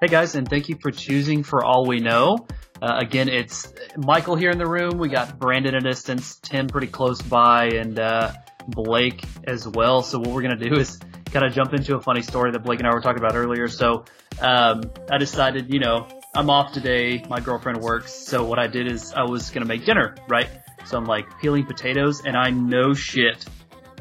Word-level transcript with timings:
Hey 0.00 0.06
guys, 0.06 0.36
and 0.36 0.48
thank 0.48 0.68
you 0.68 0.76
for 0.80 0.92
choosing 0.92 1.42
for 1.42 1.64
all 1.64 1.84
we 1.84 1.98
know. 1.98 2.46
Uh, 2.80 2.98
again, 3.00 3.28
it's 3.28 3.72
Michael 3.96 4.36
here 4.36 4.50
in 4.50 4.56
the 4.58 4.68
room. 4.68 4.96
We 4.96 5.08
got 5.08 5.40
Brandon 5.40 5.74
at 5.74 5.84
a 5.84 5.88
distance, 5.88 6.36
Tim 6.36 6.68
pretty 6.68 6.86
close 6.86 7.20
by, 7.20 7.70
and 7.70 7.98
uh, 7.98 8.32
Blake 8.68 9.24
as 9.44 9.66
well. 9.66 10.02
So 10.02 10.20
what 10.20 10.28
we're 10.28 10.42
gonna 10.42 10.54
do 10.54 10.76
is 10.76 11.00
kind 11.32 11.44
of 11.44 11.52
jump 11.52 11.74
into 11.74 11.96
a 11.96 12.00
funny 12.00 12.22
story 12.22 12.52
that 12.52 12.60
Blake 12.60 12.78
and 12.78 12.86
I 12.86 12.94
were 12.94 13.00
talking 13.00 13.18
about 13.18 13.34
earlier. 13.34 13.66
So 13.66 14.04
um, 14.40 14.82
I 15.10 15.18
decided, 15.18 15.74
you 15.74 15.80
know, 15.80 16.06
I'm 16.32 16.48
off 16.48 16.70
today. 16.70 17.24
My 17.28 17.40
girlfriend 17.40 17.80
works, 17.80 18.14
so 18.14 18.44
what 18.44 18.60
I 18.60 18.68
did 18.68 18.86
is 18.86 19.12
I 19.12 19.24
was 19.24 19.50
gonna 19.50 19.66
make 19.66 19.84
dinner, 19.84 20.14
right? 20.28 20.48
So 20.86 20.96
I'm 20.96 21.06
like 21.06 21.40
peeling 21.40 21.66
potatoes, 21.66 22.22
and 22.24 22.36
I 22.36 22.50
know 22.50 22.94
shit, 22.94 23.44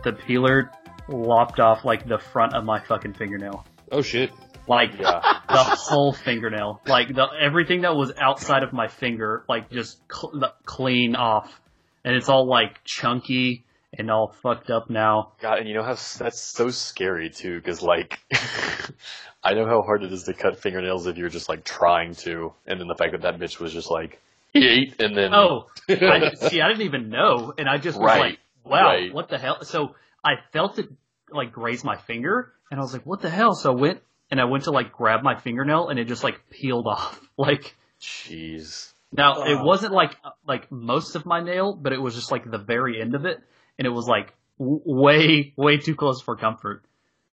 the 0.04 0.14
peeler 0.14 0.70
lopped 1.10 1.60
off 1.60 1.84
like 1.84 2.08
the 2.08 2.20
front 2.20 2.54
of 2.54 2.66
my 2.66 2.82
fucking 2.82 3.16
fingernail. 3.16 3.66
Oh 3.92 4.04
shit. 4.04 4.32
Like 4.68 4.98
the 4.98 5.64
whole 5.64 6.14
fingernail, 6.14 6.82
like 6.86 7.14
the 7.14 7.28
everything 7.40 7.82
that 7.82 7.96
was 7.96 8.12
outside 8.18 8.64
of 8.64 8.74
my 8.74 8.88
finger, 8.88 9.46
like 9.48 9.70
just 9.72 10.00
cl- 10.12 10.54
clean 10.66 11.16
off, 11.16 11.60
and 12.04 12.16
it's 12.16 12.30
all 12.30 12.46
like 12.48 12.84
chunky 12.84 13.64
and 13.98 14.12
all 14.12 14.28
fucked 14.44 14.70
up 14.70 14.90
now. 14.90 15.32
God, 15.42 15.60
and 15.60 15.68
you 15.68 15.74
know 15.74 15.84
how 15.84 15.94
that's 16.18 16.40
so 16.40 16.70
scary 16.70 17.30
too, 17.30 17.56
because 17.58 17.82
like, 17.82 18.20
I 19.44 19.54
know 19.54 19.66
how 19.66 19.82
hard 19.82 20.04
it 20.04 20.12
is 20.12 20.24
to 20.24 20.34
cut 20.34 20.60
fingernails 20.60 21.08
if 21.08 21.18
you're 21.18 21.30
just 21.30 21.48
like 21.48 21.64
trying 21.64 22.16
to, 22.16 22.54
and 22.66 22.80
then 22.80 22.88
the 22.88 22.96
fact 22.96 23.14
that 23.14 23.22
that 23.22 23.40
bitch 23.40 23.60
was 23.60 23.72
just 23.72 23.90
like, 23.90 24.22
eat, 24.54 24.96
and 25.00 25.16
then 25.16 25.34
Oh, 25.34 25.68
I, 25.90 26.34
see, 26.36 26.62
I 26.62 26.68
didn't 26.68 26.84
even 26.84 27.10
know, 27.10 27.54
and 27.58 27.70
I 27.70 27.78
just 27.78 27.98
was 27.98 28.06
Right, 28.06 28.20
like, 28.20 28.40
"Wow, 28.66 28.86
right. 28.88 29.14
what 29.14 29.30
the 29.30 29.38
hell?" 29.38 29.64
So 29.64 29.96
I 30.24 30.34
felt 30.52 30.78
it 30.78 30.90
like 31.32 31.54
graze 31.54 31.84
my 31.86 31.96
finger, 31.96 32.52
and 32.70 32.80
I 32.80 32.84
was 32.84 32.92
like, 32.92 33.06
"What 33.06 33.22
the 33.22 33.30
hell?" 33.30 33.54
So 33.56 33.72
I 33.72 33.76
went 33.76 34.02
and 34.32 34.40
I 34.42 34.46
went 34.46 34.66
to 34.66 34.72
like 34.72 34.92
grab 34.92 35.24
my 35.24 35.36
fingernail, 35.40 35.90
and 35.90 36.00
it 36.00 36.06
just 36.08 36.24
like 36.24 36.50
peeled 36.50 36.88
off. 36.88 37.20
Like 37.40 37.76
jeez, 38.02 38.92
now, 39.12 39.44
it 39.44 39.64
wasn't 39.64 39.94
like 39.94 40.16
like 40.48 40.72
most 40.72 41.16
of 41.16 41.26
my 41.26 41.40
nail, 41.40 41.74
but 41.74 41.94
it 41.94 42.02
was 42.02 42.16
just 42.16 42.32
like 42.32 42.50
the 42.50 42.58
very 42.58 43.00
end 43.00 43.14
of 43.16 43.26
it, 43.26 43.38
and 43.78 43.86
it 43.86 43.92
was 43.92 44.08
like 44.08 44.34
w- 44.58 44.82
way 44.86 45.54
way 45.56 45.78
too 45.78 45.96
close 45.96 46.20
for 46.22 46.36
comfort. 46.36 46.84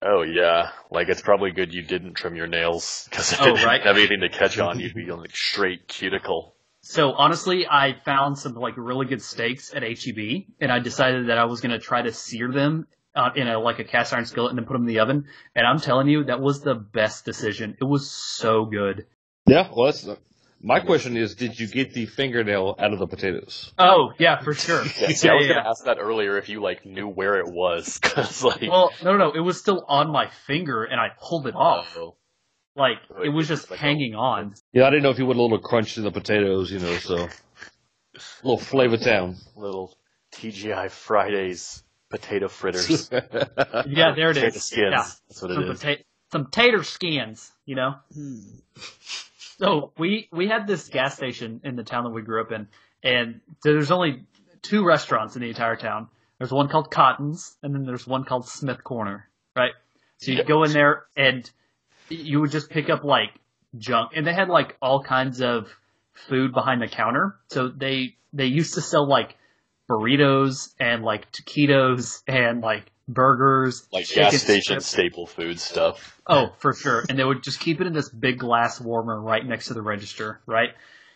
oh 0.02 0.22
yeah, 0.22 0.70
like 0.90 1.08
it's 1.10 1.20
probably 1.20 1.50
good 1.50 1.72
you 1.74 1.82
didn't 1.82 2.14
trim 2.14 2.34
your 2.34 2.46
nails, 2.46 3.06
because 3.10 3.32
if 3.32 3.40
Oh, 3.42 3.44
it 3.48 3.52
didn't 3.56 3.66
right. 3.66 3.82
have 3.82 3.96
anything 3.98 4.20
to 4.20 4.30
catch 4.30 4.58
on, 4.58 4.80
you'd 4.80 4.94
be 4.94 5.10
on 5.10 5.20
like 5.20 5.36
straight 5.36 5.86
cuticle. 5.86 6.54
So 6.80 7.12
honestly, 7.12 7.66
I 7.70 7.92
found 7.92 8.38
some 8.38 8.54
like 8.54 8.74
really 8.78 9.04
good 9.06 9.20
steaks 9.22 9.74
at 9.74 9.82
HEB, 9.82 10.46
and 10.60 10.72
I 10.72 10.78
decided 10.78 11.28
that 11.28 11.36
I 11.36 11.44
was 11.44 11.60
gonna 11.60 11.78
try 11.78 12.00
to 12.00 12.10
sear 12.12 12.50
them 12.50 12.86
uh, 13.14 13.30
in 13.36 13.48
a 13.48 13.58
like 13.58 13.78
a 13.78 13.84
cast 13.84 14.12
iron 14.12 14.24
skillet 14.26 14.50
and 14.50 14.58
then 14.58 14.66
put 14.66 14.74
them 14.74 14.82
in 14.82 14.88
the 14.88 15.00
oven. 15.00 15.26
And 15.54 15.66
I'm 15.66 15.80
telling 15.80 16.08
you, 16.08 16.24
that 16.24 16.40
was 16.40 16.60
the 16.62 16.74
best 16.74 17.24
decision. 17.24 17.76
It 17.80 17.84
was 17.84 18.10
so 18.10 18.64
good. 18.64 19.06
Yeah, 19.46 19.68
well, 19.74 19.86
that's 19.86 20.06
my 20.62 20.80
question 20.80 21.16
is, 21.16 21.34
did 21.34 21.58
you 21.58 21.66
get 21.66 21.94
the 21.94 22.04
fingernail 22.06 22.76
out 22.78 22.92
of 22.92 22.98
the 22.98 23.06
potatoes? 23.06 23.72
Oh 23.78 24.12
yeah, 24.18 24.40
for 24.42 24.52
sure. 24.54 24.84
Yeah, 25.00 25.08
see, 25.14 25.28
I 25.28 25.34
was 25.34 25.46
gonna 25.48 25.66
ask 25.68 25.84
that 25.84 25.98
earlier 25.98 26.36
if 26.38 26.48
you 26.50 26.60
like 26.62 26.84
knew 26.84 27.08
where 27.08 27.38
it 27.38 27.46
was, 27.50 27.98
because 27.98 28.44
like, 28.44 28.62
Well, 28.62 28.92
no, 29.02 29.16
no, 29.16 29.32
it 29.32 29.40
was 29.40 29.58
still 29.58 29.84
on 29.88 30.10
my 30.12 30.28
finger, 30.46 30.84
and 30.84 31.00
I 31.00 31.08
pulled 31.20 31.46
it 31.46 31.54
off. 31.54 31.96
oh, 31.96 32.16
Like 32.76 32.98
Like, 33.08 33.26
it 33.26 33.30
was 33.30 33.48
just 33.48 33.70
like 33.70 33.80
a- 33.80 33.82
hanging 33.82 34.14
on. 34.14 34.54
Yeah, 34.72 34.86
I 34.86 34.90
didn't 34.90 35.02
know 35.02 35.10
if 35.10 35.18
you 35.18 35.24
put 35.26 35.36
a 35.36 35.42
little 35.42 35.58
crunch 35.58 35.96
in 35.96 36.04
the 36.04 36.12
potatoes, 36.12 36.70
you 36.70 36.78
know, 36.78 36.94
so 36.96 37.16
a 37.24 37.28
little 38.42 38.58
flavor 38.58 38.98
town. 38.98 39.36
little 39.56 39.96
TGI 40.34 40.90
Fridays 40.90 41.82
potato 42.10 42.48
fritters. 42.48 43.08
Yeah, 43.88 44.12
there 44.14 44.30
it 44.30 44.34
Potato 44.34 44.46
is. 44.56 44.64
skins. 44.64 44.80
Yeah. 44.92 45.06
That's 45.28 45.42
what 45.42 45.50
it 45.52 45.54
some 45.54 45.64
is. 45.64 45.82
pota- 45.82 46.04
some 46.32 46.46
tater 46.50 46.82
skins, 46.84 47.50
you 47.64 47.76
know. 47.76 47.94
Hmm. 48.14 48.40
So 49.58 49.92
we 49.98 50.28
we 50.32 50.48
had 50.48 50.66
this 50.66 50.88
gas 50.88 51.16
station 51.16 51.60
in 51.64 51.76
the 51.76 51.84
town 51.84 52.04
that 52.04 52.10
we 52.10 52.22
grew 52.22 52.40
up 52.42 52.52
in, 52.52 52.68
and 53.02 53.40
there's 53.62 53.90
only 53.90 54.24
two 54.62 54.84
restaurants 54.84 55.36
in 55.36 55.42
the 55.42 55.48
entire 55.48 55.76
town. 55.76 56.08
There's 56.38 56.52
one 56.52 56.68
called 56.68 56.90
Cotton's, 56.90 57.56
and 57.62 57.74
then 57.74 57.84
there's 57.84 58.06
one 58.06 58.24
called 58.24 58.48
Smith 58.48 58.82
Corner, 58.82 59.28
right? 59.54 59.72
So 60.18 60.32
you 60.32 60.38
Yeah. 60.38 60.44
go 60.44 60.64
in 60.64 60.72
there 60.72 61.04
and 61.16 61.50
you 62.08 62.40
would 62.40 62.50
just 62.50 62.70
pick 62.70 62.88
up 62.90 63.04
like 63.04 63.30
junk, 63.76 64.12
and 64.16 64.26
they 64.26 64.32
had 64.34 64.48
like 64.48 64.76
all 64.80 65.02
kinds 65.02 65.40
of 65.42 65.68
food 66.12 66.52
behind 66.52 66.80
the 66.80 66.88
counter. 66.88 67.36
So 67.48 67.68
they 67.68 68.16
they 68.32 68.46
used 68.46 68.74
to 68.74 68.80
sell 68.80 69.06
like 69.06 69.36
burritos 69.90 70.72
and 70.78 71.02
like 71.02 71.30
taquitos 71.32 72.22
and 72.28 72.62
like 72.62 72.92
burgers, 73.08 73.88
like 73.92 74.08
gas 74.08 74.40
station 74.40 74.80
strips. 74.80 74.86
staple 74.86 75.26
food 75.26 75.58
stuff. 75.58 76.20
Oh, 76.26 76.50
for 76.58 76.72
sure. 76.72 77.04
And 77.08 77.18
they 77.18 77.24
would 77.24 77.42
just 77.42 77.58
keep 77.58 77.80
it 77.80 77.86
in 77.86 77.92
this 77.92 78.08
big 78.08 78.38
glass 78.38 78.80
warmer 78.80 79.20
right 79.20 79.44
next 79.44 79.66
to 79.66 79.74
the 79.74 79.82
register, 79.82 80.40
right? 80.46 80.70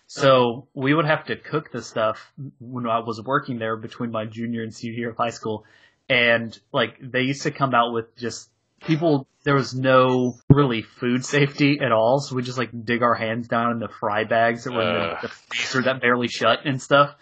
So 0.06 0.68
we 0.74 0.92
would 0.92 1.06
have 1.06 1.24
to 1.26 1.36
cook 1.36 1.70
the 1.72 1.82
stuff 1.82 2.32
when 2.60 2.86
I 2.86 2.98
was 2.98 3.22
working 3.24 3.58
there 3.58 3.76
between 3.76 4.10
my 4.10 4.26
junior 4.26 4.62
and 4.62 4.74
senior 4.74 4.98
year 4.98 5.10
of 5.10 5.16
high 5.16 5.30
school. 5.30 5.64
And 6.08 6.58
like 6.72 6.98
they 7.00 7.22
used 7.22 7.42
to 7.42 7.50
come 7.50 7.74
out 7.74 7.92
with 7.92 8.14
just 8.16 8.50
people, 8.82 9.26
there 9.44 9.54
was 9.54 9.74
no 9.74 10.34
really 10.50 10.82
food 10.82 11.24
safety 11.24 11.78
at 11.82 11.92
all. 11.92 12.18
So 12.20 12.34
we 12.34 12.42
just 12.42 12.58
like 12.58 12.70
dig 12.84 13.02
our 13.02 13.14
hands 13.14 13.48
down 13.48 13.72
in 13.72 13.78
the 13.78 13.88
fry 13.88 14.24
bags 14.24 14.64
that 14.64 14.72
were 14.72 14.82
in 14.82 14.94
the, 14.94 15.16
the 15.22 15.28
freezer 15.28 15.82
that 15.82 16.00
barely 16.02 16.28
shut 16.28 16.60
and 16.64 16.82
stuff. 16.82 17.14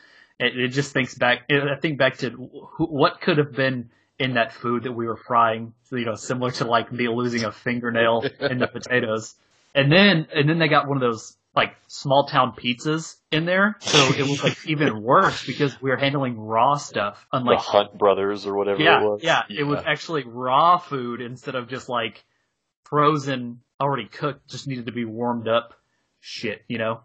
It, 0.42 0.58
it 0.58 0.68
just 0.68 0.92
thinks 0.92 1.14
back, 1.14 1.50
I 1.50 1.76
think 1.80 1.98
back 1.98 2.18
to 2.18 2.30
wh- 2.30 2.90
what 2.92 3.20
could 3.20 3.38
have 3.38 3.52
been 3.52 3.90
in 4.18 4.34
that 4.34 4.52
food 4.52 4.84
that 4.84 4.92
we 4.92 5.06
were 5.06 5.16
frying, 5.16 5.74
so, 5.84 5.96
you 5.96 6.04
know, 6.04 6.14
similar 6.14 6.50
to 6.52 6.64
like 6.64 6.92
me 6.92 7.08
losing 7.08 7.44
a 7.44 7.52
fingernail 7.52 8.24
in 8.40 8.58
the 8.58 8.66
potatoes. 8.66 9.34
And 9.74 9.90
then, 9.90 10.26
and 10.34 10.48
then 10.48 10.58
they 10.58 10.68
got 10.68 10.86
one 10.88 10.96
of 10.96 11.00
those 11.00 11.36
like 11.54 11.74
small 11.86 12.26
town 12.26 12.54
pizzas 12.56 13.16
in 13.30 13.44
there. 13.44 13.76
So 13.80 14.12
it 14.12 14.22
was 14.22 14.42
like 14.42 14.56
even 14.66 15.02
worse 15.02 15.44
because 15.46 15.80
we 15.80 15.90
were 15.90 15.96
handling 15.96 16.38
raw 16.38 16.76
stuff. 16.76 17.26
the 17.30 17.38
Unlike, 17.38 17.58
Hunt 17.60 17.98
Brothers 17.98 18.46
or 18.46 18.54
whatever 18.56 18.82
yeah, 18.82 19.00
it 19.00 19.04
was. 19.04 19.20
yeah, 19.22 19.42
it 19.48 19.64
was 19.64 19.80
actually 19.86 20.24
raw 20.24 20.78
food 20.78 21.20
instead 21.20 21.54
of 21.54 21.68
just 21.68 21.88
like 21.88 22.24
frozen, 22.84 23.60
already 23.80 24.06
cooked, 24.06 24.48
just 24.48 24.66
needed 24.66 24.86
to 24.86 24.92
be 24.92 25.04
warmed 25.04 25.48
up 25.48 25.74
shit, 26.20 26.62
you 26.68 26.78
know? 26.78 27.00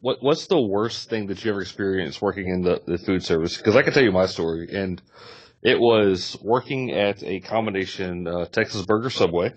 What 0.00 0.22
What's 0.22 0.46
the 0.46 0.60
worst 0.60 1.10
thing 1.10 1.26
that 1.26 1.44
you 1.44 1.50
ever 1.50 1.60
experienced 1.60 2.22
working 2.22 2.48
in 2.48 2.62
the, 2.62 2.80
the 2.86 2.98
food 2.98 3.24
service? 3.24 3.56
Because 3.56 3.74
I 3.74 3.82
can 3.82 3.92
tell 3.92 4.02
you 4.02 4.12
my 4.12 4.26
story, 4.26 4.68
and 4.72 5.02
it 5.62 5.80
was 5.80 6.36
working 6.40 6.92
at 6.92 7.22
a 7.24 7.40
combination 7.40 8.28
uh, 8.28 8.44
Texas 8.46 8.86
Burger 8.86 9.10
Subway, 9.10 9.54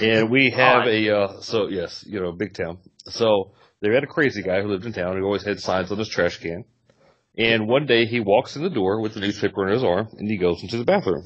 and 0.00 0.30
we 0.30 0.50
have 0.56 0.86
a 0.88 1.16
uh, 1.16 1.40
so 1.40 1.68
yes, 1.68 2.04
you 2.06 2.20
know, 2.20 2.32
big 2.32 2.54
town. 2.54 2.78
So 3.06 3.52
they 3.80 3.94
had 3.94 4.02
a 4.02 4.08
crazy 4.08 4.42
guy 4.42 4.62
who 4.62 4.68
lived 4.68 4.84
in 4.84 4.92
town. 4.92 5.16
who 5.16 5.24
always 5.24 5.44
had 5.44 5.60
signs 5.60 5.92
on 5.92 5.98
his 5.98 6.08
trash 6.08 6.38
can, 6.38 6.64
and 7.38 7.68
one 7.68 7.86
day 7.86 8.06
he 8.06 8.18
walks 8.18 8.56
in 8.56 8.64
the 8.64 8.70
door 8.70 9.00
with 9.00 9.14
the 9.14 9.20
newspaper 9.20 9.66
in 9.66 9.72
his 9.72 9.84
arm, 9.84 10.08
and 10.18 10.28
he 10.28 10.38
goes 10.38 10.62
into 10.62 10.76
the 10.76 10.84
bathroom. 10.84 11.24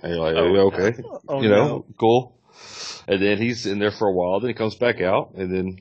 And 0.00 0.14
you're 0.14 0.22
like, 0.22 0.36
Oh, 0.36 0.72
okay, 0.72 1.02
Oh, 1.28 1.42
you 1.42 1.48
know, 1.48 1.84
cool. 1.98 2.38
And 3.08 3.20
then 3.20 3.38
he's 3.38 3.66
in 3.66 3.80
there 3.80 3.90
for 3.90 4.06
a 4.06 4.12
while. 4.12 4.38
Then 4.38 4.48
he 4.48 4.54
comes 4.54 4.76
back 4.76 5.00
out, 5.00 5.32
and 5.34 5.52
then 5.52 5.78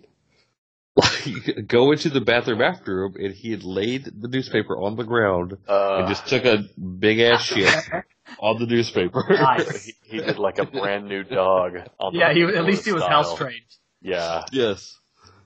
go 1.67 1.91
into 1.91 2.09
the 2.09 2.21
bathroom 2.21 2.61
after 2.61 3.03
him, 3.03 3.15
and 3.15 3.33
he 3.33 3.51
had 3.51 3.63
laid 3.63 4.05
the 4.05 4.27
newspaper 4.27 4.77
on 4.77 4.95
the 4.95 5.03
ground 5.03 5.57
Uh, 5.67 5.97
and 5.99 6.07
just 6.07 6.27
took 6.27 6.45
a 6.45 6.63
big 6.79 7.19
ass 7.19 7.43
shit 7.43 7.73
on 8.39 8.59
the 8.59 8.65
newspaper. 8.65 9.23
Nice. 9.29 9.85
he, 9.85 9.93
he 10.03 10.17
did 10.17 10.37
like 10.39 10.59
a 10.59 10.65
brand 10.65 11.07
new 11.07 11.23
dog. 11.23 11.77
On 11.99 12.13
Yeah, 12.13 12.33
the 12.33 12.39
he, 12.51 12.57
at 12.57 12.65
least 12.65 12.85
he 12.85 12.91
was 12.91 13.03
style. 13.03 13.23
house 13.23 13.35
trained. 13.37 13.61
Yeah. 14.01 14.45
yes. 14.51 14.97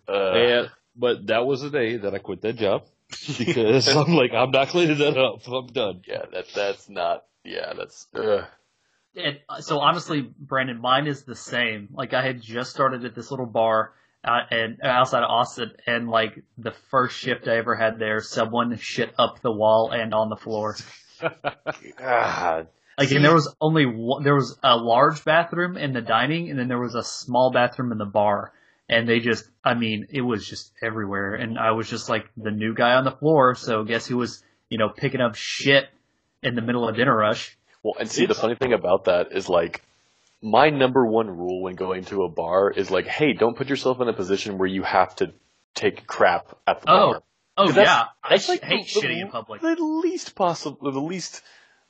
Uh, 0.08 0.31
And 0.31 0.72
but 0.96 1.28
that 1.28 1.46
was 1.46 1.62
the 1.62 1.69
day 1.69 1.97
that 1.97 2.14
I 2.14 2.19
quit 2.19 2.41
that 2.41 2.53
job 2.58 2.84
because 3.38 3.88
I'm 3.88 4.14
like, 4.16 4.31
I'm 4.34 4.52
not 4.52 4.69
cleaning 4.69 4.97
that 5.00 5.18
up. 5.18 5.47
I'm 5.47 5.68
done. 5.68 6.02
yeah, 6.08 6.24
that 6.31 6.46
that's 6.56 6.90
not. 6.90 7.25
Yeah, 7.44 7.74
that's. 7.78 8.08
Uh, 8.16 8.46
And 9.16 9.40
uh, 9.50 9.62
so 9.62 9.80
honestly, 9.80 10.22
Brandon, 10.40 10.80
mine 10.80 11.08
is 11.08 11.24
the 11.24 11.35
same. 11.35 11.90
Like 11.94 12.14
I 12.14 12.22
had 12.25 12.41
just 12.41 12.72
started 12.72 13.03
at 13.06 13.14
this 13.16 13.29
little 13.32 13.46
bar 13.46 13.94
uh, 14.26 14.40
and 14.50 14.80
outside 14.84 15.24
of 15.24 15.30
Austin, 15.30 15.72
and 15.86 16.10
like 16.10 16.44
the 16.58 16.74
first 16.90 17.18
shift 17.18 17.48
I 17.48 17.58
ever 17.58 17.76
had 17.76 18.00
there, 18.00 18.20
someone 18.22 18.78
shit 18.78 19.14
up 19.18 19.42
the 19.42 19.52
wall 19.52 19.92
and 19.94 20.14
on 20.14 20.30
the 20.30 20.36
floor. 20.36 20.76
God. 21.98 22.68
Like, 22.98 23.12
and 23.12 23.24
there 23.24 23.34
was 23.34 23.54
only 23.60 23.86
one, 23.86 24.24
there 24.24 24.36
was 24.36 24.58
a 24.64 24.76
large 24.78 25.24
bathroom 25.26 25.78
in 25.78 25.94
the 25.94 26.02
dining, 26.02 26.50
and 26.50 26.58
then 26.58 26.68
there 26.68 26.80
was 26.80 26.96
a 26.96 27.04
small 27.04 27.52
bathroom 27.52 27.92
in 27.92 27.98
the 27.98 28.06
bar. 28.06 28.54
And 28.88 29.10
they 29.10 29.20
just, 29.20 29.50
I 29.64 29.74
mean, 29.74 30.08
it 30.12 30.22
was 30.22 30.48
just 30.48 30.72
everywhere. 30.82 31.34
And 31.34 31.58
I 31.58 31.72
was 31.72 31.90
just 31.90 32.08
like 32.08 32.30
the 32.38 32.52
new 32.52 32.76
guy 32.76 32.94
on 32.94 33.04
the 33.04 33.12
floor. 33.12 33.56
So 33.56 33.84
guess 33.84 34.06
who 34.06 34.18
was, 34.18 34.44
you 34.70 34.78
know, 34.78 34.90
picking 34.90 35.22
up 35.22 35.34
shit 35.36 35.86
in 36.44 36.54
the 36.54 36.62
middle 36.62 36.88
of 36.88 36.96
dinner 36.96 37.18
rush? 37.18 37.58
Well, 37.84 37.96
and 38.00 38.10
see, 38.10 38.28
the 38.28 38.36
funny 38.36 38.54
thing 38.54 38.74
about 38.74 39.06
that 39.06 39.32
is 39.32 39.50
like, 39.50 39.82
my 40.46 40.70
number 40.70 41.06
one 41.06 41.28
rule 41.28 41.64
when 41.64 41.76
going 41.76 42.06
to 42.06 42.24
a 42.24 42.30
bar 42.30 42.70
is 42.72 42.92
like, 42.92 43.08
hey, 43.08 43.34
don't 43.34 43.58
put 43.58 43.68
yourself 43.68 44.00
in 44.00 44.08
a 44.08 44.14
position 44.14 44.58
where 44.59 44.68
you 44.68 44.84
have 44.84 45.16
to 45.18 45.34
take 45.74 46.06
crap 46.08 46.56
at 46.68 46.82
the 46.82 46.90
Oh, 46.92 47.12
bar. 47.14 47.22
Oh 47.58 47.68
that's- 47.72 47.86
yeah, 47.88 48.06
That's 48.30 48.46
sh- 48.46 48.50
like 48.50 48.64
hate 48.64 48.88
the, 48.94 49.02
shitting 49.02 49.22
in 49.22 49.30
public. 49.30 49.62
The 49.62 49.76
least 49.76 50.36
possible, 50.36 50.92
the 50.92 51.00
least 51.02 51.42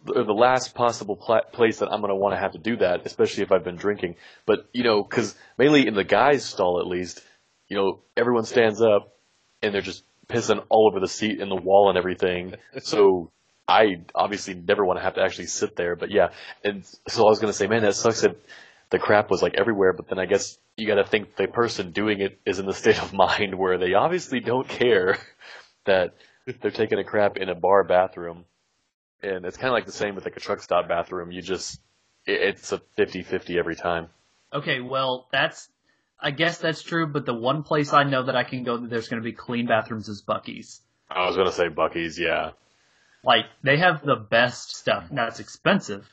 or 0.07 0.23
the 0.23 0.33
last 0.33 0.73
possible 0.75 1.15
pla- 1.15 1.41
place 1.51 1.79
that 1.79 1.89
I'm 1.91 1.99
going 1.99 2.09
to 2.11 2.15
want 2.15 2.33
to 2.35 2.39
have 2.39 2.51
to 2.53 2.59
do 2.59 2.77
that, 2.77 3.05
especially 3.05 3.43
if 3.43 3.51
I've 3.51 3.63
been 3.63 3.75
drinking. 3.75 4.15
But 4.45 4.69
you 4.73 4.83
know, 4.83 5.03
because 5.03 5.35
mainly 5.57 5.87
in 5.87 5.95
the 5.95 6.03
guys' 6.03 6.45
stall 6.45 6.79
at 6.79 6.87
least, 6.87 7.21
you 7.67 7.75
know, 7.75 7.99
everyone 8.15 8.45
stands 8.45 8.81
up 8.81 9.15
and 9.63 9.73
they're 9.73 9.81
just 9.81 10.03
pissing 10.27 10.63
all 10.69 10.87
over 10.87 10.99
the 10.99 11.07
seat 11.07 11.41
and 11.41 11.49
the 11.51 11.55
wall 11.55 11.89
and 11.89 11.97
everything. 11.97 12.55
So 12.83 13.31
I 13.67 14.01
obviously 14.13 14.53
never 14.53 14.85
want 14.85 14.99
to 14.99 15.03
have 15.03 15.15
to 15.15 15.21
actually 15.21 15.47
sit 15.47 15.75
there. 15.75 15.95
But 15.95 16.11
yeah, 16.11 16.29
and 16.63 16.83
so 17.07 17.25
I 17.25 17.29
was 17.29 17.39
going 17.39 17.51
to 17.51 17.57
say, 17.57 17.67
man, 17.67 17.81
that 17.81 17.95
sucks 17.95 18.21
that 18.21 18.37
the 18.91 18.99
crap 18.99 19.29
was 19.31 19.41
like 19.41 19.55
everywhere. 19.55 19.93
But 19.93 20.07
then 20.07 20.19
I 20.19 20.25
guess 20.25 20.57
you 20.77 20.87
got 20.87 20.95
to 20.95 21.05
think 21.05 21.35
the 21.35 21.47
person 21.47 21.91
doing 21.91 22.21
it 22.21 22.39
is 22.45 22.59
in 22.59 22.65
the 22.65 22.73
state 22.81 23.01
of 23.01 23.13
mind 23.13 23.55
where 23.57 23.77
they 23.77 23.93
obviously 23.93 24.39
don't 24.39 24.67
care 24.67 25.17
that 25.85 26.15
they're 26.61 26.71
taking 26.71 26.99
a 26.99 27.03
crap 27.03 27.37
in 27.37 27.49
a 27.49 27.55
bar 27.55 27.83
bathroom. 27.83 28.45
And 29.23 29.45
it's 29.45 29.57
kind 29.57 29.69
of 29.69 29.73
like 29.73 29.85
the 29.85 29.91
same 29.91 30.13
with 30.13 30.25
like 30.25 30.37
a 30.37 30.39
truck 30.39 30.61
stop 30.61 30.87
bathroom. 30.87 31.31
You 31.31 31.41
just, 31.41 31.79
it's 32.27 32.71
a 32.71 32.81
50-50 32.97 33.57
every 33.57 33.75
time. 33.75 34.07
Okay, 34.53 34.79
well, 34.81 35.27
that's, 35.31 35.69
I 36.19 36.31
guess 36.31 36.59
that's 36.59 36.83
true, 36.83 37.07
but 37.07 37.25
the 37.25 37.33
one 37.33 37.63
place 37.63 37.91
I 37.91 38.03
know 38.03 38.23
that 38.23 38.35
I 38.35 38.43
can 38.43 38.63
go 38.63 38.77
that 38.77 38.89
there's 38.89 39.07
going 39.07 39.21
to 39.21 39.25
be 39.25 39.33
clean 39.33 39.65
bathrooms 39.65 40.07
is 40.07 40.23
Buc-ee's. 40.23 40.81
I 41.09 41.25
was 41.25 41.35
going 41.35 41.47
to 41.47 41.53
say 41.53 41.69
Buc-ee's, 41.69 42.19
yeah. 42.19 42.51
Like, 43.25 43.45
they 43.63 43.77
have 43.77 44.05
the 44.05 44.15
best 44.15 44.75
stuff. 44.75 45.11
Now, 45.11 45.27
it's 45.27 45.39
expensive, 45.39 46.07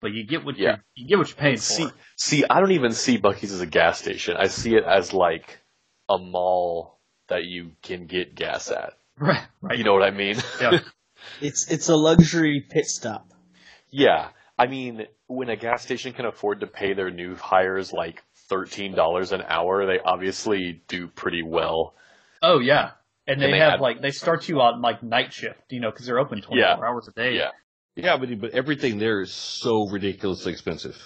but 0.00 0.12
you 0.12 0.24
get 0.26 0.44
what 0.44 0.56
Yeah. 0.58 0.76
you 0.94 1.04
you 1.04 1.08
get 1.08 1.18
what 1.18 1.28
you're 1.28 1.36
paying 1.36 1.56
See, 1.58 1.84
for. 1.86 1.92
see, 2.16 2.44
I 2.48 2.60
don't 2.60 2.72
even 2.72 2.92
see 2.92 3.18
Buc-ee's 3.18 3.52
as 3.52 3.60
a 3.60 3.66
gas 3.66 3.98
station. 3.98 4.36
I 4.38 4.46
see 4.48 4.74
it 4.74 4.84
as 4.84 5.12
like 5.12 5.58
a 6.08 6.18
mall 6.18 6.98
that 7.28 7.44
you 7.44 7.72
can 7.82 8.06
get 8.06 8.34
gas 8.34 8.70
at. 8.70 8.94
Right, 9.18 9.46
right. 9.60 9.78
You 9.78 9.84
know 9.84 9.92
what 9.92 10.02
I 10.02 10.10
mean? 10.10 10.36
Yeah. 10.60 10.80
It's 11.40 11.70
it's 11.70 11.88
a 11.88 11.96
luxury 11.96 12.60
pit 12.68 12.84
stop. 12.86 13.28
yeah. 13.90 14.28
I 14.58 14.66
mean, 14.66 15.06
when 15.26 15.48
a 15.48 15.56
gas 15.56 15.82
station 15.82 16.12
can 16.12 16.26
afford 16.26 16.60
to 16.60 16.66
pay 16.66 16.92
their 16.94 17.10
new 17.10 17.34
hires 17.34 17.92
like 17.92 18.22
thirteen 18.48 18.94
dollars 18.94 19.32
an 19.32 19.40
hour, 19.40 19.86
they 19.86 19.98
obviously 20.04 20.82
do 20.86 21.08
pretty 21.08 21.42
well. 21.42 21.94
Oh 22.42 22.58
yeah, 22.58 22.90
and 23.26 23.40
they, 23.40 23.44
And 23.46 23.54
they 23.54 23.58
have 23.58 23.72
have- 23.72 23.80
like 23.80 24.00
they 24.02 24.10
start 24.10 24.48
you 24.48 24.60
on 24.60 24.80
like 24.82 25.02
night 25.02 25.32
shift, 25.32 25.60
you 25.70 25.80
know, 25.80 25.90
because 25.90 26.06
they're 26.06 26.18
open 26.18 26.40
24 26.42 26.58
Yeah. 26.58 26.74
hours 26.86 27.08
a 27.08 27.12
day. 27.12 27.36
Yeah. 27.36 27.50
Yeah, 27.96 28.16
but 28.16 28.28
but 28.40 28.50
everything 28.52 28.98
there 28.98 29.20
is 29.20 29.32
so 29.32 29.88
ridiculously 29.88 30.52
expensive. 30.52 30.96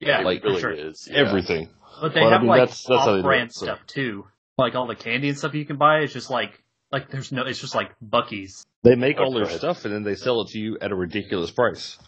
yeah, 0.00 0.18
like, 0.20 0.42
for 0.42 0.48
really 0.48 0.60
sure. 0.60 0.72
is. 0.72 1.08
yeah. 1.10 1.18
Everything. 1.18 1.70
But 2.00 2.12
they 2.12 2.20
Well, 2.20 2.28
I 2.28 2.32
have 2.32 2.40
mean, 2.42 2.48
like 2.50 2.58
that's- 2.60 2.84
that's 2.86 3.00
how 3.04 3.12
they 3.12 3.18
off-brand 3.20 3.50
it, 3.50 3.54
so. 3.54 3.66
stuff 3.66 3.86
too, 3.86 4.26
like 4.58 4.74
all 4.74 4.86
the 4.86 4.94
candy 4.96 5.28
and 5.28 5.38
stuff 5.38 5.54
you 5.54 5.64
can 5.64 5.76
buy. 5.76 6.00
It's 6.00 6.12
just 6.12 6.30
like 6.30 6.60
like 6.92 7.10
there's 7.10 7.32
no, 7.32 7.42
it's 7.42 7.60
just 7.60 7.74
like 7.74 7.90
Buc-ee's. 8.04 8.64
They 8.84 8.94
make 8.94 9.16
Oh, 9.18 9.24
all 9.24 9.32
their 9.32 9.48
stuff 9.48 9.84
and 9.84 9.92
then 9.94 10.02
they 10.04 10.14
sell 10.14 10.42
it 10.42 10.48
to 10.50 10.58
you 10.58 10.78
at 10.80 10.92
a 10.92 10.94
ridiculous 10.94 11.50
price. 11.50 11.98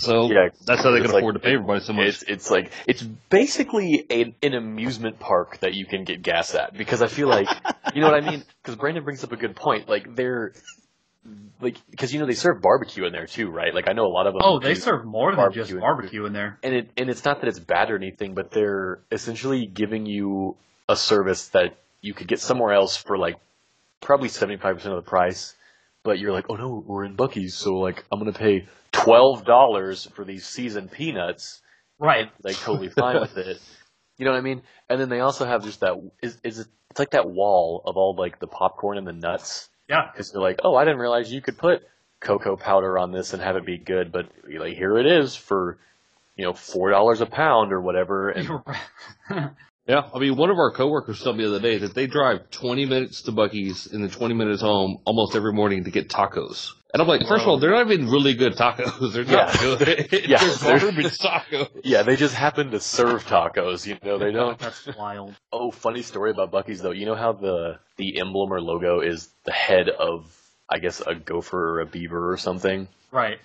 So 0.00 0.30
Yeah, 0.30 0.48
that's 0.64 0.82
how 0.82 0.90
they 0.90 0.98
it's 0.98 1.06
can 1.06 1.12
like- 1.14 1.20
afford 1.22 1.34
to 1.34 1.40
pay 1.40 1.54
everybody 1.54 1.80
so 1.80 1.92
much. 1.92 2.06
It's 2.06 2.22
it's 2.24 2.50
like 2.50 2.72
it's 2.86 3.02
basically 3.02 4.06
a, 4.10 4.34
an 4.42 4.54
amusement 4.54 5.18
park 5.18 5.58
that 5.60 5.74
you 5.74 5.86
can 5.86 6.04
get 6.04 6.22
gas 6.22 6.54
at 6.54 6.76
because 6.76 7.02
I 7.02 7.06
feel 7.08 7.28
like 7.28 7.48
you 7.94 8.00
know 8.00 8.10
what 8.10 8.22
I 8.22 8.28
mean 8.30 8.44
because 8.62 8.76
Brandon 8.76 9.04
brings 9.04 9.22
up 9.24 9.32
a 9.32 9.36
good 9.36 9.54
point 9.56 9.88
like 9.88 10.14
they're 10.16 10.52
like 11.60 11.76
because 11.90 12.12
you 12.14 12.18
know 12.20 12.26
they 12.26 12.34
serve 12.34 12.62
barbecue 12.62 13.04
in 13.04 13.12
there 13.12 13.26
too 13.26 13.50
right 13.50 13.74
like 13.74 13.88
I 13.88 13.92
know 13.92 14.06
a 14.06 14.08
lot 14.12 14.26
of 14.26 14.32
them 14.32 14.42
Oh, 14.44 14.58
they 14.58 14.74
serve 14.74 15.04
more 15.04 15.30
than 15.30 15.36
barbecue 15.36 15.64
just 15.64 15.78
barbecue 15.78 16.24
in 16.24 16.32
there. 16.32 16.58
and 16.62 16.74
it 16.74 16.90
and 16.96 17.10
it's 17.10 17.24
not 17.24 17.40
that 17.42 17.48
it's 17.48 17.58
bad 17.58 17.90
or 17.90 17.96
anything 17.96 18.34
but 18.34 18.50
they're 18.50 19.00
essentially 19.12 19.66
giving 19.66 20.06
you 20.06 20.56
a 20.88 20.96
service 20.96 21.48
that 21.48 21.76
you 22.00 22.14
could 22.14 22.26
get 22.26 22.40
somewhere 22.40 22.72
else 22.72 22.96
for 22.96 23.18
like 23.18 23.36
probably 24.00 24.28
seventy 24.28 24.56
five 24.56 24.76
percent 24.76 24.94
of 24.94 25.04
the 25.04 25.08
price 25.10 25.54
but 26.02 26.18
you're 26.18 26.32
like 26.32 26.46
oh 26.48 26.56
no 26.56 26.82
we're 26.86 27.04
in 27.04 27.16
Buc-ee's 27.16 27.54
so 27.54 27.76
like 27.76 28.04
I'm 28.10 28.18
gonna 28.18 28.32
pay 28.32 28.66
twelve 28.92 29.44
dollars 29.44 30.06
for 30.14 30.24
these 30.24 30.46
seasoned 30.46 30.90
peanuts 30.90 31.60
Right. 31.98 32.30
like 32.42 32.56
totally 32.56 32.88
fine 32.88 33.20
with 33.20 33.36
it. 33.36 33.60
You 34.18 34.26
know 34.26 34.32
what 34.32 34.38
I 34.38 34.42
mean? 34.42 34.60
And 34.90 35.00
then 35.00 35.08
they 35.08 35.20
also 35.20 35.46
have 35.46 35.64
just 35.64 35.80
that 35.80 35.94
is 36.22 36.36
is 36.44 36.58
it, 36.58 36.66
it's 36.90 36.98
like 36.98 37.12
that 37.12 37.30
wall 37.30 37.80
of 37.86 37.96
all 37.96 38.14
like 38.14 38.38
the 38.38 38.46
popcorn 38.46 38.98
and 38.98 39.06
the 39.06 39.14
nuts 39.14 39.70
Yeah. 39.88 40.10
because 40.12 40.30
they're 40.30 40.42
like, 40.42 40.60
oh, 40.62 40.74
I 40.74 40.84
didn't 40.84 41.00
realize 41.00 41.32
you 41.32 41.40
could 41.40 41.56
put 41.56 41.82
cocoa 42.20 42.56
powder 42.56 42.98
on 42.98 43.12
this 43.12 43.32
and 43.32 43.40
have 43.42 43.56
it 43.56 43.64
be 43.64 43.78
good, 43.78 44.12
but 44.12 44.28
like 44.46 44.76
here 44.76 44.98
it 44.98 45.06
is 45.06 45.34
for 45.34 45.78
you 46.36 46.44
know 46.44 46.52
four 46.52 46.90
dollars 46.90 47.22
a 47.22 47.26
pound 47.26 47.72
or 47.72 47.80
whatever. 47.80 48.28
And. 48.28 48.50
yeah, 49.86 50.08
I 50.14 50.18
mean, 50.18 50.36
one 50.36 50.50
of 50.50 50.58
our 50.58 50.70
coworkers 50.72 51.22
told 51.22 51.36
me 51.36 51.44
the 51.44 51.50
other 51.56 51.60
day 51.60 51.78
that 51.78 51.94
they 51.94 52.06
drive 52.06 52.50
20 52.50 52.86
minutes 52.86 53.22
to 53.22 53.32
Buc-ee's 53.32 53.86
and 53.86 54.02
then 54.04 54.10
20 54.10 54.34
minutes 54.34 54.62
home 54.62 54.98
almost 55.04 55.34
every 55.34 55.52
morning 55.52 55.84
to 55.84 55.90
get 55.90 56.08
tacos. 56.08 56.72
And 56.92 57.00
I'm 57.00 57.06
like, 57.06 57.20
first 57.28 57.42
of 57.42 57.48
all, 57.48 57.58
they're 57.60 57.70
not 57.70 57.88
even 57.90 58.08
really 58.10 58.34
good 58.34 58.54
tacos. 58.54 59.12
They're 59.12 59.24
not 59.24 59.54
Yeah. 59.54 59.60
good. 59.60 60.08
Yeah, 60.28 60.38
they're 60.38 60.54
they're- 60.56 60.78
garbage 60.80 61.18
tacos. 61.18 61.68
yeah, 61.84 62.02
they 62.02 62.16
just 62.16 62.34
happen 62.34 62.72
to 62.72 62.80
serve 62.80 63.24
tacos. 63.26 63.86
You 63.86 63.96
know, 64.02 64.18
they 64.18 64.32
don't. 64.32 64.58
That's 64.58 64.88
wild. 64.98 65.34
Oh, 65.52 65.70
funny 65.70 66.02
story 66.02 66.32
about 66.32 66.50
Buc-ee's 66.50 66.82
though. 66.82 66.90
You 66.90 67.06
know 67.06 67.14
how 67.14 67.32
the 67.32 67.78
the 67.96 68.18
emblem 68.18 68.52
or 68.52 68.60
logo 68.60 69.00
is 69.00 69.28
the 69.44 69.52
head 69.52 69.88
of 69.88 70.36
I 70.68 70.80
guess 70.80 71.00
a 71.00 71.14
gopher 71.14 71.76
or 71.76 71.80
a 71.80 71.86
beaver 71.86 72.32
or 72.32 72.36
something. 72.36 72.88
Right. 73.12 73.38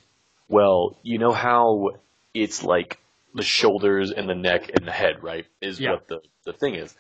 Well, 0.50 0.98
you 1.04 1.20
know 1.20 1.32
how 1.32 1.90
it's 2.34 2.64
like 2.64 3.00
the 3.36 3.44
shoulders 3.44 4.12
and 4.12 4.28
the 4.30 4.36
neck 4.36 4.72
and 4.74 4.88
the 4.88 4.92
head, 4.92 5.22
right? 5.24 5.46
Is 5.62 5.80
Yeah. 5.80 5.92
what 5.94 6.08
the, 6.08 6.22
the 6.46 6.54
thing 6.54 6.76
is. 6.76 6.96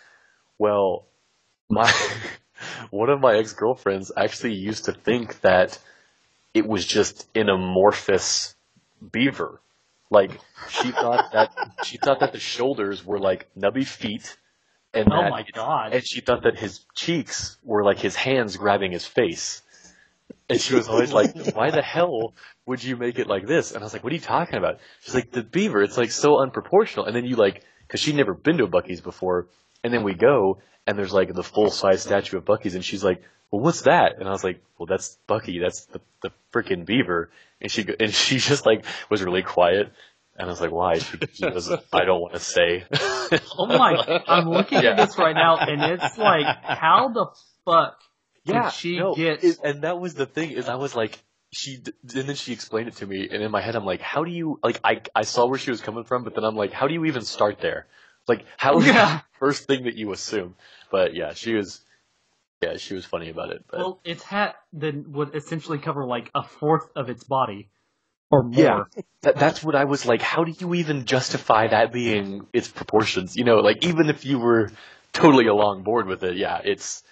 Well, 0.59 1.07
my 1.69 1.91
one 2.91 3.09
of 3.09 3.19
my 3.19 3.37
ex 3.37 3.53
girlfriends 3.53 4.11
actually 4.15 4.53
used 4.53 4.85
to 4.85 4.93
think 4.93 5.41
that 5.41 5.79
it 6.53 6.67
was 6.67 6.85
just 6.85 7.27
an 7.35 7.49
amorphous 7.49 8.55
beaver. 9.11 9.61
Like 10.09 10.39
she 10.69 10.91
thought 10.91 11.31
that 11.31 11.51
she 11.81 11.97
thought 11.97 12.19
that 12.19 12.31
the 12.31 12.39
shoulders 12.39 13.05
were 13.05 13.19
like 13.19 13.49
nubby 13.57 13.85
feet 13.85 14.37
and 14.93 15.07
Oh 15.11 15.21
that 15.23 15.31
my 15.31 15.43
god. 15.53 15.93
and 15.93 16.07
she 16.07 16.21
thought 16.21 16.43
that 16.43 16.57
his 16.57 16.85
cheeks 16.95 17.57
were 17.63 17.83
like 17.83 17.99
his 17.99 18.15
hands 18.15 18.57
grabbing 18.57 18.91
his 18.91 19.05
face. 19.05 19.61
And 20.49 20.59
she 20.61 20.75
was 20.75 20.87
always 20.87 21.11
like, 21.11 21.35
why 21.55 21.71
the 21.71 21.81
hell 21.81 22.33
would 22.65 22.83
you 22.83 22.95
make 22.97 23.19
it 23.19 23.27
like 23.27 23.47
this? 23.47 23.71
And 23.71 23.81
I 23.81 23.85
was 23.85 23.93
like, 23.93 24.03
what 24.03 24.11
are 24.11 24.15
you 24.15 24.21
talking 24.21 24.57
about? 24.57 24.79
She's 25.01 25.15
like, 25.15 25.31
the 25.31 25.43
beaver, 25.43 25.81
it's 25.81 25.97
like 25.97 26.11
so 26.11 26.33
unproportional. 26.35 27.07
And 27.07 27.15
then 27.15 27.25
you 27.25 27.35
like, 27.35 27.63
cause 27.89 27.99
she'd 27.99 28.15
never 28.15 28.33
been 28.33 28.57
to 28.57 28.65
a 28.65 28.67
Buc-ee's 28.67 29.01
before. 29.01 29.47
And 29.83 29.93
then 29.93 30.03
we 30.03 30.13
go 30.13 30.59
and 30.87 30.97
there's 30.97 31.13
like 31.13 31.33
the 31.33 31.43
full 31.43 31.69
size 31.71 32.01
statue 32.03 32.37
of 32.37 32.45
Buc-ee's 32.45 32.75
and 32.75 32.83
she's 32.85 33.03
like, 33.03 33.21
well, 33.51 33.61
what's 33.61 33.81
that? 33.83 34.15
And 34.19 34.27
I 34.27 34.31
was 34.31 34.43
like, 34.43 34.61
well, 34.77 34.87
that's 34.87 35.17
Buc-ee. 35.27 35.59
That's 35.59 35.85
the, 35.85 36.01
the 36.21 36.31
freaking 36.53 36.85
beaver. 36.85 37.29
And 37.61 37.71
she, 37.71 37.83
go- 37.83 37.95
and 37.99 38.13
she 38.13 38.37
just 38.37 38.65
like 38.65 38.85
was 39.09 39.23
really 39.23 39.43
quiet. 39.43 39.91
And 40.37 40.47
I 40.47 40.51
was 40.51 40.59
like, 40.59 40.71
why? 40.71 40.97
She, 40.97 41.17
she 41.33 41.49
goes, 41.49 41.71
I 41.93 42.03
don't 42.03 42.19
want 42.19 42.33
to 42.33 42.41
say. 42.41 42.83
oh 43.57 43.67
my! 43.67 44.21
I'm 44.27 44.49
looking 44.49 44.79
Yeah. 44.83 44.89
at 44.91 44.97
this 44.97 45.17
right 45.17 45.33
now, 45.33 45.55
and 45.55 45.81
it's 45.81 46.17
like, 46.17 46.45
how 46.61 47.07
the 47.07 47.27
fuck 47.63 47.97
yeah, 48.45 48.63
did 48.63 48.73
she 48.73 48.97
no, 48.97 49.15
get? 49.15 49.43
it- 49.43 49.59
and 49.63 49.81
that 49.83 49.99
was 49.99 50.13
the 50.15 50.25
thing 50.25 50.51
is 50.51 50.69
I 50.69 50.75
was 50.75 50.95
like 50.95 51.17
she 51.51 51.75
and 52.15 52.27
then 52.27 52.35
she 52.35 52.53
explained 52.53 52.87
it 52.89 52.95
to 52.97 53.05
me 53.07 53.27
and 53.31 53.41
in 53.41 53.51
my 53.51 53.61
head 53.61 53.75
I'm 53.75 53.85
like 53.85 54.01
how 54.01 54.23
do 54.23 54.31
you 54.31 54.59
like 54.63 54.79
I 54.83 55.01
I 55.15 55.23
saw 55.23 55.45
where 55.47 55.59
she 55.59 55.71
was 55.71 55.81
coming 55.81 56.03
from 56.03 56.23
but 56.23 56.35
then 56.35 56.43
I'm 56.43 56.55
like 56.55 56.71
how 56.73 56.87
do 56.87 56.93
you 56.93 57.05
even 57.05 57.23
start 57.23 57.59
there 57.59 57.87
like 58.27 58.45
how 58.57 58.77
is 58.79 58.87
Yeah. 58.87 59.17
the 59.17 59.21
first 59.39 59.65
thing 59.67 59.83
that 59.85 59.95
you 59.95 60.11
assume 60.11 60.55
but 60.91 61.13
yeah 61.15 61.33
she 61.33 61.53
was 61.53 61.81
yeah 62.61 62.77
she 62.77 62.93
was 62.93 63.05
funny 63.05 63.29
about 63.29 63.51
it 63.51 63.63
but 63.69 63.79
well, 63.79 63.99
its 64.03 64.23
hat 64.23 64.55
then 64.73 65.05
would 65.09 65.35
essentially 65.35 65.77
cover 65.77 66.05
like 66.05 66.29
a 66.35 66.43
fourth 66.43 66.89
of 66.95 67.09
its 67.09 67.23
body, 67.23 67.69
or 68.31 68.43
more. 68.43 68.89
Yeah. 68.95 69.01
that, 69.21 69.35
that's 69.37 69.63
what 69.63 69.75
I 69.75 69.85
was 69.85 70.05
like 70.05 70.21
how 70.21 70.43
do 70.43 70.53
you 70.57 70.73
even 70.75 71.05
justify 71.05 71.67
that 71.67 71.93
being 71.93 72.47
its 72.53 72.67
proportions 72.67 73.35
you 73.37 73.43
know 73.43 73.57
like 73.57 73.85
even 73.85 74.09
if 74.09 74.25
you 74.25 74.39
were 74.39 74.71
totally 75.13 75.47
along 75.47 75.83
board 75.83 76.07
with 76.07 76.23
it 76.23 76.35
yeah 76.37 76.59
it's 76.63 77.03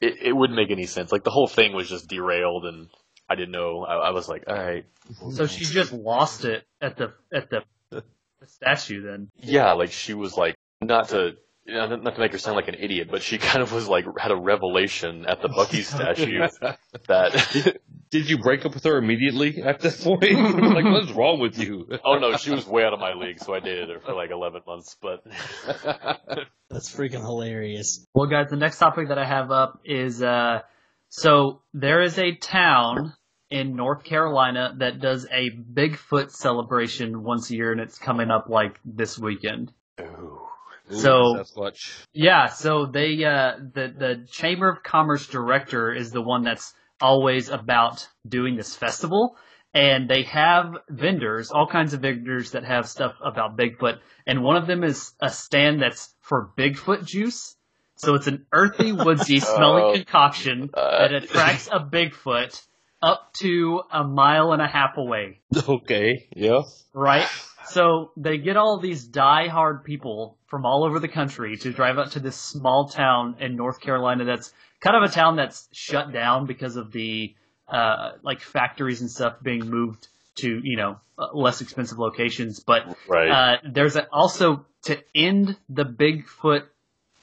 it, 0.00 0.16
it 0.22 0.32
wouldn't 0.32 0.56
make 0.56 0.70
any 0.70 0.86
sense. 0.86 1.12
Like 1.12 1.24
the 1.24 1.30
whole 1.30 1.46
thing 1.46 1.74
was 1.74 1.88
just 1.88 2.08
derailed 2.08 2.64
and 2.66 2.88
I 3.28 3.34
didn't 3.34 3.52
know. 3.52 3.84
I, 3.84 4.08
I 4.08 4.10
was 4.10 4.28
like 4.28 4.44
all 4.46 4.56
right. 4.56 4.84
So 5.32 5.46
she 5.46 5.64
just 5.64 5.92
lost 5.92 6.44
it 6.44 6.64
at 6.80 6.96
the 6.96 7.12
at 7.32 7.50
the, 7.50 7.62
the 7.90 8.02
statue. 8.46 9.02
Then? 9.02 9.30
Yeah, 9.38 9.72
like 9.72 9.92
she 9.92 10.14
was 10.14 10.36
like 10.36 10.54
not 10.80 11.08
to 11.10 11.36
you 11.66 11.74
know, 11.74 11.96
not 11.96 12.14
to 12.14 12.20
make 12.20 12.32
her 12.32 12.38
sound 12.38 12.56
like 12.56 12.68
an 12.68 12.76
idiot, 12.78 13.08
but 13.10 13.22
she 13.22 13.38
kind 13.50 13.62
of 13.62 13.72
was 13.72 13.88
like 13.88 14.04
had 14.18 14.30
a 14.30 14.36
revelation 14.36 15.26
at 15.26 15.42
the 15.42 15.48
Buc-ee 15.48 15.82
statue 15.82 16.46
that 17.08 17.76
Did 18.10 18.30
you 18.30 18.38
break 18.38 18.64
up 18.64 18.72
with 18.72 18.84
her 18.84 18.98
immediately 18.98 19.62
at 19.62 19.80
this 19.80 20.04
point? 20.04 20.22
like, 20.22 20.84
what's 20.84 21.10
wrong 21.10 21.40
with 21.40 21.58
you? 21.58 21.88
oh 22.04 22.18
no, 22.18 22.36
she 22.36 22.52
was 22.52 22.64
way 22.64 22.84
out 22.84 22.92
of 22.92 23.00
my 23.00 23.14
league, 23.14 23.40
so 23.40 23.52
I 23.52 23.58
dated 23.58 23.88
her 23.88 23.98
for 23.98 24.14
like 24.14 24.30
eleven 24.30 24.62
months. 24.64 24.96
But 25.02 25.24
That's 26.70 26.94
freaking 26.94 27.22
hilarious. 27.22 28.06
Well, 28.14 28.28
guys, 28.28 28.48
the 28.48 28.56
next 28.56 28.78
topic 28.78 29.08
that 29.08 29.18
I 29.18 29.26
have 29.26 29.50
up 29.50 29.80
is 29.84 30.22
uh, 30.22 30.60
so 31.08 31.62
there 31.74 32.00
is 32.00 32.16
a 32.18 32.36
town 32.36 33.12
in 33.50 33.74
North 33.74 34.04
Carolina 34.04 34.74
that 34.78 35.00
does 35.00 35.26
a 35.26 35.50
Bigfoot 35.50 36.30
celebration 36.30 37.24
once 37.24 37.50
a 37.50 37.56
year, 37.56 37.72
and 37.72 37.80
it's 37.80 37.98
coming 37.98 38.30
up 38.30 38.46
like 38.48 38.78
this 38.84 39.18
weekend. 39.18 39.72
Ooh. 40.00 40.45
So- 40.90 41.34
Sasquatch. 41.36 42.04
Yeah, 42.12 42.46
so 42.46 42.86
they 42.86 43.24
uh, 43.24 43.56
the 43.74 43.92
the 43.96 44.26
Chamber 44.30 44.68
of 44.68 44.82
Commerce 44.82 45.26
director 45.26 45.92
is 45.92 46.10
the 46.10 46.22
one 46.22 46.42
that's 46.42 46.72
always 47.00 47.48
about 47.48 48.08
doing 48.26 48.56
this 48.56 48.74
festival, 48.74 49.36
and 49.74 50.08
they 50.08 50.22
have 50.22 50.74
vendors, 50.88 51.50
all 51.50 51.66
kinds 51.66 51.92
of 51.92 52.00
vendors 52.00 52.52
that 52.52 52.64
have 52.64 52.88
stuff 52.88 53.14
about 53.22 53.56
Bigfoot, 53.56 53.98
and 54.26 54.42
one 54.42 54.56
of 54.56 54.66
them 54.66 54.82
is 54.84 55.12
a 55.20 55.28
stand 55.28 55.82
that's 55.82 56.14
for 56.20 56.50
Bigfoot 56.56 57.04
juice. 57.04 57.56
So 57.98 58.14
it's 58.14 58.26
an 58.26 58.46
earthy, 58.52 58.92
woodsy, 58.92 59.40
smelling 59.40 59.84
Oh. 59.84 59.92
concoction 59.94 60.70
Uh, 60.74 60.98
that 61.08 61.12
attracts 61.14 61.66
a 61.72 61.80
Bigfoot 61.80 62.62
up 63.02 63.32
to 63.34 63.82
a 63.92 64.02
mile 64.04 64.52
and 64.52 64.62
a 64.62 64.66
half 64.66 64.96
away, 64.96 65.40
Okay, 65.68 66.28
yeah. 66.34 66.62
right? 66.92 67.26
So 67.66 68.12
they 68.16 68.38
get 68.38 68.56
all 68.56 68.78
these 68.78 69.04
die-hard 69.04 69.84
people 69.84 70.38
from 70.46 70.64
all 70.64 70.84
over 70.84 71.00
the 71.00 71.08
country 71.08 71.56
to 71.58 71.72
drive 71.72 71.98
up 71.98 72.10
to 72.12 72.20
this 72.20 72.36
small 72.36 72.88
town 72.88 73.36
in 73.40 73.56
North 73.56 73.80
Carolina 73.80 74.24
that's 74.24 74.52
kind 74.80 74.96
of 74.96 75.02
a 75.10 75.12
town 75.12 75.36
that's 75.36 75.68
shut 75.72 76.12
down 76.12 76.46
because 76.46 76.76
of 76.76 76.92
the 76.92 77.34
uh, 77.68 78.12
like 78.22 78.40
factories 78.40 79.00
and 79.00 79.10
stuff 79.10 79.34
being 79.42 79.68
moved 79.68 80.06
to 80.36 80.60
you 80.62 80.76
know 80.76 81.00
uh, 81.18 81.26
less 81.34 81.60
expensive 81.60 81.98
locations. 81.98 82.60
But 82.60 82.96
Right. 83.08 83.28
uh, 83.30 83.56
there's 83.68 83.96
a, 83.96 84.06
also 84.12 84.64
to 84.84 84.98
end 85.14 85.56
the 85.68 85.84
Bigfoot 85.84 86.62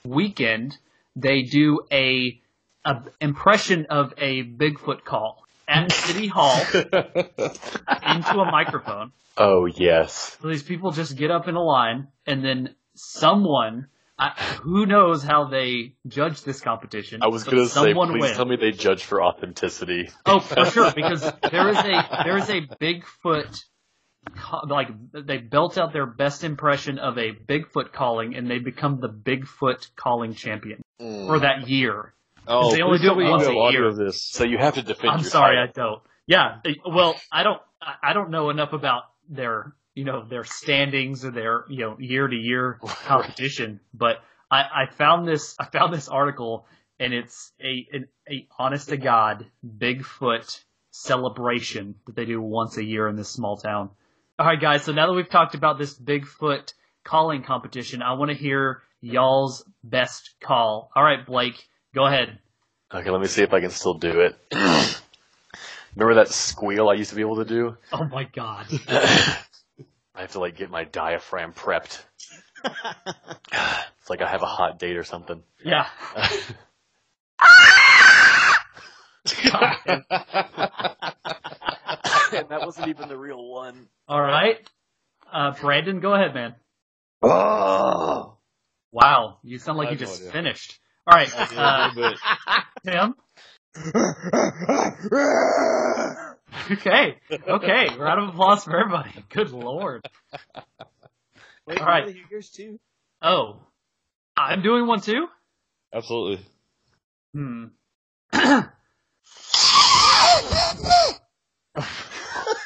weekend, 0.04 0.78
they 1.16 1.44
do 1.44 1.80
a, 1.92 2.42
a 2.86 3.02
impression 3.22 3.86
of 3.90 4.14
a 4.18 4.44
Bigfoot 4.44 5.06
call 5.06 5.43
at 5.68 5.92
City 5.92 6.28
Hall 6.28 6.60
into 6.74 8.40
a 8.40 8.52
microphone. 8.52 9.12
oh 9.38 9.66
yes. 9.66 10.38
So 10.42 10.48
these 10.48 10.64
people 10.64 10.92
just 10.92 11.16
get 11.16 11.32
up 11.32 11.48
in 11.48 11.56
a 11.56 11.64
line, 11.64 12.08
and 12.26 12.44
then 12.44 12.76
someone, 12.96 13.88
I, 14.18 14.30
who 14.62 14.86
knows 14.86 15.24
how 15.24 15.46
they 15.46 15.96
judge 16.08 16.42
this 16.44 16.62
competition? 16.62 17.22
I 17.24 17.28
was 17.28 17.44
but 17.44 17.52
gonna 17.52 17.68
say, 17.68 17.74
someone 17.74 18.10
please 18.10 18.22
wins. 18.22 18.36
tell 18.38 18.46
me 18.46 18.58
they 18.58 18.72
judge 18.72 19.04
for 19.04 19.24
authenticity. 19.24 20.10
Oh, 20.26 20.40
for 20.40 20.66
sure, 20.66 20.92
because 20.92 21.22
there 21.22 21.70
is 21.70 21.78
a 21.78 22.22
there 22.24 22.38
is 22.38 22.50
a 22.50 22.62
Bigfoot, 22.62 23.64
like 24.68 24.90
they 25.14 25.38
belt 25.38 25.78
out 25.78 25.94
their 25.94 26.06
best 26.06 26.44
impression 26.44 27.00
of 27.00 27.18
a 27.18 27.32
Bigfoot 27.34 27.92
calling, 27.92 28.36
and 28.36 28.50
they 28.50 28.60
become 28.60 29.00
the 29.00 29.10
Bigfoot 29.10 29.90
calling 29.96 30.36
champion 30.36 30.82
for 31.00 31.06
mm. 31.38 31.42
that 31.42 31.68
year. 31.68 32.14
Oh, 32.48 32.74
They 32.74 32.82
only 32.82 33.00
do 33.00 33.20
it 33.20 33.30
once 33.30 33.48
a 33.48 33.54
year. 33.54 33.86
of 33.86 33.96
this. 33.96 34.22
So 34.22 34.44
you 34.44 34.58
have 34.58 34.76
to 34.76 34.82
defend 34.82 35.12
I'm 35.12 35.20
your 35.22 35.30
sorry, 35.30 35.58
I 35.58 35.68
don't. 35.68 36.02
Yeah, 36.26 36.60
well, 36.86 37.16
I 37.32 37.44
don't. 37.44 37.62
I- 37.82 37.96
I 38.02 38.14
don't 38.14 38.30
know 38.30 38.50
enough 38.50 38.72
about 38.74 39.04
their, 39.30 39.74
you 39.94 40.06
know, 40.06 40.24
their 40.24 40.44
standings 40.46 41.26
or 41.26 41.32
their, 41.32 41.66
you 41.70 41.80
know, 41.80 41.98
year 42.00 42.28
to 42.28 42.36
year 42.36 42.80
competition. 43.06 43.82
But 43.94 44.22
I, 44.50 44.62
I 44.62 44.86
found 44.98 45.28
this. 45.28 45.56
I 45.60 45.66
found 45.66 45.94
this 45.94 46.08
article, 46.08 46.66
and 47.00 47.14
it's 47.14 47.52
a 47.62 47.88
an, 47.92 48.08
a 48.30 48.48
honest 48.58 48.90
to 48.90 48.98
god 48.98 49.46
Bigfoot 49.66 50.64
celebration 50.92 51.96
that 52.06 52.16
they 52.16 52.26
do 52.26 52.42
once 52.42 52.78
a 52.78 52.84
year 52.84 53.08
in 53.08 53.16
this 53.16 53.30
small 53.30 53.58
town. 53.58 53.90
All 54.40 54.46
right, 54.48 54.60
guys. 54.60 54.84
So 54.84 54.94
now 54.94 55.08
that 55.08 55.14
we've 55.14 55.30
talked 55.30 55.56
about 55.56 55.78
this 55.78 55.98
Bigfoot 55.98 56.74
calling 57.04 57.44
competition, 57.44 58.02
I 58.02 58.14
want 58.14 58.32
to 58.32 58.38
hear 58.38 58.82
y'all's 59.02 59.64
best 59.84 60.36
call. 60.42 60.90
All 60.96 61.04
right, 61.04 61.26
Blake, 61.26 61.68
go 61.94 62.06
ahead. 62.06 62.40
Okay, 62.94 63.10
let 63.10 63.22
me 63.22 63.28
see 63.28 63.44
if 63.44 63.54
I 63.54 63.60
can 63.60 63.72
still 63.72 63.96
do 63.96 64.22
it. 64.22 64.38
Remember 65.96 66.16
that 66.16 66.30
squeal 66.30 66.90
I 66.90 66.94
used 66.94 67.12
to 67.12 67.16
be 67.16 67.22
able 67.22 67.38
to 67.38 67.46
do? 67.46 67.78
Oh 67.92 68.06
my 68.06 68.24
god. 68.24 68.66
I 70.16 70.22
have 70.22 70.32
to 70.34 70.40
like 70.40 70.58
get 70.58 70.70
my 70.70 70.84
diaphragm 70.84 71.54
prepped. 71.54 72.02
it's 72.66 74.10
like 74.10 74.22
I 74.22 74.30
have 74.30 74.42
a 74.42 74.48
hot 74.48 74.80
date 74.80 74.98
or 74.98 75.04
something. 75.04 75.44
Yeah. 75.64 75.88
and 79.86 80.04
that 82.50 82.66
wasn't 82.66 82.90
even 82.90 83.10
the 83.10 83.18
real 83.18 83.44
one. 83.44 83.88
All 84.08 84.22
right. 84.22 84.58
Uh, 85.32 85.52
Brandon, 85.60 86.00
go 86.00 86.14
ahead, 86.14 86.34
man. 86.34 86.56
Oh. 87.22 88.38
Wow, 88.92 89.40
you 89.44 89.58
sound 89.58 89.80
like 89.80 89.92
you 89.92 89.98
just 89.98 90.32
finished. 90.32 90.80
All 91.06 91.18
right, 91.18 91.30
Yeah, 91.34 91.48
a 91.52 91.62
uh, 91.62 91.90
little 91.96 92.12
bit. 92.12 92.20
Tim. 92.86 93.16
Okay, 96.72 97.18
okay. 97.48 97.98
Round 97.98 98.24
of 98.24 98.30
applause 98.30 98.64
for 98.64 98.80
everybody. 98.80 99.10
Good 99.30 99.52
lord. 99.52 100.08
Wait, 101.68 101.80
All 101.80 101.86
right. 101.86 102.08
you 102.08 102.14
wanna 102.16 102.28
yours 102.30 102.50
too? 102.50 102.80
Oh, 103.22 103.60
I'm 104.38 104.62
doing 104.62 104.88
one 104.88 105.02
too. 105.02 105.28
Absolutely. 105.94 106.46
Hmm. 107.34 107.66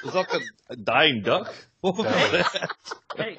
Is 0.06 0.14
that 0.14 0.42
a 0.70 0.76
dying 0.76 1.22
duck? 1.22 1.54
What 1.82 1.98
was 1.98 2.06
that? 2.08 2.70
Hey, 3.16 3.38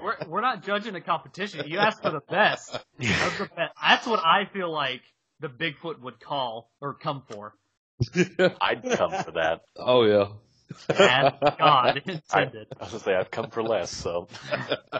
we're 0.00 0.16
we're 0.26 0.40
not 0.40 0.64
judging 0.64 0.94
a 0.94 1.00
competition. 1.00 1.68
You 1.68 1.78
asked 1.78 2.02
for 2.02 2.10
the 2.10 2.22
best. 2.28 2.72
That's, 2.98 3.38
the 3.38 3.44
best. 3.56 3.74
That's 3.80 4.06
what 4.06 4.20
I 4.24 4.46
feel 4.52 4.72
like 4.72 5.02
the 5.40 5.48
Bigfoot 5.48 6.00
would 6.00 6.20
call 6.20 6.70
or 6.80 6.94
come 6.94 7.22
for. 7.30 7.54
I'd 8.60 8.82
come 8.82 9.10
for 9.10 9.32
that. 9.32 9.60
oh 9.76 10.04
yeah. 10.04 10.28
And 10.88 11.34
God 11.58 12.02
I, 12.06 12.10
intended. 12.10 12.66
I 12.78 12.84
was 12.84 12.92
gonna 12.92 13.02
say 13.02 13.14
I've 13.14 13.30
come 13.30 13.50
for 13.50 13.62
less, 13.62 13.90
so 13.90 14.28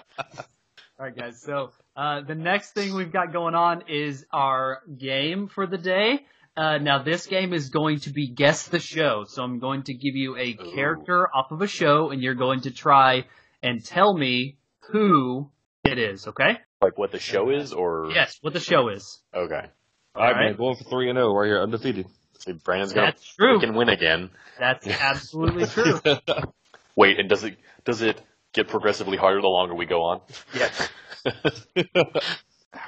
All 0.99 1.05
right, 1.05 1.15
guys. 1.15 1.43
So 1.43 1.73
uh, 1.95 2.23
the 2.23 2.35
next 2.35 2.73
thing 2.73 2.95
we've 2.95 3.13
got 3.13 3.31
going 3.33 3.55
on 3.55 3.85
is 3.89 4.25
our 4.33 4.81
game 4.97 5.49
for 5.49 5.67
the 5.67 5.77
day. 5.77 6.25
Uh, 6.57 6.79
now 6.79 7.03
this 7.03 7.27
game 7.27 7.53
is 7.53 7.69
going 7.69 8.01
to 8.01 8.11
be 8.11 8.29
guess 8.29 8.69
the 8.69 8.79
show. 8.81 9.25
So 9.29 9.43
I'm 9.43 9.59
going 9.59 9.83
to 9.85 9.95
give 9.95 10.15
you 10.17 10.37
a 10.37 10.53
Ooh. 10.61 10.73
character 10.75 11.29
off 11.35 11.51
of 11.53 11.61
a 11.61 11.67
show, 11.67 12.11
and 12.11 12.23
you're 12.23 12.35
going 12.35 12.63
to 12.63 12.71
try 12.71 13.25
and 13.63 13.85
tell 13.85 14.17
me 14.17 14.57
who 14.91 15.51
it 15.85 15.99
is. 15.99 16.27
Okay? 16.29 16.59
like 16.83 16.99
what 16.99 17.11
the 17.11 17.19
show 17.19 17.49
is, 17.51 17.73
or 17.73 18.11
Yes, 18.15 18.39
what 18.43 18.53
the 18.53 18.61
show 18.61 18.89
is. 18.89 19.21
okay. 19.35 19.55
All 19.55 20.23
right, 20.23 20.29
All 20.29 20.33
right. 20.33 20.47
man. 20.51 20.57
Going 20.57 20.77
for 20.77 20.85
three 20.85 21.09
and 21.11 21.17
zero 21.17 21.33
right 21.35 21.47
here, 21.47 21.61
undefeated. 21.63 22.07
See, 22.39 22.53
Brandon's 22.53 22.93
gonna 22.93 23.07
That's 23.09 23.35
true. 23.35 23.59
freaking 23.59 23.75
win 23.75 23.89
again. 23.89 24.31
That's 24.59 24.87
absolutely 25.01 25.67
true. 25.67 25.99
Wait, 26.97 27.19
and 27.19 27.29
does 27.29 27.45
it 27.45 27.57
does 27.85 28.03
it 28.03 28.21
get 28.53 28.69
progressively 28.69 29.17
harder 29.17 29.41
the 29.41 29.49
longer 29.49 29.75
we 29.75 29.87
go 29.87 30.03
on? 30.03 30.21
Yes. 30.55 30.89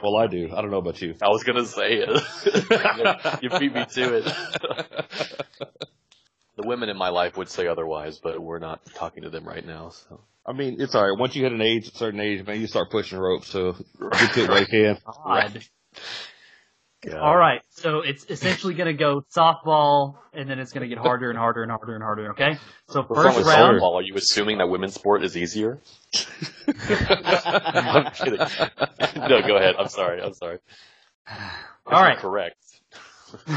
well, 0.03 0.17
I 0.17 0.27
do. 0.27 0.51
I 0.55 0.61
don't 0.61 0.71
know 0.71 0.79
about 0.79 1.01
you. 1.01 1.15
I 1.23 1.29
was 1.29 1.45
gonna 1.45 1.67
say 1.67 2.05
it. 2.05 3.43
you 3.43 3.51
beat 3.59 3.75
me 3.75 3.85
to 3.85 4.17
it. 4.17 4.25
the 6.57 6.67
women 6.67 6.89
in 6.89 6.97
my 6.97 7.11
life 7.11 7.37
would 7.37 7.49
say 7.49 7.67
otherwise, 7.67 8.19
but 8.19 8.41
we're 8.41 8.59
not 8.59 8.81
talking 8.95 9.23
to 9.23 9.31
them 9.31 9.47
right 9.47 9.65
now. 9.65 9.91
So 9.91 10.21
I 10.47 10.53
mean, 10.53 10.81
it's 10.81 10.95
all 10.95 11.09
right. 11.09 11.19
Once 11.19 11.37
you 11.37 11.43
hit 11.43 11.53
an 11.53 11.61
age, 11.61 11.89
a 11.89 11.91
certain 11.93 12.21
age, 12.21 12.47
man, 12.47 12.61
you 12.61 12.67
start 12.67 12.91
pushing 12.91 13.19
ropes. 13.19 13.49
So 13.49 13.73
get 13.73 14.33
to 14.33 14.45
it 14.45 14.49
where 14.49 14.61
you 14.61 14.67
can. 14.67 14.99
God. 15.05 15.63
God. 17.01 17.15
All 17.15 17.37
right. 17.37 17.61
So 17.71 18.01
it's 18.01 18.25
essentially 18.29 18.75
going 18.75 18.87
to 18.89 18.93
go 18.99 19.23
softball, 19.37 20.17
and 20.33 20.51
then 20.51 20.59
it's 20.59 20.73
going 20.73 20.83
to 20.83 20.95
get 20.95 20.99
harder 20.99 21.31
and 21.31 21.39
harder 21.39 21.63
and 21.63 21.71
harder 21.71 21.95
and 21.95 22.03
harder. 22.03 22.31
Okay. 22.33 22.57
So 22.89 23.03
What's 23.03 23.11
wrong 23.11 23.25
first 23.27 23.39
with 23.39 23.47
round. 23.47 23.81
softball? 23.81 23.95
Are 23.95 24.03
you 24.03 24.15
assuming 24.17 24.59
that 24.59 24.69
women's 24.69 24.95
sport 24.95 25.23
is 25.23 25.37
easier? 25.37 25.81
I'm 26.67 28.11
kidding. 28.13 28.39
No, 29.17 29.43
go 29.47 29.57
ahead. 29.57 29.77
I'm 29.79 29.89
sorry. 29.89 30.21
I'm 30.23 30.35
sorry. 30.35 30.59
All 31.87 32.03
right. 32.03 32.19
Correct. 32.19 32.57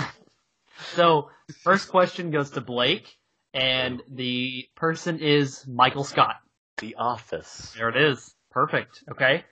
So 0.96 1.30
first 1.64 1.90
question 1.90 2.32
goes 2.32 2.50
to 2.52 2.62
Blake, 2.62 3.08
and 3.54 4.02
the 4.12 4.66
person 4.76 5.20
is 5.20 5.66
Michael 5.68 6.04
Scott. 6.04 6.36
The 6.80 6.96
Office. 6.96 7.74
There 7.78 7.88
it 7.90 7.96
is. 7.96 8.34
Perfect. 8.50 9.04
Okay. 9.12 9.44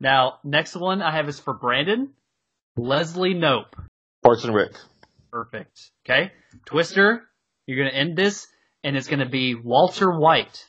Now 0.00 0.40
next 0.42 0.74
one 0.76 1.00
I 1.00 1.12
have 1.12 1.28
is 1.28 1.38
for 1.38 1.54
Brandon. 1.54 2.10
Leslie 2.76 3.34
Nope. 3.34 3.74
Parks 4.22 4.44
and 4.44 4.54
Rec. 4.54 4.70
Perfect. 5.30 5.90
Okay. 6.04 6.32
Twister. 6.66 7.22
You're 7.66 7.78
going 7.78 7.90
to 7.90 7.96
end 7.96 8.16
this, 8.16 8.46
and 8.82 8.96
it's 8.96 9.06
going 9.08 9.20
to 9.20 9.28
be 9.28 9.54
Walter 9.54 10.10
White. 10.10 10.66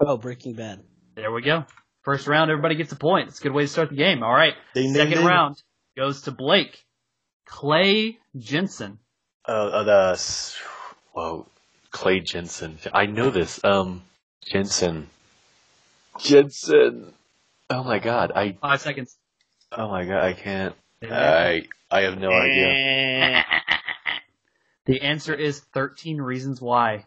Oh, 0.00 0.16
Breaking 0.16 0.54
Bad. 0.54 0.82
There 1.14 1.32
we 1.32 1.42
go. 1.42 1.64
First 2.02 2.26
round, 2.26 2.50
everybody 2.50 2.74
gets 2.76 2.92
a 2.92 2.96
point. 2.96 3.28
It's 3.28 3.40
a 3.40 3.42
good 3.42 3.52
way 3.52 3.62
to 3.62 3.68
start 3.68 3.90
the 3.90 3.96
game. 3.96 4.22
All 4.22 4.32
right. 4.32 4.54
Ding, 4.74 4.92
ding, 4.92 4.94
Second 4.94 5.18
ding. 5.18 5.26
round 5.26 5.62
goes 5.96 6.22
to 6.22 6.30
Blake. 6.30 6.84
Clay 7.46 8.18
Jensen. 8.36 8.98
Uh, 9.46 9.52
uh, 9.52 9.82
the 9.84 10.20
whoa, 11.12 11.46
Clay 11.90 12.20
Jensen. 12.20 12.78
I 12.92 13.06
know 13.06 13.30
this. 13.30 13.58
Um, 13.64 14.02
Jensen. 14.44 15.08
Jensen. 16.18 17.14
Oh 17.70 17.82
my 17.84 17.98
God. 17.98 18.32
I. 18.34 18.56
Five 18.60 18.80
seconds. 18.80 19.16
Oh 19.72 19.88
my 19.88 20.04
God. 20.04 20.22
I 20.22 20.32
can't. 20.34 20.74
I. 21.02 21.62
I 21.90 22.00
have 22.02 22.18
no 22.18 22.30
idea. 22.30 23.44
the 24.86 25.00
answer 25.00 25.34
is 25.34 25.60
13 25.72 26.20
Reasons 26.20 26.60
Why. 26.60 27.06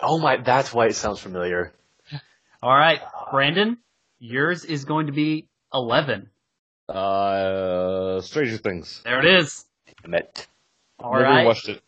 Oh 0.00 0.18
my. 0.18 0.38
That's 0.38 0.72
why 0.72 0.86
it 0.86 0.94
sounds 0.94 1.20
familiar. 1.20 1.72
All 2.62 2.74
right. 2.74 3.00
Brandon, 3.30 3.78
yours 4.18 4.64
is 4.64 4.84
going 4.84 5.06
to 5.06 5.12
be 5.12 5.48
11. 5.74 6.30
Uh, 6.88 8.20
Stranger 8.20 8.56
Things. 8.58 9.00
There 9.04 9.18
it 9.18 9.40
is. 9.40 9.64
Damn 10.02 10.14
it. 10.14 10.46
All 10.98 11.12
Never 11.12 11.24
right. 11.24 11.46
watched 11.46 11.68
it. 11.68 11.82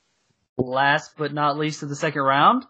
Last 0.57 1.13
but 1.17 1.33
not 1.33 1.59
least 1.59 1.83
of 1.83 1.89
the 1.89 1.97
second 1.97 2.23
round, 2.23 2.65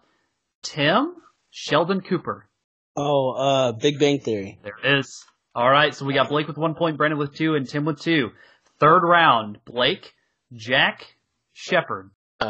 Tim, 0.63 1.15
Sheldon 1.51 2.01
Cooper. 2.01 2.47
Oh, 2.95 3.31
uh, 3.31 3.71
Big 3.73 3.99
Bang 3.99 4.19
Theory. 4.19 4.59
There 4.63 4.73
it 4.83 4.99
is. 4.99 5.23
All 5.53 5.69
right, 5.69 5.93
so 5.93 6.05
we 6.05 6.13
got 6.13 6.29
Blake 6.29 6.47
with 6.47 6.57
one 6.57 6.75
point, 6.75 6.97
Brandon 6.97 7.19
with 7.19 7.35
two, 7.35 7.55
and 7.55 7.67
Tim 7.67 7.85
with 7.85 8.01
two. 8.01 8.31
Third 8.79 9.03
round, 9.03 9.59
Blake, 9.65 10.13
Jack, 10.53 11.05
Shephard. 11.53 12.11
Uh, 12.41 12.45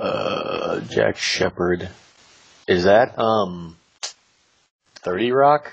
uh, 0.00 0.80
Jack 0.80 1.16
Shephard. 1.16 1.88
Is 2.66 2.84
that 2.84 3.18
um, 3.18 3.76
Thirty 4.96 5.32
Rock? 5.32 5.72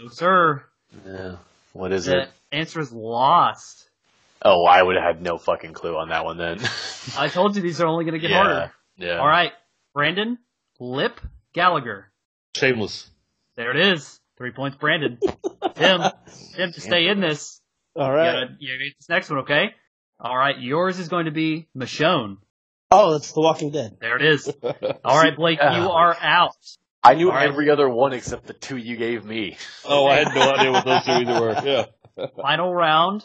No, 0.00 0.08
sir. 0.08 0.64
Yeah. 1.06 1.36
What 1.72 1.92
is 1.92 2.06
The 2.06 2.22
it? 2.22 2.28
answer 2.52 2.80
is 2.80 2.92
lost. 2.92 3.88
Oh, 4.42 4.64
I 4.64 4.82
would 4.82 4.96
have 4.96 5.04
had 5.04 5.22
no 5.22 5.38
fucking 5.38 5.72
clue 5.72 5.96
on 5.96 6.10
that 6.10 6.24
one 6.24 6.36
then. 6.38 6.60
I 7.18 7.28
told 7.28 7.56
you 7.56 7.62
these 7.62 7.80
are 7.80 7.86
only 7.86 8.04
going 8.04 8.14
to 8.14 8.20
get 8.20 8.30
yeah. 8.30 8.36
harder. 8.42 8.72
Yeah. 8.96 9.18
All 9.18 9.26
right, 9.26 9.52
Brandon, 9.94 10.38
Lip, 10.78 11.20
Gallagher. 11.52 12.06
Shameless. 12.56 13.10
There 13.56 13.70
it 13.70 13.76
is. 13.94 14.20
Three 14.38 14.52
points, 14.52 14.76
Brandon. 14.76 15.18
Tim, 15.74 16.02
Tim, 16.54 16.72
to 16.72 16.80
stay 16.80 17.08
in 17.08 17.20
this, 17.20 17.60
All 17.96 18.08
you 18.08 18.14
right. 18.14 18.32
gotta, 18.32 18.56
you 18.58 18.68
gotta 18.74 18.84
get 18.84 18.96
this 18.98 19.08
next 19.08 19.30
one, 19.30 19.38
okay? 19.40 19.74
All 20.20 20.36
right, 20.36 20.58
yours 20.58 20.98
is 20.98 21.08
going 21.08 21.26
to 21.26 21.30
be 21.30 21.68
Michonne. 21.76 22.38
Oh, 22.90 23.12
that's 23.12 23.32
The 23.32 23.40
Walking 23.40 23.70
Dead. 23.70 23.96
There 24.00 24.16
it 24.16 24.22
is. 24.24 24.48
All 25.04 25.16
right, 25.16 25.34
Blake, 25.36 25.58
you 25.60 25.66
Oh. 25.68 25.92
are 25.92 26.16
out. 26.20 26.52
I 27.02 27.14
knew 27.14 27.28
All 27.30 27.36
right. 27.36 27.48
every 27.48 27.70
other 27.70 27.88
one 27.88 28.12
except 28.12 28.46
the 28.46 28.52
two 28.52 28.76
you 28.76 28.96
gave 28.96 29.24
me. 29.24 29.56
Oh, 29.84 30.06
I 30.06 30.16
had 30.24 30.34
no 30.34 30.54
idea 30.54 30.72
what 30.72 30.84
those 30.84 31.04
two 31.04 31.12
either 31.12 31.40
were. 31.40 31.60
Yeah. 31.64 32.26
Final 32.40 32.72
round 32.74 33.24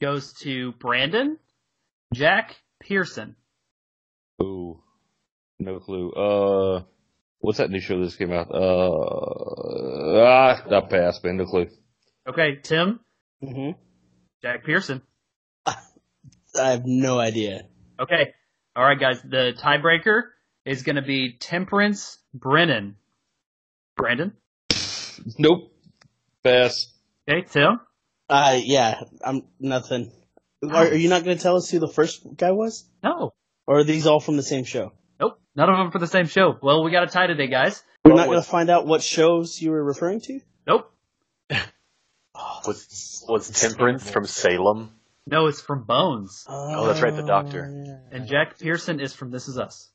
goes 0.00 0.34
to 0.40 0.72
Brandon, 0.72 1.38
Jack, 2.12 2.56
Pearson. 2.80 3.36
Ooh. 4.42 4.80
No 5.58 5.78
clue. 5.80 6.10
Uh, 6.10 6.82
what's 7.38 7.58
that 7.58 7.70
new 7.70 7.80
show 7.80 7.98
that 7.98 8.04
just 8.06 8.18
came 8.18 8.32
out? 8.32 8.48
Uh, 8.52 10.20
ah, 10.20 10.62
I 10.70 10.80
passed, 10.80 11.24
man. 11.24 11.36
No 11.38 11.46
clue. 11.46 11.68
Okay, 12.28 12.56
Tim, 12.62 13.00
hmm 13.42 13.70
Jack 14.42 14.64
Pearson. 14.64 15.02
I 15.66 15.76
have 16.54 16.84
no 16.84 17.18
idea. 17.18 17.62
Okay. 18.00 18.32
All 18.74 18.84
right, 18.84 18.98
guys. 18.98 19.20
The 19.22 19.54
tiebreaker 19.56 20.22
is 20.64 20.82
going 20.82 20.96
to 20.96 21.02
be 21.02 21.36
Temperance 21.38 22.18
Brennan. 22.34 22.96
Brandon. 23.96 24.32
Nope. 25.38 25.72
Pass. 26.42 26.88
Okay, 27.28 27.46
Tim. 27.48 27.80
Uh, 28.28 28.58
yeah, 28.62 29.00
I'm 29.24 29.42
nothing. 29.60 30.10
Are, 30.62 30.86
are 30.86 30.94
you 30.94 31.08
not 31.08 31.24
going 31.24 31.36
to 31.36 31.42
tell 31.42 31.56
us 31.56 31.70
who 31.70 31.78
the 31.78 31.88
first 31.88 32.24
guy 32.36 32.52
was? 32.52 32.84
No. 33.02 33.34
Or 33.66 33.78
are 33.78 33.84
these 33.84 34.06
all 34.06 34.20
from 34.20 34.36
the 34.36 34.42
same 34.42 34.64
show? 34.64 34.92
Nope. 35.20 35.38
None 35.54 35.68
of 35.68 35.76
them 35.76 35.90
for 35.90 35.98
the 35.98 36.06
same 36.06 36.26
show. 36.26 36.56
Well, 36.62 36.82
we 36.82 36.90
got 36.90 37.04
a 37.04 37.06
tie 37.06 37.26
today, 37.26 37.46
guys. 37.46 37.82
We're 38.04 38.14
not 38.14 38.26
going 38.26 38.42
to 38.42 38.48
find 38.48 38.70
out 38.70 38.86
what 38.86 39.02
shows 39.02 39.60
you 39.60 39.70
were 39.70 39.84
referring 39.84 40.20
to? 40.22 40.40
Nope. 40.66 40.92
Oh, 42.64 42.68
Was 42.68 43.24
was 43.28 43.50
Temperance 43.50 44.08
from 44.10 44.26
Salem? 44.26 44.90
No, 45.26 45.46
it's 45.46 45.60
from 45.60 45.84
Bones. 45.84 46.44
Oh, 46.48 46.86
that's 46.86 47.00
right, 47.00 47.14
the 47.14 47.22
doctor. 47.22 47.70
yeah. 47.86 48.16
And 48.16 48.26
Jack 48.28 48.58
Pearson 48.58 48.98
is 49.00 49.14
from 49.14 49.30
This 49.30 49.46
Is 49.48 49.58
Us. 49.58 49.88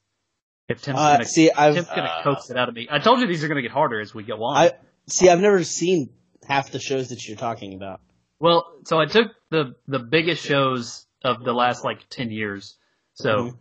If 0.70 0.82
Tim's 0.82 1.00
Uh, 1.00 1.14
gonna, 1.14 1.26
see, 1.26 1.52
I've 1.52 1.76
Tim's 1.76 1.88
gonna 1.88 2.04
uh, 2.04 2.24
coax 2.24 2.50
it 2.50 2.58
out 2.58 2.70
of 2.70 2.76
me. 2.76 2.88
I 2.90 3.00
told 3.00 3.20
you 3.20 3.28
these 3.28 3.44
are 3.44 3.48
gonna 3.48 3.62
get 3.62 3.72
harder 3.72 4.00
as 4.02 4.14
we 4.14 4.24
go 4.24 4.44
on. 4.44 4.58
I 4.58 4.72
see. 5.08 5.30
I've 5.30 5.40
never 5.42 5.64
seen 5.64 6.10
half 6.48 6.72
the 6.72 6.80
shows 6.80 7.10
that 7.10 7.28
you're 7.28 7.38
talking 7.38 7.74
about. 7.74 8.00
well, 8.40 8.66
so 8.86 9.00
I 9.00 9.06
took 9.06 9.28
the 9.50 9.76
the 9.88 10.00
biggest 10.00 10.44
shows 10.46 11.06
of 11.24 11.44
the 11.44 11.54
last 11.54 11.84
like 11.86 12.08
ten 12.10 12.32
years. 12.32 12.78
So, 13.14 13.30
Mhm. 13.30 13.58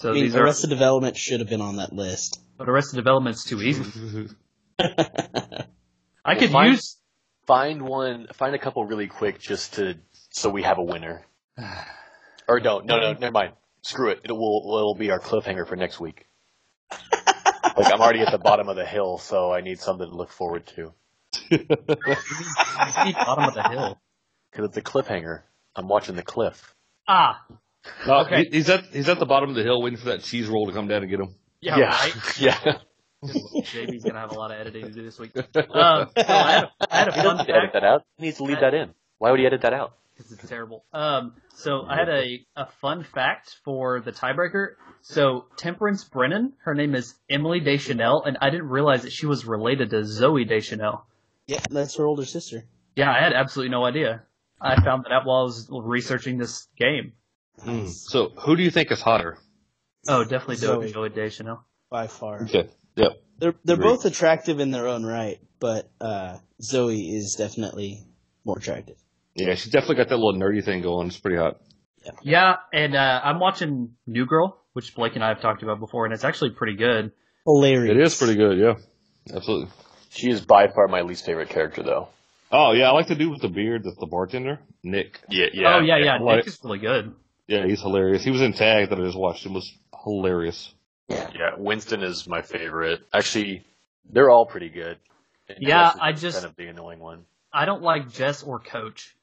so 0.00 0.10
I 0.10 0.12
mean, 0.14 0.24
these 0.24 0.36
are. 0.36 0.42
Arrested 0.44 0.70
Development 0.70 1.16
should 1.16 1.40
have 1.40 1.48
been 1.48 1.60
on 1.62 1.76
that 1.76 1.92
list. 1.92 2.40
But 2.58 2.68
Arrested 2.68 2.96
Development's 2.96 3.44
too 3.44 3.60
easy. 3.62 4.28
I 4.78 5.66
Well, 6.24 6.38
could 6.38 6.50
fine. 6.50 6.72
use. 6.72 6.96
Find 7.46 7.82
one. 7.82 8.26
Find 8.34 8.54
a 8.54 8.58
couple 8.58 8.84
really 8.84 9.06
quick, 9.06 9.38
just 9.38 9.74
to 9.74 9.96
so 10.30 10.50
we 10.50 10.62
have 10.62 10.78
a 10.78 10.82
winner. 10.82 11.24
Or 12.48 12.60
no, 12.60 12.78
no, 12.78 13.00
no, 13.00 13.12
never 13.14 13.32
mind. 13.32 13.54
Screw 13.82 14.10
it. 14.10 14.20
It 14.22 14.30
will 14.30 14.62
it'll 14.64 14.94
be 14.94 15.10
our 15.10 15.18
cliffhanger 15.18 15.66
for 15.66 15.74
next 15.74 15.98
week. 15.98 16.26
like 17.12 17.92
I'm 17.92 18.00
already 18.00 18.20
at 18.20 18.30
the 18.30 18.38
bottom 18.38 18.68
of 18.68 18.76
the 18.76 18.86
hill, 18.86 19.18
so 19.18 19.52
I 19.52 19.62
need 19.62 19.80
something 19.80 20.08
to 20.08 20.14
look 20.14 20.30
forward 20.30 20.64
to. 20.76 20.92
bottom 21.50 23.44
of 23.48 23.54
the 23.54 23.68
hill. 23.68 23.98
Because 24.52 24.68
it's 24.68 24.76
a 24.76 24.80
cliffhanger. 24.82 25.42
I'm 25.74 25.88
watching 25.88 26.14
the 26.14 26.22
cliff. 26.22 26.72
Ah, 27.08 27.44
No, 28.06 28.20
Okay. 28.20 28.44
he- 28.44 28.50
he's 28.58 28.70
at 28.70 28.84
he's 28.92 29.08
at 29.08 29.18
the 29.18 29.26
bottom 29.26 29.50
of 29.50 29.56
the 29.56 29.64
hill 29.64 29.82
waiting 29.82 29.98
for 29.98 30.06
that 30.10 30.22
cheese 30.22 30.46
roll 30.46 30.66
to 30.68 30.72
come 30.72 30.86
down 30.86 31.02
and 31.02 31.10
get 31.10 31.18
him. 31.18 31.34
yeah, 31.60 31.80
right. 31.80 32.14
yeah. 32.40 32.78
JB's 33.24 34.04
gonna 34.04 34.20
have 34.20 34.32
a 34.32 34.38
lot 34.38 34.50
of 34.50 34.58
editing 34.60 34.84
to 34.86 34.92
do 34.92 35.02
this 35.02 35.18
week. 35.18 35.32
Um, 35.56 36.08
so 36.16 36.22
I 36.26 36.52
had 36.52 36.64
a, 36.64 36.70
I 36.90 36.98
had 36.98 37.08
a 37.08 37.12
He 37.12 37.22
fun 37.22 37.36
doesn't 37.36 37.50
edit 37.54 37.70
that 37.72 37.84
out. 37.84 38.04
He 38.18 38.26
needs 38.26 38.36
to 38.38 38.44
leave 38.44 38.60
that 38.60 38.74
in. 38.74 38.90
Why 39.18 39.30
would 39.30 39.40
he 39.40 39.46
edit 39.46 39.62
that 39.62 39.72
out? 39.72 39.94
because 40.16 40.32
it's 40.32 40.48
terrible. 40.48 40.84
Um, 40.92 41.34
so 41.54 41.82
I 41.86 41.96
had 41.96 42.08
a, 42.08 42.46
a 42.56 42.66
fun 42.80 43.04
fact 43.04 43.56
for 43.64 44.00
the 44.00 44.12
tiebreaker. 44.12 44.74
So 45.02 45.46
Temperance 45.56 46.04
Brennan, 46.04 46.54
her 46.64 46.74
name 46.74 46.94
is 46.94 47.14
Emily 47.28 47.60
Deschanel, 47.60 48.22
and 48.24 48.38
I 48.40 48.50
didn't 48.50 48.68
realize 48.68 49.02
that 49.02 49.12
she 49.12 49.26
was 49.26 49.44
related 49.44 49.90
to 49.90 49.96
Zooey 49.96 50.48
Deschanel. 50.48 51.06
yeah, 51.46 51.58
that's 51.68 51.96
her 51.96 52.06
older 52.06 52.24
sister. 52.24 52.64
Yeah, 52.96 53.10
I 53.12 53.22
had 53.22 53.34
absolutely 53.34 53.70
no 53.72 53.84
idea. 53.84 54.22
I 54.60 54.80
found 54.82 55.04
that 55.04 55.12
out 55.12 55.26
while 55.26 55.40
I 55.40 55.44
was 55.44 55.68
researching 55.70 56.38
this 56.38 56.66
game. 56.78 57.12
Mm. 57.62 57.90
So, 57.90 58.30
who 58.38 58.56
do 58.56 58.62
you 58.62 58.70
think 58.70 58.90
is 58.90 59.02
hotter? 59.02 59.36
Oh, 60.08 60.24
definitely 60.24 60.56
Zooey, 60.56 60.92
Zooey. 60.92 60.94
Zooey 60.94 61.14
Deschanel. 61.14 61.62
by 61.90 62.06
far. 62.06 62.42
Okay. 62.44 62.70
Yep. 62.96 63.22
They're 63.38 63.54
they're 63.64 63.76
Agreed. 63.76 63.88
both 63.88 64.04
attractive 64.04 64.60
in 64.60 64.70
their 64.70 64.88
own 64.88 65.04
right, 65.04 65.38
but 65.60 65.90
uh, 66.00 66.38
Zooey 66.60 67.14
is 67.14 67.34
definitely 67.36 68.02
more 68.44 68.58
attractive. 68.58 68.96
Yeah, 69.34 69.54
she's 69.54 69.72
definitely 69.72 69.96
got 69.96 70.08
that 70.08 70.16
little 70.16 70.40
nerdy 70.40 70.64
thing 70.64 70.82
going. 70.82 71.08
It's 71.08 71.18
pretty 71.18 71.36
hot. 71.36 71.60
Yeah, 72.04 72.12
yeah 72.22 72.56
and 72.72 72.96
uh, 72.96 73.20
I'm 73.22 73.38
watching 73.38 73.94
New 74.06 74.26
Girl, 74.26 74.58
which 74.72 74.94
Blake 74.94 75.14
and 75.14 75.24
I 75.24 75.28
have 75.28 75.42
talked 75.42 75.62
about 75.62 75.78
before, 75.80 76.06
and 76.06 76.14
it's 76.14 76.24
actually 76.24 76.50
pretty 76.50 76.76
good. 76.76 77.12
Hilarious. 77.44 77.94
It 77.94 78.00
is 78.00 78.16
pretty 78.16 78.36
good. 78.36 78.58
Yeah. 78.58 78.74
Absolutely. 79.34 79.70
She 80.10 80.30
is 80.30 80.40
by 80.40 80.68
far 80.68 80.88
my 80.88 81.02
least 81.02 81.26
favorite 81.26 81.50
character, 81.50 81.82
though. 81.82 82.08
Oh 82.50 82.72
yeah, 82.72 82.88
I 82.88 82.92
like 82.92 83.08
the 83.08 83.14
dude 83.16 83.30
with 83.30 83.42
the 83.42 83.48
beard. 83.48 83.82
That's 83.84 83.96
the 83.98 84.06
bartender, 84.06 84.60
Nick. 84.82 85.20
Yeah, 85.28 85.46
yeah. 85.52 85.76
oh 85.76 85.80
yeah, 85.80 85.98
yeah, 85.98 86.18
Like- 86.18 86.38
Nick 86.38 86.46
is 86.46 86.60
really 86.62 86.78
good. 86.78 87.14
Yeah, 87.48 87.64
he's 87.64 87.80
hilarious. 87.80 88.24
He 88.24 88.30
was 88.30 88.40
in 88.40 88.54
Tag 88.54 88.90
that 88.90 88.98
I 88.98 89.04
just 89.04 89.18
watched. 89.18 89.46
It 89.46 89.52
was 89.52 89.72
hilarious. 90.04 90.72
Yeah, 91.08 91.30
Yeah, 91.34 91.50
Winston 91.56 92.02
is 92.02 92.26
my 92.26 92.42
favorite. 92.42 93.00
Actually, 93.14 93.64
they're 94.10 94.30
all 94.30 94.46
pretty 94.46 94.68
good. 94.68 94.98
And 95.48 95.58
Yeah, 95.60 95.92
I 96.00 96.12
just- 96.12 96.38
kind 96.40 96.50
of 96.50 96.56
the 96.56 96.66
annoying 96.66 96.98
one. 96.98 97.24
I 97.52 97.64
don't 97.64 97.82
like 97.82 98.12
Jess 98.12 98.42
or 98.42 98.58
Coach 98.58 99.14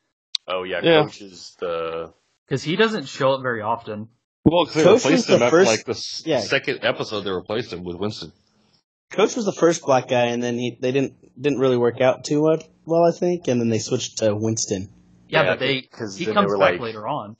Oh 0.48 0.63
yeah, 0.63 0.82
Yeah. 0.84 1.04
Coach 1.04 1.22
is 1.22 1.56
the 1.60 2.13
because 2.46 2.63
he 2.63 2.76
doesn't 2.76 3.06
show 3.08 3.32
up 3.34 3.41
very 3.41 3.62
often. 3.62 4.10
Well, 4.43 4.65
they 4.65 4.84
Coach 4.84 5.06
replaced 5.06 5.30
him 5.30 5.39
the 5.39 5.46
after 5.46 5.58
first- 5.63 5.67
like 5.69 5.86
the 5.86 6.30
yeah. 6.30 6.39
second 6.41 6.80
episode. 6.84 7.22
They 7.22 7.32
replaced 7.32 7.72
him 7.72 7.84
with 7.86 7.96
Winston. 7.96 8.34
Coach 9.12 9.36
was 9.38 9.46
the 9.46 9.54
first 9.54 9.84
black 9.84 10.08
guy, 10.10 10.26
and 10.28 10.43
then 10.43 10.58
he 10.58 10.78
they 10.82 10.91
didn't 10.91 11.13
didn't 11.41 11.60
really 11.60 11.78
work 11.78 12.02
out 12.02 12.26
too 12.26 12.41
well, 12.41 12.58
well, 12.86 13.04
I 13.06 13.12
think, 13.17 13.48
and 13.48 13.62
then 13.62 13.69
they 13.69 13.80
switched 13.80 14.17
to 14.17 14.36
Winston. 14.36 14.89
Yeah, 15.30 15.43
Yeah, 15.43 15.50
but 15.52 15.60
they 15.60 15.82
'cause 15.82 16.17
he 16.17 16.26
comes 16.26 16.52
they 16.52 16.60
back 16.60 16.72
like- 16.74 16.82
later 16.82 17.08
on. 17.08 17.38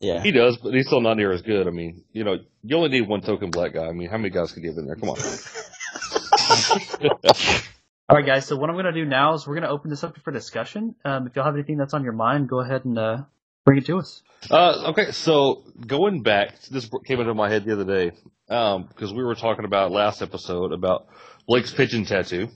Yeah. 0.00 0.22
He 0.22 0.32
does, 0.32 0.58
but 0.58 0.74
he's 0.74 0.86
still 0.86 1.00
not 1.00 1.16
near 1.16 1.32
as 1.32 1.42
good. 1.42 1.66
I 1.66 1.70
mean, 1.70 2.04
you 2.12 2.24
know, 2.24 2.36
you 2.62 2.76
only 2.76 2.90
need 2.90 3.08
one 3.08 3.22
token 3.22 3.50
black 3.50 3.74
guy. 3.74 3.86
I 3.86 3.92
mean, 3.92 4.10
how 4.10 4.18
many 4.18 4.30
guys 4.30 4.52
could 4.52 4.62
get 4.62 4.76
in 4.76 4.86
there? 4.86 4.96
Come 4.96 5.10
on. 5.10 5.18
All 8.08 8.18
right, 8.18 8.26
guys. 8.26 8.46
So 8.46 8.56
what 8.56 8.68
I'm 8.68 8.76
going 8.76 8.86
to 8.86 8.92
do 8.92 9.06
now 9.06 9.34
is 9.34 9.46
we're 9.46 9.54
going 9.54 9.64
to 9.64 9.70
open 9.70 9.90
this 9.90 10.04
up 10.04 10.18
for 10.18 10.30
discussion. 10.30 10.94
Um, 11.04 11.26
if 11.26 11.36
y'all 11.36 11.44
have 11.44 11.54
anything 11.54 11.78
that's 11.78 11.94
on 11.94 12.04
your 12.04 12.12
mind, 12.12 12.48
go 12.48 12.60
ahead 12.60 12.84
and 12.84 12.98
uh, 12.98 13.22
bring 13.64 13.78
it 13.78 13.86
to 13.86 13.98
us. 13.98 14.22
Uh, 14.50 14.90
okay, 14.90 15.12
so 15.12 15.62
going 15.86 16.22
back, 16.22 16.60
this 16.70 16.90
came 17.06 17.20
into 17.20 17.32
my 17.32 17.48
head 17.48 17.64
the 17.64 17.72
other 17.72 17.84
day 17.84 18.12
um, 18.48 18.84
because 18.84 19.12
we 19.12 19.24
were 19.24 19.34
talking 19.34 19.64
about 19.64 19.90
last 19.90 20.20
episode 20.20 20.72
about 20.72 21.06
Blake's 21.46 21.72
pigeon 21.72 22.04
tattoo. 22.04 22.48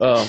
Um, 0.00 0.28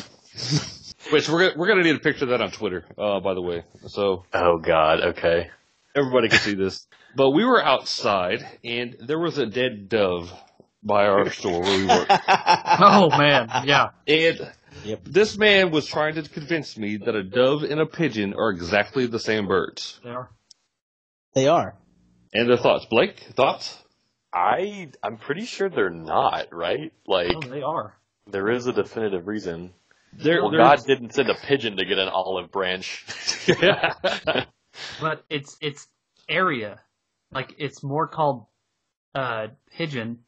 which 1.12 1.30
we're 1.30 1.50
gonna, 1.50 1.54
we're 1.58 1.68
gonna 1.68 1.84
need 1.84 1.96
a 1.96 2.00
picture 2.00 2.26
of 2.26 2.30
that 2.30 2.42
on 2.42 2.52
Twitter, 2.52 2.86
uh, 2.98 3.20
by 3.20 3.34
the 3.34 3.42
way, 3.42 3.64
so 3.88 4.26
Oh 4.34 4.58
God, 4.58 5.02
okay. 5.02 5.50
Everybody 5.96 6.30
can 6.30 6.40
see 6.40 6.56
this. 6.56 6.88
But 7.16 7.30
we 7.30 7.46
were 7.46 7.64
outside, 7.64 8.44
and 8.64 8.96
there 9.06 9.20
was 9.20 9.38
a 9.38 9.46
dead 9.46 9.88
dove 9.88 10.34
by 10.82 11.06
our 11.06 11.30
store 11.30 11.62
where 11.62 11.78
we 11.78 11.86
work. 11.86 12.08
Oh 12.28 13.10
man, 13.16 13.50
yeah. 13.66 13.90
And 14.08 14.52
Yep. 14.84 15.02
this 15.06 15.38
man 15.38 15.70
was 15.70 15.86
trying 15.86 16.16
to 16.16 16.24
convince 16.24 16.76
me 16.76 16.98
that 16.98 17.16
a 17.16 17.22
dove 17.24 17.62
and 17.62 17.80
a 17.80 17.86
pigeon 17.86 18.34
are 18.34 18.50
exactly 18.50 19.06
the 19.06 19.20
same 19.20 19.48
birds. 19.48 20.00
They 20.04 20.10
are. 20.10 20.30
they 21.36 21.48
are. 21.48 21.76
And 22.34 22.50
their 22.50 22.58
thoughts, 22.58 22.88
Blake? 22.90 23.20
Thoughts? 23.36 23.78
I 24.34 24.90
I'm 25.04 25.18
pretty 25.18 25.46
sure 25.46 25.70
they're 25.70 25.92
not 25.92 26.48
right. 26.52 26.92
Like 27.06 27.32
Oh, 27.36 27.42
they 27.48 27.62
are. 27.62 27.96
there 28.26 28.50
is 28.50 28.66
a 28.66 28.74
definitive 28.74 29.28
reason. 29.28 29.72
They're, 30.14 30.42
Well, 30.42 30.52
God 30.52 30.84
didn't 30.88 31.14
send 31.14 31.30
a 31.30 31.36
pigeon 31.36 31.78
to 31.78 31.86
get 31.86 32.00
an 32.00 32.10
olive 32.10 32.52
branch. 32.52 33.06
But 35.02 35.24
it's 35.30 35.58
it's 35.62 35.88
area. 36.30 36.80
Like 37.32 37.56
it's 37.58 37.84
more 37.84 38.08
called 38.08 38.46
uh, 39.16 39.48
pigeon 39.76 40.20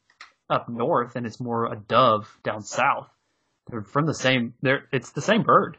up 0.50 0.68
north, 0.68 1.16
and 1.16 1.26
it's 1.26 1.40
more 1.40 1.72
a 1.72 1.76
dove 1.76 2.28
down 2.42 2.62
south. 2.62 3.08
They're 3.68 3.82
from 3.82 4.06
the 4.06 4.14
same. 4.14 4.54
They're 4.62 4.84
it's 4.92 5.10
the 5.12 5.22
same 5.22 5.42
bird. 5.42 5.76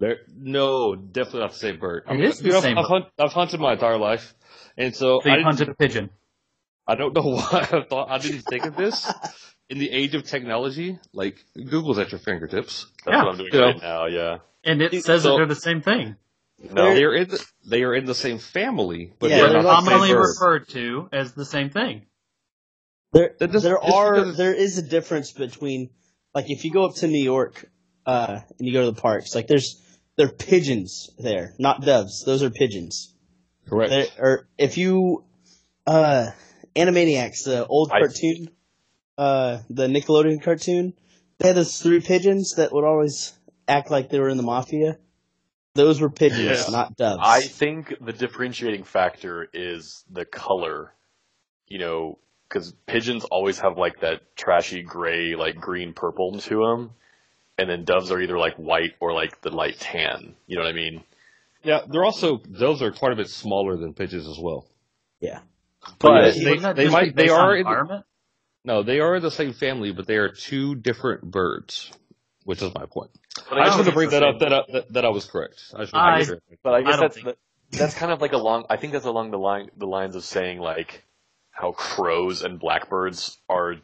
There, 0.00 0.18
no, 0.36 0.94
definitely 0.94 1.40
not 1.40 1.50
the 1.52 1.58
same 1.58 1.78
bird. 1.80 2.04
It 2.08 2.20
is 2.20 2.38
the 2.38 2.44
Dude, 2.44 2.52
I've- 2.54 2.62
same 2.62 2.78
I've, 2.78 2.84
bird. 2.84 2.88
hunt, 2.88 3.04
I've 3.18 3.32
hunted 3.32 3.58
my 3.58 3.72
entire 3.72 3.98
life, 3.98 4.32
and 4.76 4.94
so, 4.94 5.20
So 5.22 5.28
I, 5.28 5.32
you 5.32 5.36
didn't, 5.38 5.44
hunted 5.44 5.68
a 5.70 5.74
pigeon. 5.74 6.10
I 6.86 6.94
don't 6.94 7.12
know 7.14 7.22
why 7.34 7.68
I 7.72 7.82
thought 7.82 8.08
I 8.08 8.18
didn't 8.18 8.42
think 8.42 8.64
of 8.64 8.76
this. 8.76 9.12
In 9.68 9.78
the 9.78 9.90
age 9.90 10.14
of 10.14 10.22
technology, 10.22 10.98
like 11.12 11.44
Google's 11.54 11.98
at 11.98 12.12
your 12.12 12.20
fingertips. 12.20 12.86
That's 13.04 13.16
Yeah. 13.16 13.24
what 13.24 13.30
I'm 13.32 13.36
doing 13.38 13.50
Yeah. 13.52 13.60
right 13.60 13.82
now. 13.82 14.06
Yeah. 14.06 14.36
And 14.64 14.80
it 14.82 14.92
Dude, 14.92 15.04
says 15.04 15.24
that 15.24 15.30
they're 15.36 15.46
the 15.46 15.54
same 15.56 15.82
thing. 15.82 16.14
No. 16.60 16.94
They 16.94 17.04
are 17.04 17.14
in 17.14 17.28
the, 17.28 17.44
they 17.66 17.82
are 17.84 17.94
in 17.94 18.04
the 18.04 18.14
same 18.14 18.38
family, 18.38 19.12
but 19.18 19.30
Yeah, 19.30 19.36
they're 19.38 19.48
they're 19.50 19.62
not 19.62 19.64
like 19.64 19.84
the 19.84 19.90
same 19.90 19.98
Commonly 20.00 20.14
referred 20.16 20.68
to 20.70 21.08
as 21.12 21.32
the 21.32 21.44
same 21.44 21.70
thing. 21.70 22.06
There, 23.12 23.34
That 23.38 23.52
doesn't- 23.52 23.68
there 23.68 23.78
are 23.82 24.14
because- 24.16 24.36
there 24.36 24.54
is 24.54 24.76
a 24.78 24.82
difference 24.82 25.32
between 25.32 25.90
like 26.34 26.46
if 26.50 26.64
you 26.64 26.72
go 26.72 26.84
up 26.84 26.96
to 26.96 27.06
New 27.08 27.22
York 27.22 27.64
uh, 28.06 28.40
and 28.58 28.66
you 28.66 28.72
go 28.72 28.84
to 28.86 28.90
the 28.92 29.00
parks, 29.00 29.34
like 29.34 29.46
there's 29.46 29.80
there 30.16 30.26
are 30.26 30.32
pigeons 30.32 31.10
there, 31.18 31.54
not 31.58 31.80
doves. 31.82 32.24
Those 32.24 32.42
are 32.42 32.50
pigeons. 32.50 33.14
Correct. 33.68 33.90
There, 33.90 34.06
or 34.18 34.48
if 34.58 34.76
you 34.78 35.24
uh, 35.86 36.30
Animaniacs, 36.76 37.44
the 37.44 37.66
old 37.66 37.90
I- 37.92 38.00
cartoon, 38.00 38.50
uh, 39.16 39.58
the 39.70 39.86
Nickelodeon 39.86 40.42
cartoon, 40.42 40.92
they 41.38 41.48
had 41.48 41.56
those 41.56 41.80
three 41.80 42.00
pigeons 42.00 42.54
that 42.56 42.72
would 42.72 42.84
always 42.84 43.32
act 43.68 43.90
like 43.90 44.10
they 44.10 44.18
were 44.20 44.28
in 44.28 44.36
the 44.36 44.42
mafia. 44.42 44.98
Those 45.78 46.00
were 46.00 46.10
pigeons, 46.10 46.64
Yeah. 46.66 46.72
not 46.72 46.96
doves. 46.96 47.20
I 47.24 47.40
think 47.42 47.94
the 48.00 48.12
differentiating 48.12 48.82
factor 48.84 49.48
is 49.52 50.04
the 50.10 50.24
color. 50.24 50.92
You 51.68 51.78
know, 51.78 52.18
because 52.48 52.72
pigeons 52.86 53.24
always 53.24 53.60
have 53.60 53.78
like 53.78 54.00
that 54.00 54.34
trashy 54.36 54.82
gray, 54.82 55.36
like 55.36 55.56
green 55.60 55.92
purple 55.92 56.38
to 56.40 56.56
them, 56.64 56.90
and 57.58 57.70
then 57.70 57.84
doves 57.84 58.10
are 58.10 58.20
either 58.20 58.38
like 58.38 58.56
white 58.56 58.94
or 59.00 59.12
like 59.12 59.40
the 59.42 59.50
light 59.50 59.78
tan. 59.78 60.34
You 60.46 60.56
know 60.56 60.62
what 60.64 60.70
I 60.70 60.72
mean? 60.72 61.04
Yeah, 61.62 61.82
they're 61.88 62.04
also 62.04 62.40
those 62.48 62.82
are 62.82 62.90
quite 62.90 63.12
a 63.12 63.16
bit 63.16 63.28
smaller 63.28 63.76
than 63.76 63.94
pigeons 63.94 64.26
as 64.26 64.38
well. 64.38 64.66
yeah. 65.20 65.40
But 66.00 66.24
yes, 66.24 66.44
Wouldn't 66.44 66.76
they, 66.76 66.84
they 66.86 66.90
might 66.90 67.14
they 67.14 67.28
are 67.28 67.54
in 67.56 67.62
the, 67.64 67.68
environment. 67.70 68.04
no 68.64 68.82
they 68.82 68.98
are 69.00 69.16
in 69.16 69.22
the 69.22 69.30
same 69.30 69.52
family, 69.52 69.92
but 69.92 70.06
they 70.08 70.16
are 70.16 70.28
two 70.30 70.74
different 70.74 71.22
birds, 71.22 71.92
which 72.48 72.62
is 72.62 72.72
my 72.74 72.86
point. 72.86 73.10
But 73.50 73.58
I 73.58 73.64
just 73.66 73.76
don't 73.76 73.78
wanted 73.80 73.90
to 73.90 73.94
bring 73.94 74.10
that 74.10 74.22
up 74.22 74.38
that, 74.38 74.52
I- 74.54 74.64
that 74.72 74.92
that 74.94 75.04
I 75.04 75.10
was 75.10 75.26
correct. 75.26 75.62
I 75.76 75.82
just 75.82 75.94
I- 75.94 76.10
wanted 76.12 76.26
sure. 76.26 76.40
But 76.62 76.72
I 76.74 76.78
I 76.78 76.82
guess 76.82 76.90
don't 76.92 77.00
that's 77.00 77.14
think- 77.14 77.26
the, 77.70 77.78
that's 77.78 77.94
kind 77.94 78.10
of 78.10 78.22
like 78.22 78.32
along. 78.32 78.64
I 78.70 78.78
think 78.78 78.94
that's 78.94 79.04
along 79.04 79.30
the 79.30 79.38
line 79.38 79.70
the 79.76 79.86
lines 79.86 80.16
of 80.16 80.24
saying 80.24 80.58
like 80.58 81.04
how 81.50 81.72
crows 81.72 82.42
and 82.42 82.58
blackbirds 82.58 83.36
are 83.50 83.74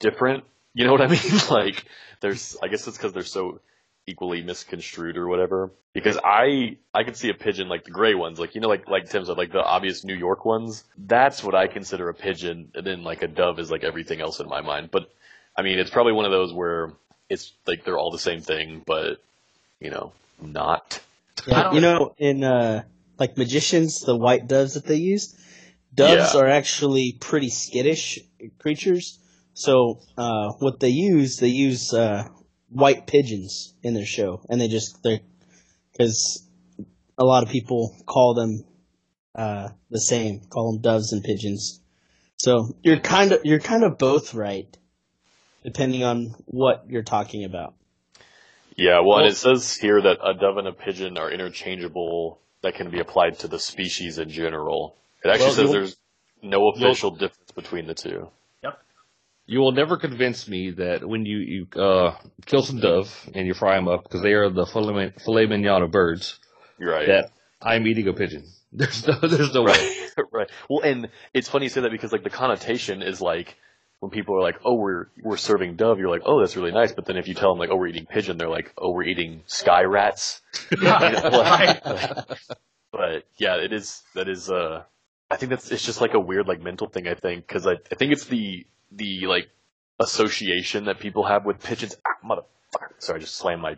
different. 0.00 0.44
You 0.74 0.84
know 0.84 0.92
what 0.92 1.00
I 1.00 1.06
mean? 1.06 1.20
like 1.50 1.84
there's. 2.20 2.56
I 2.62 2.68
guess 2.68 2.86
it's 2.86 2.98
because 2.98 3.14
they're 3.14 3.22
so 3.24 3.60
equally 4.06 4.42
misconstrued 4.42 5.16
or 5.16 5.26
whatever. 5.26 5.70
Because 5.94 6.18
I 6.22 6.76
I 6.92 7.02
can 7.04 7.14
see 7.14 7.30
a 7.30 7.34
pigeon 7.34 7.68
like 7.68 7.84
the 7.84 7.90
gray 7.90 8.14
ones, 8.14 8.38
like 8.38 8.54
you 8.54 8.60
know, 8.60 8.68
like 8.68 8.86
like 8.88 9.08
Tim 9.08 9.24
said, 9.24 9.38
like 9.38 9.50
the 9.52 9.62
obvious 9.64 10.04
New 10.04 10.14
York 10.14 10.44
ones. 10.44 10.84
That's 10.98 11.42
what 11.42 11.54
I 11.54 11.66
consider 11.66 12.08
a 12.10 12.14
pigeon, 12.14 12.70
and 12.74 12.86
then 12.86 13.02
like 13.02 13.22
a 13.22 13.28
dove 13.28 13.58
is 13.58 13.70
like 13.70 13.82
everything 13.82 14.20
else 14.20 14.38
in 14.38 14.48
my 14.48 14.60
mind. 14.60 14.90
But 14.92 15.10
I 15.56 15.62
mean, 15.62 15.78
it's 15.78 15.90
probably 15.90 16.12
one 16.12 16.26
of 16.26 16.30
those 16.30 16.52
where 16.52 16.92
it's 17.30 17.52
like 17.66 17.84
they're 17.84 17.98
all 17.98 18.10
the 18.10 18.18
same 18.18 18.40
thing, 18.40 18.82
but 18.86 19.22
you 19.80 19.90
know, 19.90 20.12
not. 20.40 21.00
Yeah, 21.46 21.72
you 21.72 21.80
know, 21.80 22.14
in 22.18 22.44
uh, 22.44 22.82
like 23.18 23.38
magicians, 23.38 24.00
the 24.00 24.16
white 24.16 24.46
doves 24.46 24.74
that 24.74 24.84
they 24.84 24.96
used, 24.96 25.38
doves 25.94 26.34
Yeah. 26.34 26.40
are 26.40 26.48
actually 26.48 27.16
pretty 27.18 27.48
skittish 27.48 28.18
creatures. 28.58 29.18
So 29.54 30.00
uh, 30.18 30.52
what 30.58 30.80
they 30.80 30.90
use, 30.90 31.38
they 31.38 31.48
use 31.48 31.94
uh, 31.94 32.28
white 32.68 33.06
pigeons 33.06 33.74
in 33.82 33.94
their 33.94 34.06
show, 34.06 34.44
and 34.48 34.60
they 34.60 34.68
just 34.68 35.02
they 35.02 35.22
because 35.92 36.46
a 37.18 37.24
lot 37.24 37.42
of 37.42 37.48
people 37.48 37.94
call 38.06 38.34
them 38.34 38.64
uh, 39.34 39.68
the 39.90 40.00
same, 40.00 40.40
call 40.48 40.72
them 40.72 40.82
doves 40.82 41.12
and 41.12 41.22
pigeons. 41.22 41.80
So 42.36 42.74
you're 42.82 43.00
kind 43.00 43.32
of 43.32 43.44
you're 43.44 43.60
kind 43.60 43.84
of 43.84 43.98
both 43.98 44.34
right, 44.34 44.76
depending 45.64 46.04
on 46.04 46.34
what 46.46 46.84
you're 46.88 47.02
talking 47.02 47.44
about. 47.44 47.74
Yeah, 48.76 49.00
well, 49.00 49.18
and 49.18 49.24
Well- 49.24 49.26
it 49.26 49.36
says 49.36 49.76
here 49.76 50.00
that 50.00 50.18
a 50.24 50.34
dove 50.34 50.56
and 50.56 50.68
a 50.68 50.72
pigeon 50.72 51.18
are 51.18 51.30
interchangeable 51.30 52.40
that 52.62 52.74
can 52.74 52.90
be 52.90 53.00
applied 53.00 53.38
to 53.40 53.48
the 53.48 53.58
species 53.58 54.18
in 54.18 54.30
general. 54.30 54.96
It 55.24 55.28
actually 55.28 55.46
Well, 55.46 55.54
says 55.54 55.70
there's 55.72 55.96
no 56.42 56.68
official 56.70 57.10
difference 57.10 57.50
between 57.52 57.86
the 57.86 57.94
two. 57.94 58.30
Yep. 58.62 58.78
You 59.46 59.60
will 59.60 59.72
never 59.72 59.96
convince 59.96 60.48
me 60.48 60.70
that 60.72 61.06
when 61.06 61.26
you 61.26 61.38
you 61.38 61.80
uh, 61.80 62.16
kill 62.46 62.62
some 62.62 62.80
dove 62.80 63.28
and 63.34 63.46
you 63.46 63.54
fry 63.54 63.76
them 63.76 63.88
up 63.88 64.04
because 64.04 64.22
they 64.22 64.32
are 64.32 64.48
the 64.48 64.66
filet, 64.66 65.12
filet 65.24 65.46
mignon 65.46 65.82
of 65.82 65.90
birds, 65.90 66.38
right. 66.78 67.06
that 67.06 67.32
I'm 67.60 67.86
eating 67.86 68.08
a 68.08 68.12
pigeon. 68.12 68.44
There's 68.72 69.06
no 69.06 69.18
there's 69.18 69.52
no 69.52 69.62
way. 69.62 69.72
Right. 69.72 70.26
right. 70.32 70.50
Well, 70.68 70.82
and 70.82 71.08
it's 71.34 71.48
funny 71.48 71.64
you 71.66 71.70
say 71.70 71.80
that 71.80 71.90
because 71.90 72.12
like 72.12 72.22
the 72.22 72.30
connotation 72.30 73.02
is 73.02 73.20
like 73.20 73.56
when 74.00 74.10
people 74.10 74.34
are 74.36 74.42
like, 74.42 74.56
"Oh, 74.64 74.74
we're 74.74 75.06
we're 75.22 75.36
serving 75.36 75.76
dove," 75.76 75.98
you're 75.98 76.10
like, 76.10 76.22
"Oh, 76.24 76.40
that's 76.40 76.56
really 76.56 76.72
nice." 76.72 76.92
But 76.92 77.04
then 77.04 77.16
if 77.16 77.28
you 77.28 77.34
tell 77.34 77.50
them 77.50 77.58
like, 77.58 77.70
"Oh, 77.70 77.76
we're 77.76 77.88
eating 77.88 78.06
pigeon," 78.06 78.38
they're 78.38 78.48
like, 78.48 78.72
"Oh, 78.76 78.90
we're 78.90 79.04
eating 79.04 79.42
sky 79.46 79.82
rats." 79.84 80.40
But 82.92 83.24
yeah, 83.38 83.56
it 83.56 83.72
is. 83.72 84.02
That 84.14 84.28
is. 84.28 84.50
Uh, 84.50 84.82
I 85.30 85.36
think 85.36 85.50
that's. 85.50 85.70
It's 85.70 85.84
just 85.84 86.00
like 86.00 86.14
a 86.14 86.20
weird 86.20 86.48
like 86.48 86.60
mental 86.60 86.88
thing. 86.88 87.06
I 87.06 87.14
think 87.14 87.46
because 87.46 87.66
I, 87.66 87.74
I 87.90 87.94
think 87.94 88.12
it's 88.12 88.24
the 88.24 88.66
the 88.90 89.26
like 89.26 89.48
association 90.00 90.86
that 90.86 90.98
people 90.98 91.24
have 91.24 91.44
with 91.44 91.62
pigeons. 91.62 91.96
Ah, 92.04 92.16
motherfucker! 92.26 92.90
Sorry, 92.98 93.18
I 93.18 93.20
just 93.20 93.36
slammed 93.36 93.62
my 93.62 93.76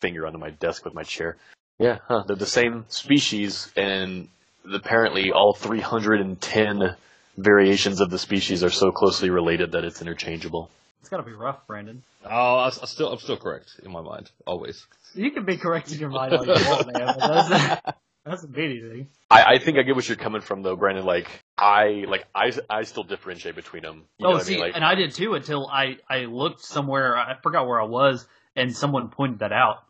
finger 0.00 0.26
onto 0.26 0.38
my 0.38 0.50
desk 0.50 0.84
with 0.84 0.94
my 0.94 1.02
chair. 1.02 1.36
Yeah, 1.78 1.98
huh? 2.06 2.22
They're 2.26 2.36
the 2.36 2.46
same 2.46 2.84
species, 2.88 3.72
and 3.76 4.28
apparently 4.72 5.32
all 5.32 5.54
310 5.54 6.96
variations 7.36 8.00
of 8.00 8.10
the 8.10 8.18
species 8.18 8.62
are 8.62 8.70
so 8.70 8.90
closely 8.92 9.30
related 9.30 9.72
that 9.72 9.84
it's 9.84 10.00
interchangeable. 10.00 10.70
It's 11.00 11.08
gotta 11.08 11.22
be 11.22 11.32
rough, 11.32 11.66
Brandon. 11.66 12.02
Oh, 12.24 12.56
I, 12.56 12.66
I 12.66 12.70
still 12.70 13.12
I'm 13.12 13.18
still 13.18 13.36
correct 13.36 13.80
in 13.84 13.90
my 13.90 14.02
mind 14.02 14.30
always. 14.46 14.86
You 15.14 15.30
can 15.30 15.44
be 15.44 15.56
correct 15.56 15.92
in 15.92 15.98
your 15.98 16.10
mind 16.10 16.32
all 16.32 16.46
you 16.46 16.52
want, 16.52 16.86
man. 16.92 17.06
But 17.06 17.18
that 17.18 17.28
doesn't, 17.28 17.94
doesn't 18.24 18.56
mean 18.56 18.70
anything. 18.70 19.08
I, 19.30 19.54
I 19.54 19.58
think 19.58 19.78
I 19.78 19.82
get 19.82 19.96
what 19.96 20.08
you're 20.08 20.16
coming 20.16 20.40
from 20.40 20.62
though, 20.62 20.76
Brandon. 20.76 21.04
Like 21.04 21.28
I 21.58 22.04
like 22.08 22.26
I 22.34 22.52
I 22.70 22.82
still 22.82 23.02
differentiate 23.02 23.56
between 23.56 23.82
them. 23.82 24.04
You 24.18 24.26
oh, 24.26 24.30
what 24.32 24.44
see, 24.44 24.54
I 24.54 24.56
mean? 24.56 24.66
Like 24.66 24.76
and 24.76 24.84
I 24.84 24.94
did 24.94 25.12
too 25.12 25.34
until 25.34 25.66
I 25.66 25.96
I 26.08 26.26
looked 26.26 26.60
somewhere. 26.60 27.16
I 27.16 27.36
forgot 27.42 27.66
where 27.66 27.80
I 27.80 27.86
was, 27.86 28.26
and 28.54 28.74
someone 28.74 29.08
pointed 29.08 29.40
that 29.40 29.52
out, 29.52 29.84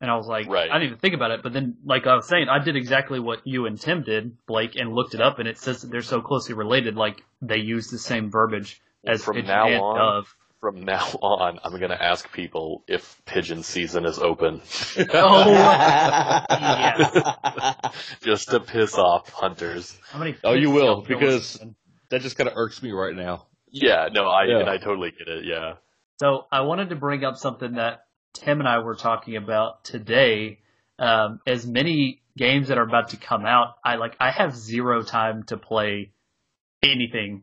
and 0.00 0.10
I 0.10 0.16
was 0.16 0.26
like, 0.26 0.48
Right. 0.48 0.70
I 0.70 0.74
didn't 0.74 0.86
even 0.88 0.98
think 0.98 1.14
about 1.14 1.30
it. 1.30 1.42
But 1.42 1.52
then, 1.52 1.76
like 1.84 2.06
I 2.06 2.14
was 2.16 2.26
saying, 2.26 2.48
I 2.48 2.58
did 2.62 2.76
exactly 2.76 3.20
what 3.20 3.40
you 3.46 3.66
and 3.66 3.78
Tim 3.80 4.02
did, 4.02 4.36
Blake, 4.46 4.76
and 4.76 4.92
looked 4.92 5.14
it 5.14 5.20
up, 5.20 5.38
and 5.38 5.48
it 5.48 5.58
says 5.58 5.82
that 5.82 5.90
they're 5.90 6.02
so 6.02 6.20
closely 6.20 6.54
related. 6.54 6.96
Like 6.96 7.22
they 7.42 7.58
use 7.58 7.88
the 7.88 7.98
same 7.98 8.30
verbiage 8.30 8.80
as 9.06 9.22
From 9.24 9.34
pigeon 9.36 9.48
now 9.48 9.66
and 9.66 9.80
on, 9.80 9.96
dove. 9.96 10.36
from 10.60 10.82
now 10.84 11.04
on, 11.22 11.58
I'm 11.64 11.78
gonna 11.78 11.98
ask 12.00 12.30
people 12.32 12.84
if 12.86 13.20
pigeon 13.24 13.62
season 13.62 14.04
is 14.06 14.18
open, 14.18 14.60
Oh, 15.12 16.44
just 18.22 18.50
to 18.50 18.60
piss 18.60 18.94
off 18.96 19.28
hunters. 19.30 19.96
how 20.10 20.18
many? 20.18 20.36
Oh, 20.44 20.52
you 20.54 20.70
will, 20.70 21.02
because- 21.02 21.34
this 21.42 21.46
season? 21.52 21.76
That 22.10 22.22
just 22.22 22.36
kind 22.36 22.48
of 22.48 22.56
irks 22.56 22.82
me 22.82 22.90
right 22.90 23.14
now. 23.14 23.46
Yeah, 23.70 24.08
no, 24.12 24.26
I 24.28 24.44
Yeah. 24.46 24.58
and 24.58 24.68
I 24.68 24.78
totally 24.78 25.12
get 25.16 25.28
it. 25.28 25.44
Yeah, 25.44 25.74
So 26.18 26.46
I 26.50 26.62
wanted 26.62 26.88
to 26.90 26.96
bring 26.96 27.22
up 27.24 27.36
something 27.36 27.74
that 27.74 28.00
Tim 28.34 28.60
and 28.60 28.68
I 28.68 28.78
were 28.78 28.94
talking 28.94 29.36
about 29.36 29.84
today. 29.84 30.60
Um, 30.98 31.40
as 31.46 31.66
many 31.66 32.22
games 32.36 32.68
that 32.68 32.78
are 32.78 32.82
about 32.82 33.10
to 33.10 33.16
come 33.16 33.46
out, 33.46 33.74
I 33.84 33.96
like 33.96 34.16
I 34.20 34.30
have 34.30 34.54
zero 34.54 35.02
time 35.02 35.44
to 35.44 35.56
play 35.56 36.12
anything. 36.82 37.42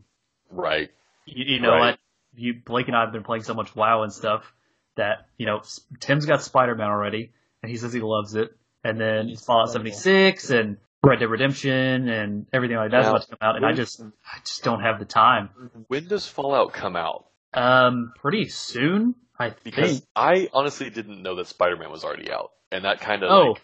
right. 0.50 0.90
You, 1.26 1.56
you 1.56 1.60
know, 1.62 1.72
Right. 1.72 1.96
I, 1.96 1.98
you 2.36 2.56
Blake 2.66 2.88
and 2.88 2.96
I 2.96 3.02
have 3.02 3.12
been 3.12 3.24
playing 3.24 3.44
so 3.44 3.54
much 3.54 3.76
WoW 3.76 4.04
and 4.04 4.14
stuff 4.14 4.44
that 4.96 5.28
you 5.38 5.46
know 5.46 5.62
Tim's 6.00 6.26
got 6.26 6.42
Spider 6.44 6.76
Man 6.76 6.88
already, 6.88 7.32
and 7.62 7.70
he 7.72 7.78
says 7.78 7.94
he 7.94 8.00
loves 8.02 8.36
it. 8.36 8.52
And 8.84 9.00
then 9.00 9.30
It's 9.30 9.44
Fallout 9.46 9.70
incredible. 9.76 9.92
76 9.98 10.50
and 10.52 10.78
Red 11.04 11.20
Dead 11.20 11.30
Redemption 11.30 12.08
and 12.10 12.46
everything 12.54 12.78
like 12.78 12.92
that's 12.92 13.06
Now, 13.06 13.10
about 13.12 13.22
to 13.24 13.28
come 13.30 13.38
out, 13.42 13.56
and 13.58 13.66
I 13.66 13.74
just 13.74 14.00
I 14.02 14.40
just 14.46 14.64
don't 14.64 14.82
have 14.82 15.00
the 15.00 15.06
time. 15.06 15.50
When 15.88 16.08
does 16.08 16.28
Fallout 16.28 16.74
come 16.74 16.96
out? 16.96 17.26
Um, 17.54 18.14
pretty 18.20 18.48
soon, 18.50 19.16
I 19.40 19.54
Because 19.64 19.92
think. 20.00 20.04
I 20.16 20.50
honestly 20.54 20.90
didn't 20.90 21.22
know 21.22 21.36
that 21.36 21.48
Spider-Man 21.48 21.92
was 21.92 22.04
already 22.04 22.32
out, 22.32 22.52
and 22.72 22.86
that 22.86 23.00
kind 23.02 23.24
of 23.24 23.32
Oh, 23.32 23.50
like 23.52 23.62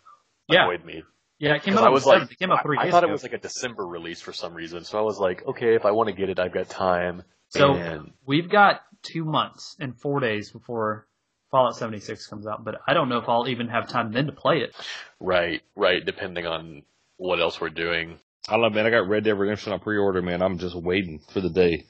yeah. 0.47 0.63
annoyed 0.65 0.85
me. 0.85 1.03
Yeah, 1.39 1.55
it 1.55 1.63
came 1.63 1.73
'Cause 1.73 1.81
out. 1.83 1.87
I 1.87 1.89
was 1.89 2.05
like, 2.05 2.31
it 2.31 2.39
came 2.39 2.51
out 2.51 2.61
three 2.63 2.77
I 2.77 2.83
days 2.83 2.91
thought 2.91 3.03
ago. 3.03 3.09
it 3.09 3.13
was 3.13 3.23
like 3.23 3.33
a 3.33 3.37
December 3.37 3.85
release 3.85 4.21
for 4.21 4.33
some 4.33 4.53
reason, 4.53 4.83
so 4.83 4.97
I 4.97 5.01
was 5.01 5.19
like, 5.19 5.45
okay, 5.45 5.75
if 5.75 5.85
I 5.85 5.91
want 5.91 6.07
to 6.09 6.13
get 6.15 6.29
it, 6.29 6.39
I've 6.39 6.53
got 6.53 6.69
time. 6.69 7.23
So 7.49 7.73
and 7.75 8.11
we've 8.25 8.49
got 8.49 8.81
two 9.01 9.25
months 9.25 9.75
and 9.79 9.99
four 9.99 10.19
days 10.19 10.51
before 10.51 11.07
Fallout 11.51 11.75
76 11.75 12.27
comes 12.27 12.47
out, 12.47 12.63
but 12.63 12.79
I 12.87 12.93
don't 12.93 13.09
know 13.09 13.17
if 13.17 13.27
I'll 13.29 13.47
even 13.47 13.67
have 13.67 13.87
time 13.89 14.11
then 14.11 14.27
to 14.27 14.31
play 14.31 14.59
it. 14.59 14.75
right, 15.19 15.61
right, 15.75 16.03
depending 16.05 16.45
on 16.45 16.83
what 17.17 17.39
else 17.39 17.59
we're 17.61 17.69
doing. 17.69 18.19
I 18.47 18.53
don't 18.53 18.61
know, 18.61 18.69
man. 18.71 18.85
I 18.85 18.89
got 18.89 19.07
Red 19.07 19.23
Dead 19.23 19.37
Redemption 19.37 19.71
on 19.73 19.79
pre-order, 19.79 20.21
man. 20.21 20.41
I'm 20.41 20.57
just 20.57 20.75
waiting 20.75 21.19
for 21.31 21.41
the 21.41 21.49
day 21.49 21.85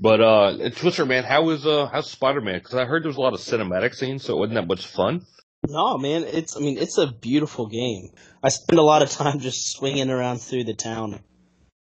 But 0.00 0.20
uh, 0.20 0.70
Twister, 0.76 1.04
man, 1.04 1.24
how 1.24 1.42
was 1.42 1.66
uh, 1.66 1.88
how's 1.90 2.10
Spider 2.10 2.40
Man? 2.40 2.58
Because 2.58 2.74
I 2.74 2.84
heard 2.84 3.02
there 3.02 3.08
was 3.08 3.16
a 3.16 3.20
lot 3.20 3.34
of 3.34 3.40
cinematic 3.40 3.94
scenes, 3.94 4.24
so 4.24 4.34
it 4.34 4.38
wasn't 4.38 4.54
that 4.54 4.68
much 4.68 4.86
fun. 4.86 5.26
No, 5.66 5.98
man, 5.98 6.22
it's 6.24 6.56
I 6.56 6.60
mean 6.60 6.78
it's 6.78 6.98
a 6.98 7.08
beautiful 7.08 7.66
game. 7.66 8.10
I 8.42 8.48
spend 8.50 8.78
a 8.78 8.82
lot 8.82 9.02
of 9.02 9.10
time 9.10 9.40
just 9.40 9.72
swinging 9.72 10.08
around 10.08 10.38
through 10.38 10.64
the 10.64 10.74
town, 10.74 11.20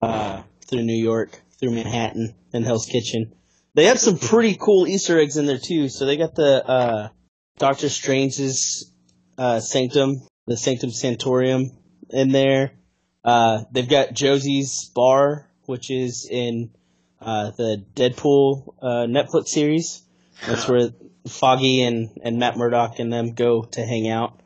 uh, 0.01 0.41
through 0.65 0.83
New 0.83 1.01
York, 1.01 1.39
through 1.59 1.71
Manhattan, 1.71 2.35
and 2.51 2.65
Hell's 2.65 2.87
Kitchen. 2.87 3.33
They 3.75 3.85
have 3.85 3.99
some 3.99 4.17
pretty 4.17 4.55
cool 4.55 4.87
Easter 4.87 5.19
eggs 5.19 5.37
in 5.37 5.45
there 5.45 5.59
too. 5.59 5.89
So 5.89 6.05
they 6.05 6.17
got 6.17 6.33
the 6.33 6.65
uh, 6.65 7.09
Doctor 7.59 7.89
Strange's 7.89 8.91
uh, 9.37 9.59
Sanctum, 9.59 10.27
the 10.47 10.57
Sanctum 10.57 10.89
Sanctorum 10.89 11.69
in 12.09 12.29
there. 12.29 12.71
Uh, 13.23 13.65
they've 13.71 13.87
got 13.87 14.13
Josie's 14.13 14.89
Bar, 14.95 15.47
which 15.65 15.91
is 15.91 16.27
in 16.29 16.71
uh, 17.21 17.51
the 17.51 17.85
Deadpool 17.95 18.75
uh, 18.81 19.05
Netflix 19.07 19.49
series. 19.49 20.01
That's 20.47 20.67
where 20.67 20.89
Foggy 21.27 21.83
and, 21.83 22.09
and 22.23 22.39
Matt 22.39 22.57
Murdock 22.57 22.99
and 22.99 23.11
them 23.11 23.33
go 23.33 23.63
to 23.63 23.85
hang 23.85 24.09
out. 24.09 24.39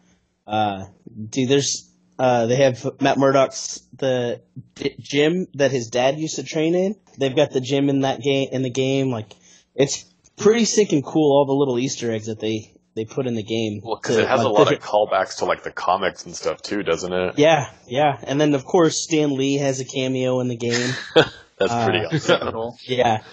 Uh, 0.48 0.86
dude, 1.30 1.50
there's 1.50 1.90
uh, 2.20 2.46
they 2.46 2.58
have 2.58 3.02
Matt 3.02 3.18
Murdock's 3.18 3.82
the 3.98 4.42
d- 4.76 4.96
gym 5.00 5.48
that 5.56 5.72
his 5.72 5.90
dad 5.90 6.18
used 6.18 6.36
to 6.36 6.44
train 6.44 6.76
in. 6.76 6.96
They've 7.18 7.36
got 7.36 7.52
the 7.52 7.62
gym 7.62 7.90
in 7.90 8.02
that 8.02 8.22
game 8.22 8.50
in 8.52 8.62
the 8.62 8.70
game. 8.70 9.12
Like 9.12 9.34
it's 9.76 10.06
pretty 10.38 10.66
sick 10.66 10.92
and 10.92 11.04
cool. 11.04 11.32
All 11.32 11.46
the 11.46 11.54
little 11.54 11.80
Easter 11.80 12.12
eggs 12.12 12.28
that 12.28 12.40
they 12.40 12.74
they 12.96 13.06
put 13.06 13.26
in 13.26 13.36
the 13.36 13.44
game. 13.44 13.82
Well, 13.84 14.00
because 14.02 14.18
it 14.18 14.28
has 14.28 14.40
like, 14.40 14.48
a 14.48 14.50
lot 14.50 14.72
of 14.72 14.80
callbacks 14.80 15.38
to 15.38 15.46
like 15.46 15.64
the 15.64 15.72
comics 15.72 16.26
and 16.26 16.36
stuff 16.36 16.62
too, 16.62 16.84
doesn't 16.84 17.12
it? 17.12 17.40
Yeah, 17.40 17.70
yeah, 17.88 18.18
and 18.24 18.40
then 18.40 18.54
of 18.54 18.66
course 18.66 19.02
Stan 19.02 19.36
Lee 19.36 19.56
has 19.56 19.80
a 19.80 19.86
cameo 19.86 20.40
in 20.40 20.48
the 20.48 20.58
game. 20.58 20.94
That's 21.68 21.84
pretty 21.86 22.06
Uh, 22.06 22.52
awesome. 22.52 22.78
Yeah, 22.88 23.24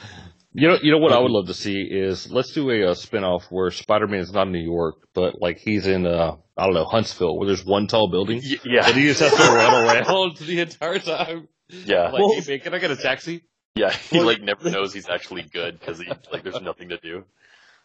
You 0.52 0.68
know, 0.68 0.78
you 0.82 0.90
know 0.92 0.98
what 0.98 1.12
I 1.12 1.18
would 1.20 1.30
love 1.30 1.46
to 1.46 1.54
see 1.54 1.80
is 1.82 2.30
let's 2.30 2.52
do 2.52 2.70
a, 2.70 2.90
uh 2.90 2.94
spin-off 2.94 3.46
where 3.50 3.70
Spider-Man 3.70 4.20
is 4.20 4.32
not 4.32 4.46
in 4.46 4.52
New 4.52 4.58
York, 4.76 4.96
but 5.14 5.40
like 5.40 5.58
he's 5.58 5.86
in 5.86 6.06
uh 6.06 6.36
I 6.56 6.64
don't 6.66 6.74
know 6.74 6.84
Huntsville, 6.84 7.36
where 7.38 7.46
there's 7.46 7.64
one 7.64 7.86
tall 7.86 8.08
building, 8.10 8.40
Y- 8.44 8.58
yeah, 8.64 8.86
and 8.86 8.96
he 8.96 9.04
just 9.04 9.20
has 9.20 9.32
to 9.34 9.42
run 9.54 9.74
around 9.74 10.36
the 10.38 10.60
entire 10.60 10.98
time. 10.98 11.48
yeah, 11.68 12.10
Like, 12.10 12.20
Well- 12.20 12.34
hey, 12.40 12.42
man, 12.56 12.60
can 12.60 12.74
I 12.74 12.78
get 12.78 12.90
a 12.90 12.96
taxi? 12.96 13.42
yeah. 13.76 13.92
He 13.92 14.18
Well, 14.18 14.26
like 14.26 14.42
never 14.42 14.68
knows 14.70 14.92
he's 14.92 15.08
actually 15.08 15.42
good 15.42 15.78
because 15.78 16.02
like 16.32 16.42
there's 16.42 16.60
nothing 16.60 16.88
to 16.90 16.98
do. 16.98 17.24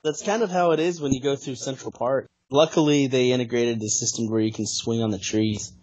that's 0.03 0.23
kind 0.23 0.41
of 0.41 0.49
how 0.49 0.71
it 0.71 0.79
is 0.79 0.99
when 0.99 1.13
you 1.13 1.21
go 1.21 1.35
through 1.35 1.55
Central 1.55 1.91
Park. 1.91 2.27
Luckily, 2.51 3.07
they 3.07 3.31
integrated 3.31 3.79
the 3.79 3.89
system 3.89 4.29
where 4.29 4.41
you 4.41 4.51
can 4.51 4.65
swing 4.67 5.01
on 5.01 5.09
the 5.11 5.17
trees, 5.19 5.73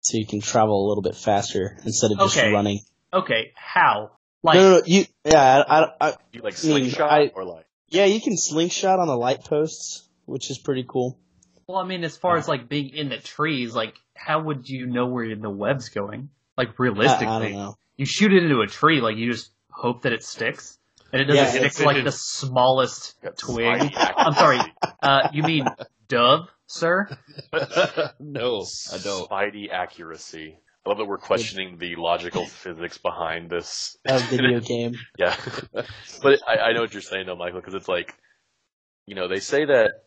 so 0.00 0.16
you 0.16 0.26
can 0.26 0.40
travel 0.40 0.86
a 0.86 0.88
little 0.88 1.02
bit 1.02 1.14
faster 1.16 1.76
instead 1.84 2.10
of 2.12 2.18
just 2.18 2.36
Okay. 2.38 2.52
running. 2.52 2.80
Okay, 3.12 3.52
how? 3.56 4.12
Like, 4.42 4.54
no, 4.56 4.62
no, 4.62 4.76
no, 4.78 4.82
you, 4.86 5.04
yeah, 5.24 5.62
I, 5.68 5.80
I, 5.82 5.92
I, 6.08 6.14
You 6.32 6.42
like 6.42 6.54
slingshot 6.54 7.10
I- 7.12 7.30
or 7.34 7.44
like 7.44 7.66
yeah, 7.88 8.04
you 8.04 8.20
can 8.20 8.36
slingshot 8.36 9.00
on 9.00 9.08
the 9.08 9.16
light 9.16 9.44
posts, 9.44 10.08
which 10.24 10.48
is 10.50 10.58
pretty 10.58 10.84
cool. 10.88 11.18
well, 11.66 11.78
I 11.78 11.84
mean, 11.84 12.04
as 12.04 12.16
far 12.16 12.36
as 12.36 12.46
like 12.46 12.68
being 12.68 12.90
in 12.90 13.08
the 13.08 13.18
trees, 13.18 13.74
like, 13.74 13.96
how 14.14 14.40
would 14.44 14.68
you 14.68 14.86
know 14.86 15.06
where 15.06 15.34
the 15.34 15.50
web's 15.50 15.88
going? 15.88 16.30
Like, 16.56 16.78
realistically, 16.78 17.26
I 17.26 17.38
don't 17.40 17.52
know. 17.52 17.74
you 17.96 18.06
shoot 18.06 18.32
it 18.32 18.42
into 18.44 18.60
a 18.60 18.66
tree, 18.68 19.00
like 19.00 19.16
you 19.16 19.32
just 19.32 19.50
hope 19.70 20.02
that 20.02 20.12
it 20.12 20.22
sticks, 20.22 20.78
and 21.12 21.20
it 21.20 21.24
doesn't 21.24 21.42
Yeah, 21.44 21.50
stick 21.50 21.62
it's- 21.62 21.76
to 21.78 21.84
like 21.84 22.04
the 22.04 22.12
smallest 22.12 23.16
twig. 23.38 23.92
I'm 23.96 24.34
sorry. 24.34 24.60
Uh, 25.02 25.28
you 25.32 25.42
mean 25.42 25.66
dove, 26.08 26.48
sir? 26.68 27.08
no, 28.20 28.64
I 28.92 28.98
don't. 28.98 29.28
Spidey 29.28 29.70
accuracy. 29.72 30.58
Love 30.90 30.98
that 30.98 31.04
we're 31.04 31.18
questioning 31.18 31.78
the 31.78 31.94
logical 31.94 32.46
physics 32.46 32.98
behind 32.98 33.48
this. 33.48 33.96
A 34.06 34.18
video 34.18 34.58
game. 34.74 34.98
Yeah, 35.16 35.36
but 36.20 36.40
I, 36.48 36.56
I 36.56 36.72
know 36.72 36.80
what 36.80 36.92
you're 36.92 37.00
saying 37.00 37.26
though, 37.26 37.36
Michael, 37.36 37.60
because 37.60 37.74
it's 37.74 37.86
like, 37.86 38.12
you 39.06 39.14
know, 39.14 39.28
they 39.28 39.38
say 39.38 39.66
that 39.66 40.02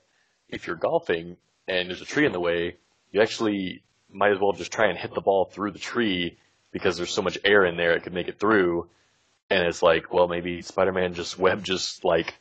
if 0.49 0.67
you're 0.67 0.75
golfing 0.75 1.37
and 1.69 1.87
there's 1.87 2.01
a 2.01 2.05
tree 2.05 2.25
in 2.25 2.33
the 2.33 2.39
way, 2.41 2.75
you 3.13 3.21
actually 3.21 3.81
might 4.11 4.33
as 4.33 4.41
well 4.41 4.51
just 4.51 4.73
try 4.73 4.87
and 4.89 4.97
hit 4.97 5.13
the 5.13 5.21
ball 5.21 5.45
through 5.45 5.71
the 5.71 5.79
tree 5.79 6.37
because 6.73 6.97
there's 6.97 7.13
so 7.13 7.21
much 7.21 7.37
air 7.45 7.63
in 7.63 7.77
there 7.77 7.93
it 7.93 8.03
could 8.03 8.11
make 8.11 8.27
it 8.27 8.37
through. 8.37 8.89
And 9.49 9.65
it's 9.65 9.81
like, 9.81 10.13
well, 10.13 10.27
maybe 10.27 10.61
Spider-Man 10.63 11.13
just 11.13 11.39
web 11.39 11.63
just 11.63 12.03
like 12.03 12.33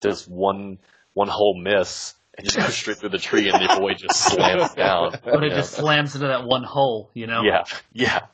does 0.00 0.26
one 0.26 0.78
one 1.12 1.28
whole 1.28 1.60
miss 1.60 2.14
and 2.36 2.44
just 2.44 2.56
goes 2.56 2.74
straight 2.74 2.98
through 2.98 3.08
the 3.10 3.18
tree 3.18 3.48
and 3.48 3.60
the 3.62 3.74
boy 3.78 3.94
just 3.94 4.16
slams 4.18 4.74
down. 4.74 5.14
But 5.24 5.42
it 5.44 5.50
Yeah. 5.52 5.56
just 5.56 5.72
slams 5.74 6.14
into 6.14 6.28
that 6.28 6.44
one 6.44 6.62
hole, 6.64 7.10
you 7.14 7.26
know? 7.26 7.42
Yeah, 7.42 7.64
yeah. 7.92 8.26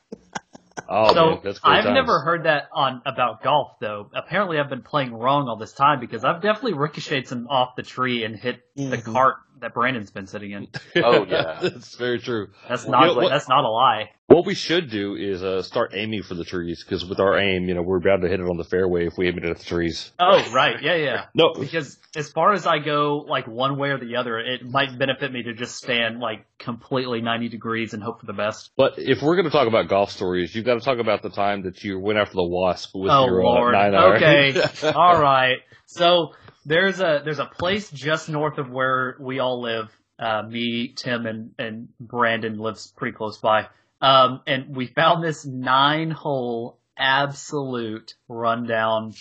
Oh, 0.88 1.14
so 1.14 1.26
man, 1.30 1.40
that's 1.44 1.58
great 1.60 1.72
I've 1.78 1.84
times. 1.84 1.94
never 1.94 2.20
heard 2.20 2.44
that 2.44 2.68
on 2.72 3.02
about 3.06 3.42
golf 3.42 3.78
though. 3.80 4.10
Apparently, 4.14 4.58
I've 4.58 4.68
been 4.68 4.82
playing 4.82 5.14
wrong 5.14 5.48
all 5.48 5.56
this 5.56 5.72
time 5.72 6.00
because 6.00 6.24
I've 6.24 6.42
definitely 6.42 6.74
ricocheted 6.74 7.28
some 7.28 7.46
off 7.48 7.76
the 7.76 7.82
tree 7.82 8.24
and 8.24 8.36
hit 8.36 8.60
the 8.76 8.98
Mhm. 8.98 9.12
cart 9.12 9.36
that 9.62 9.72
Brandon's 9.74 10.10
been 10.10 10.26
sitting 10.26 10.50
in. 10.52 10.68
Oh, 11.02 11.24
yeah. 11.24 11.58
that's 11.62 11.96
very 11.96 12.18
true. 12.20 12.48
That's 12.68 12.84
You 12.84 12.90
not 12.90 13.06
know 13.06 13.14
what- 13.14 13.30
that's 13.30 13.48
not 13.48 13.64
a 13.64 13.68
lie. 13.70 14.10
What 14.28 14.46
we 14.46 14.54
should 14.54 14.88
do 14.88 15.14
is 15.14 15.42
uh, 15.42 15.60
start 15.60 15.92
aiming 15.94 16.22
for 16.22 16.34
the 16.34 16.44
trees 16.44 16.82
because 16.82 17.04
with 17.04 17.20
our 17.20 17.38
aim, 17.38 17.68
you 17.68 17.74
know, 17.74 17.82
we're 17.82 18.00
bound 18.00 18.22
to 18.22 18.28
hit 18.28 18.40
it 18.40 18.44
on 18.48 18.56
the 18.56 18.64
fairway 18.64 19.06
if 19.06 19.12
we 19.18 19.28
aim 19.28 19.36
it 19.36 19.44
at 19.44 19.58
the 19.58 19.64
trees. 19.64 20.10
Oh 20.18 20.50
right, 20.52 20.76
yeah, 20.82 20.94
yeah. 20.94 21.24
No, 21.34 21.52
Because 21.52 21.98
as 22.16 22.30
far 22.30 22.54
as 22.54 22.66
I 22.66 22.78
go, 22.78 23.26
like 23.28 23.46
one 23.46 23.76
way 23.78 23.90
or 23.90 23.98
the 23.98 24.16
other, 24.16 24.38
it 24.38 24.64
might 24.64 24.98
benefit 24.98 25.30
me 25.32 25.42
to 25.42 25.52
just 25.52 25.76
stand 25.76 26.18
like 26.20 26.46
completely 26.58 27.20
ninety 27.20 27.50
degrees 27.50 27.92
and 27.92 28.02
hope 28.02 28.20
for 28.20 28.26
the 28.26 28.32
best. 28.32 28.70
but 28.74 28.94
if 28.96 29.20
we're 29.20 29.36
going 29.36 29.44
to 29.44 29.50
talk 29.50 29.68
about 29.68 29.88
golf 29.88 30.10
stories, 30.10 30.54
you've 30.54 30.64
got 30.64 30.74
to 30.78 30.80
talk 30.80 30.98
about 30.98 31.20
the 31.20 31.28
time 31.30 31.64
that 31.64 31.84
you 31.84 31.98
went 31.98 32.18
after 32.18 32.34
the 32.34 32.42
wasp 32.48 32.92
with 32.94 33.10
Oh 33.10 33.26
your 33.26 33.42
lord. 33.44 33.74
uh, 33.74 33.82
nine 33.82 33.94
iron. 33.94 34.16
okay. 34.56 34.92
all 34.94 35.20
right. 35.20 35.58
So 35.84 36.32
there's 36.64 37.00
a 37.00 37.22
there's 37.24 37.38
a 37.38 37.46
place 37.46 37.90
just 37.90 38.28
north 38.28 38.58
of 38.58 38.70
where 38.70 39.16
we 39.20 39.38
all 39.38 39.60
live. 39.60 39.88
Uh, 40.18 40.42
me, 40.42 40.92
Tim, 40.94 41.26
and 41.26 41.52
and 41.58 41.88
Brandon 41.98 42.58
lives 42.58 42.92
pretty 42.96 43.16
close 43.16 43.38
by. 43.38 43.66
Um, 44.00 44.40
and 44.46 44.74
we 44.74 44.86
found 44.86 45.22
this 45.22 45.44
nine 45.44 46.10
hole 46.10 46.78
absolute 46.96 48.14
rundown 48.28 49.14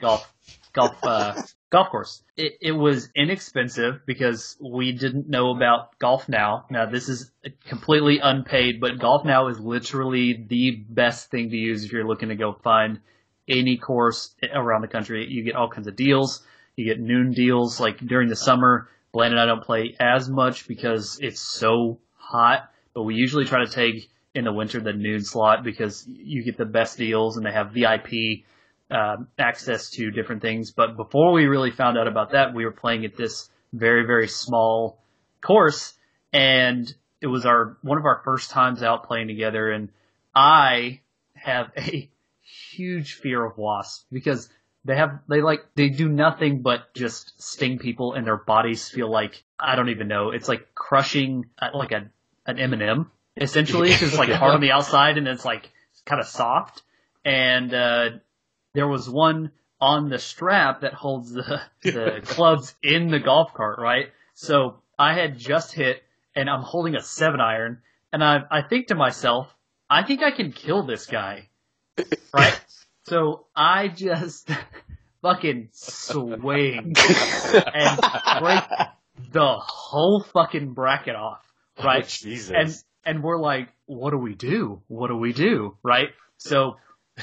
golf 0.00 0.32
golf 0.72 0.96
uh, 1.02 1.40
golf 1.70 1.90
course. 1.90 2.22
It, 2.36 2.58
it 2.60 2.72
was 2.72 3.08
inexpensive 3.14 4.02
because 4.06 4.56
we 4.60 4.92
didn't 4.92 5.28
know 5.28 5.50
about 5.50 5.98
Golf 5.98 6.28
Now. 6.28 6.66
Now 6.70 6.86
this 6.86 7.08
is 7.08 7.30
completely 7.66 8.18
unpaid, 8.18 8.80
but 8.80 8.98
Golf 8.98 9.24
Now 9.24 9.48
is 9.48 9.58
literally 9.58 10.44
the 10.48 10.72
best 10.88 11.30
thing 11.30 11.50
to 11.50 11.56
use 11.56 11.84
if 11.84 11.92
you're 11.92 12.06
looking 12.06 12.28
to 12.28 12.36
go 12.36 12.52
find 12.52 13.00
any 13.48 13.76
course 13.76 14.34
around 14.52 14.82
the 14.82 14.88
country. 14.88 15.26
You 15.28 15.42
get 15.42 15.54
all 15.54 15.70
kinds 15.70 15.86
of 15.86 15.96
deals. 15.96 16.42
You 16.76 16.84
get 16.84 17.00
noon 17.00 17.32
deals. 17.32 17.80
Like 17.80 17.98
during 17.98 18.28
the 18.28 18.36
summer, 18.36 18.88
Blaine 19.12 19.32
and 19.32 19.40
I 19.40 19.46
don't 19.46 19.64
play 19.64 19.96
as 19.98 20.28
much 20.28 20.68
because 20.68 21.18
it's 21.20 21.40
so 21.40 21.98
hot, 22.14 22.70
but 22.94 23.04
we 23.04 23.14
usually 23.14 23.46
try 23.46 23.64
to 23.64 23.70
take 23.70 24.10
in 24.34 24.44
the 24.44 24.52
winter 24.52 24.80
the 24.80 24.92
noon 24.92 25.24
slot 25.24 25.64
because 25.64 26.06
you 26.06 26.44
get 26.44 26.58
the 26.58 26.66
best 26.66 26.98
deals 26.98 27.38
and 27.38 27.46
they 27.46 27.52
have 27.52 27.72
VIP 27.72 28.44
um, 28.90 29.28
access 29.38 29.90
to 29.90 30.10
different 30.10 30.42
things. 30.42 30.70
But 30.70 30.96
before 30.96 31.32
we 31.32 31.46
really 31.46 31.70
found 31.70 31.96
out 31.96 32.06
about 32.06 32.32
that, 32.32 32.54
we 32.54 32.66
were 32.66 32.72
playing 32.72 33.06
at 33.06 33.16
this 33.16 33.48
very, 33.72 34.06
very 34.06 34.28
small 34.28 35.02
course 35.40 35.94
and 36.32 36.92
it 37.22 37.26
was 37.26 37.46
our, 37.46 37.78
one 37.80 37.96
of 37.96 38.04
our 38.04 38.20
first 38.22 38.50
times 38.50 38.82
out 38.82 39.04
playing 39.04 39.28
together 39.28 39.70
and 39.70 39.88
I 40.34 41.00
have 41.34 41.70
a 41.78 42.10
huge 42.72 43.14
fear 43.14 43.42
of 43.44 43.56
wasps 43.56 44.04
because 44.12 44.50
they 44.86 44.96
have, 44.96 45.20
they 45.28 45.42
like, 45.42 45.60
they 45.74 45.88
do 45.88 46.08
nothing 46.08 46.62
but 46.62 46.94
just 46.94 47.40
sting 47.42 47.78
people 47.78 48.14
and 48.14 48.26
their 48.26 48.36
bodies 48.36 48.88
feel 48.88 49.10
like, 49.10 49.42
I 49.58 49.76
don't 49.76 49.88
even 49.88 50.08
know, 50.08 50.30
it's 50.30 50.48
like 50.48 50.74
crushing 50.74 51.46
uh, 51.60 51.70
like 51.74 51.92
a, 51.92 52.10
an 52.46 52.58
M&M 52.58 53.10
essentially 53.36 53.88
because 53.90 54.10
it's 54.10 54.18
like 54.18 54.30
hard 54.30 54.54
on 54.54 54.60
the 54.60 54.72
outside 54.72 55.18
and 55.18 55.26
it's 55.28 55.44
like 55.44 55.70
kind 56.04 56.20
of 56.20 56.26
soft. 56.26 56.82
And, 57.24 57.74
uh, 57.74 58.10
there 58.74 58.86
was 58.86 59.08
one 59.08 59.50
on 59.80 60.08
the 60.08 60.18
strap 60.18 60.82
that 60.82 60.94
holds 60.94 61.32
the, 61.32 61.60
the 61.82 62.20
clubs 62.24 62.74
in 62.82 63.08
the 63.10 63.18
golf 63.18 63.52
cart, 63.54 63.78
right? 63.78 64.10
So 64.34 64.76
I 64.98 65.14
had 65.14 65.38
just 65.38 65.72
hit 65.72 66.02
and 66.34 66.48
I'm 66.48 66.62
holding 66.62 66.94
a 66.94 67.02
seven 67.02 67.40
iron 67.40 67.82
and 68.12 68.22
I, 68.22 68.44
I 68.50 68.62
think 68.62 68.88
to 68.88 68.94
myself, 68.94 69.48
I 69.88 70.02
think 70.02 70.22
I 70.22 70.30
can 70.30 70.52
kill 70.52 70.84
this 70.84 71.06
guy, 71.06 71.48
right? 72.32 72.60
So 73.06 73.46
I 73.54 73.88
just 73.88 74.48
fucking 75.22 75.68
swing 75.72 76.94
and 77.74 78.00
break 78.40 78.64
the 79.32 79.56
whole 79.58 80.24
fucking 80.32 80.72
bracket 80.72 81.14
off, 81.14 81.44
right? 81.82 82.04
Oh, 82.04 82.08
Jesus. 82.08 82.52
and 82.54 82.74
and 83.04 83.22
we're 83.22 83.38
like, 83.38 83.68
what 83.86 84.10
do 84.10 84.18
we 84.18 84.34
do? 84.34 84.82
What 84.88 85.08
do 85.08 85.16
we 85.16 85.32
do? 85.32 85.76
Right? 85.82 86.08
So 86.38 86.76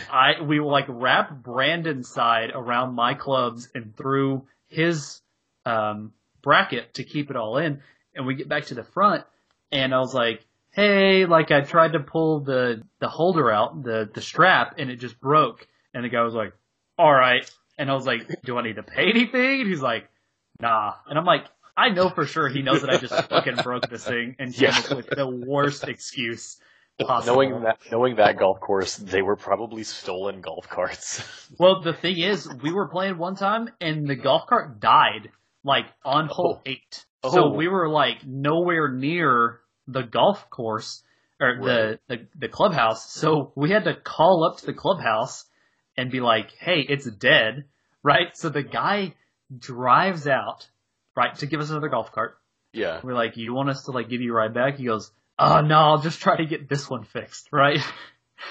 I 0.09 0.41
we 0.41 0.59
like 0.59 0.85
wrap 0.87 1.43
Brandon's 1.43 2.09
side 2.09 2.51
around 2.53 2.95
my 2.95 3.13
clubs 3.13 3.69
and 3.75 3.95
through 3.95 4.47
his 4.67 5.21
um 5.65 6.13
bracket 6.41 6.95
to 6.95 7.03
keep 7.03 7.29
it 7.29 7.35
all 7.35 7.57
in 7.57 7.81
and 8.15 8.25
we 8.25 8.35
get 8.35 8.49
back 8.49 8.65
to 8.65 8.75
the 8.75 8.83
front 8.83 9.23
and 9.71 9.93
I 9.93 9.99
was 9.99 10.13
like, 10.13 10.45
Hey, 10.71 11.25
like 11.25 11.51
I 11.51 11.61
tried 11.61 11.93
to 11.93 11.99
pull 11.99 12.39
the 12.39 12.83
the 12.99 13.07
holder 13.07 13.51
out, 13.51 13.83
the 13.83 14.09
the 14.11 14.21
strap, 14.21 14.75
and 14.79 14.89
it 14.89 14.95
just 14.95 15.19
broke 15.19 15.67
and 15.93 16.03
the 16.03 16.09
guy 16.09 16.21
was 16.23 16.33
like, 16.33 16.53
all 16.97 17.11
right. 17.13 17.49
And 17.77 17.89
I 17.89 17.93
was 17.95 18.05
like, 18.05 18.27
do 18.43 18.57
I 18.57 18.61
need 18.63 18.75
to 18.75 18.83
pay 18.83 19.09
anything? 19.09 19.61
And 19.61 19.69
he's 19.69 19.81
like, 19.81 20.07
nah. 20.61 20.93
And 21.07 21.17
I'm 21.17 21.25
like, 21.25 21.45
I 21.75 21.89
know 21.89 22.09
for 22.09 22.25
sure 22.25 22.47
he 22.49 22.61
knows 22.61 22.81
that 22.81 22.89
I 22.91 22.97
just 22.97 23.13
fucking 23.29 23.55
broke 23.63 23.89
this 23.89 24.05
thing 24.05 24.35
and 24.39 24.53
came 24.53 24.69
Yeah. 24.69 24.77
up 24.79 24.95
with 24.95 25.07
the 25.09 25.27
worst 25.27 25.87
excuse 25.87 26.57
possible. 26.99 27.33
Knowing 27.35 27.63
that, 27.63 27.79
knowing 27.91 28.15
that 28.17 28.37
golf 28.37 28.59
course, 28.59 28.95
they 28.97 29.23
were 29.23 29.35
probably 29.35 29.83
stolen 29.83 30.41
golf 30.41 30.69
carts. 30.69 31.23
Well, 31.59 31.81
the 31.81 31.93
thing 31.93 32.17
is, 32.19 32.47
we 32.61 32.71
were 32.71 32.87
playing 32.87 33.17
one 33.17 33.35
time 33.35 33.69
and 33.81 34.07
the 34.07 34.15
golf 34.15 34.47
cart 34.47 34.79
died 34.79 35.29
like 35.63 35.85
on 36.05 36.27
hole 36.27 36.57
Oh. 36.59 36.61
eight. 36.65 37.05
Oh. 37.23 37.31
So 37.31 37.49
we 37.53 37.67
were 37.67 37.89
like 37.89 38.25
nowhere 38.25 38.89
near 38.91 39.59
the 39.87 40.01
golf 40.03 40.49
course 40.49 41.03
or 41.39 41.57
the, 41.61 41.99
the 42.07 42.27
the 42.35 42.47
clubhouse. 42.49 43.11
So 43.11 43.51
we 43.55 43.71
had 43.71 43.85
to 43.85 43.95
call 43.95 44.43
up 44.49 44.59
to 44.59 44.65
the 44.67 44.73
clubhouse 44.73 45.45
and 45.97 46.11
be 46.11 46.19
like, 46.21 46.51
"Hey, 46.51 46.81
it's 46.87 47.05
dead." 47.05 47.65
Right? 48.03 48.35
So 48.35 48.49
the 48.49 48.63
guy 48.63 49.13
drives 49.57 50.27
out, 50.27 50.67
right, 51.15 51.35
to 51.35 51.45
give 51.45 51.59
us 51.61 51.69
another 51.69 51.89
golf 51.89 52.11
cart. 52.11 52.37
yeah. 52.73 52.99
We're 53.03 53.13
like, 53.13 53.37
"You 53.37 53.53
want 53.53 53.69
us 53.69 53.83
to 53.85 53.91
like 53.91 54.09
give 54.09 54.21
you 54.21 54.31
a 54.31 54.35
ride 54.35 54.53
back?" 54.53 54.77
He 54.77 54.85
goes, 54.85 55.11
"Oh 55.39 55.61
no, 55.61 55.75
I'll 55.77 56.01
just 56.01 56.21
try 56.21 56.35
to 56.37 56.45
get 56.45 56.67
this 56.69 56.89
one 56.89 57.03
fixed." 57.03 57.49
Right? 57.51 57.79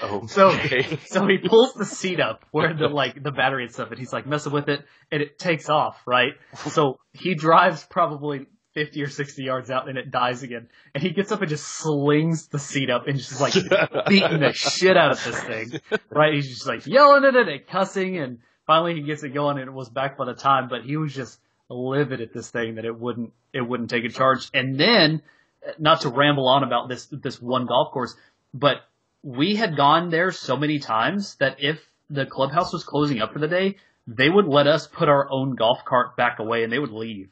Oh, 0.01 0.25
So- 0.27 0.51
So 1.05 1.27
he 1.27 1.37
pulls 1.37 1.73
the 1.73 1.85
seat 1.85 2.19
up 2.19 2.45
where 2.51 2.73
the 2.73 2.87
like 2.87 3.21
the 3.21 3.31
battery 3.31 3.65
and 3.65 3.73
stuff, 3.73 3.89
and 3.91 3.99
he's 3.99 4.13
like 4.13 4.25
messing 4.25 4.53
with 4.53 4.69
it, 4.69 4.83
and 5.11 5.21
it 5.21 5.37
takes 5.37 5.69
off, 5.69 6.01
right? 6.07 6.33
So 6.55 6.99
he 7.11 7.35
drives 7.35 7.83
probably 7.83 8.47
fifty 8.73 9.01
or 9.01 9.09
sixty 9.09 9.43
yards 9.43 9.69
out, 9.71 9.87
and 9.89 9.97
it 9.97 10.11
dies 10.11 10.43
again. 10.43 10.67
And 10.93 11.03
he 11.03 11.11
gets 11.11 11.31
up 11.31 11.41
and 11.41 11.49
just 11.49 11.65
slings 11.65 12.47
the 12.47 12.59
seat 12.59 12.89
up 12.89 13.07
and 13.07 13.17
just 13.17 13.39
like 13.39 13.53
beating 14.07 14.39
the 14.39 14.53
shit 14.53 14.97
out 14.97 15.11
of 15.11 15.23
this 15.23 15.39
thing, 15.43 15.79
right? 16.09 16.33
He's 16.33 16.49
just 16.49 16.67
like 16.67 16.85
yelling 16.85 17.25
at 17.25 17.35
it 17.35 17.47
and 17.47 17.67
cussing, 17.67 18.17
and 18.17 18.39
finally 18.67 18.95
he 18.95 19.01
gets 19.01 19.23
it 19.23 19.33
going, 19.33 19.57
and 19.57 19.67
it 19.67 19.73
was 19.73 19.89
back 19.89 20.17
by 20.17 20.25
the 20.25 20.33
time. 20.33 20.67
But 20.69 20.83
he 20.83 20.97
was 20.97 21.13
just 21.13 21.39
livid 21.69 22.21
at 22.21 22.33
this 22.33 22.49
thing 22.49 22.75
that 22.75 22.85
it 22.85 22.99
wouldn't 22.99 23.33
it 23.53 23.61
wouldn't 23.61 23.89
take 23.89 24.05
a 24.05 24.09
charge. 24.09 24.49
And 24.53 24.79
then, 24.79 25.21
not 25.79 26.01
to 26.01 26.09
ramble 26.09 26.47
on 26.47 26.63
about 26.63 26.89
this 26.89 27.05
this 27.05 27.41
one 27.41 27.65
golf 27.65 27.91
course, 27.91 28.15
but 28.53 28.77
we 29.23 29.55
had 29.55 29.77
gone 29.77 30.09
there 30.09 30.31
so 30.31 30.57
many 30.57 30.79
times 30.79 31.35
that 31.35 31.57
if 31.63 31.79
the 32.09 32.25
clubhouse 32.25 32.73
was 32.73 32.83
closing 32.83 33.21
up 33.21 33.33
for 33.33 33.39
the 33.39 33.47
day, 33.47 33.77
they 34.05 34.29
would 34.29 34.45
let 34.45 34.67
us 34.67 34.87
put 34.87 35.07
our 35.09 35.29
own 35.31 35.55
golf 35.55 35.85
cart 35.85 36.15
back 36.17 36.39
away 36.39 36.63
and 36.63 36.71
they 36.71 36.79
would 36.79 36.91
leave. 36.91 37.29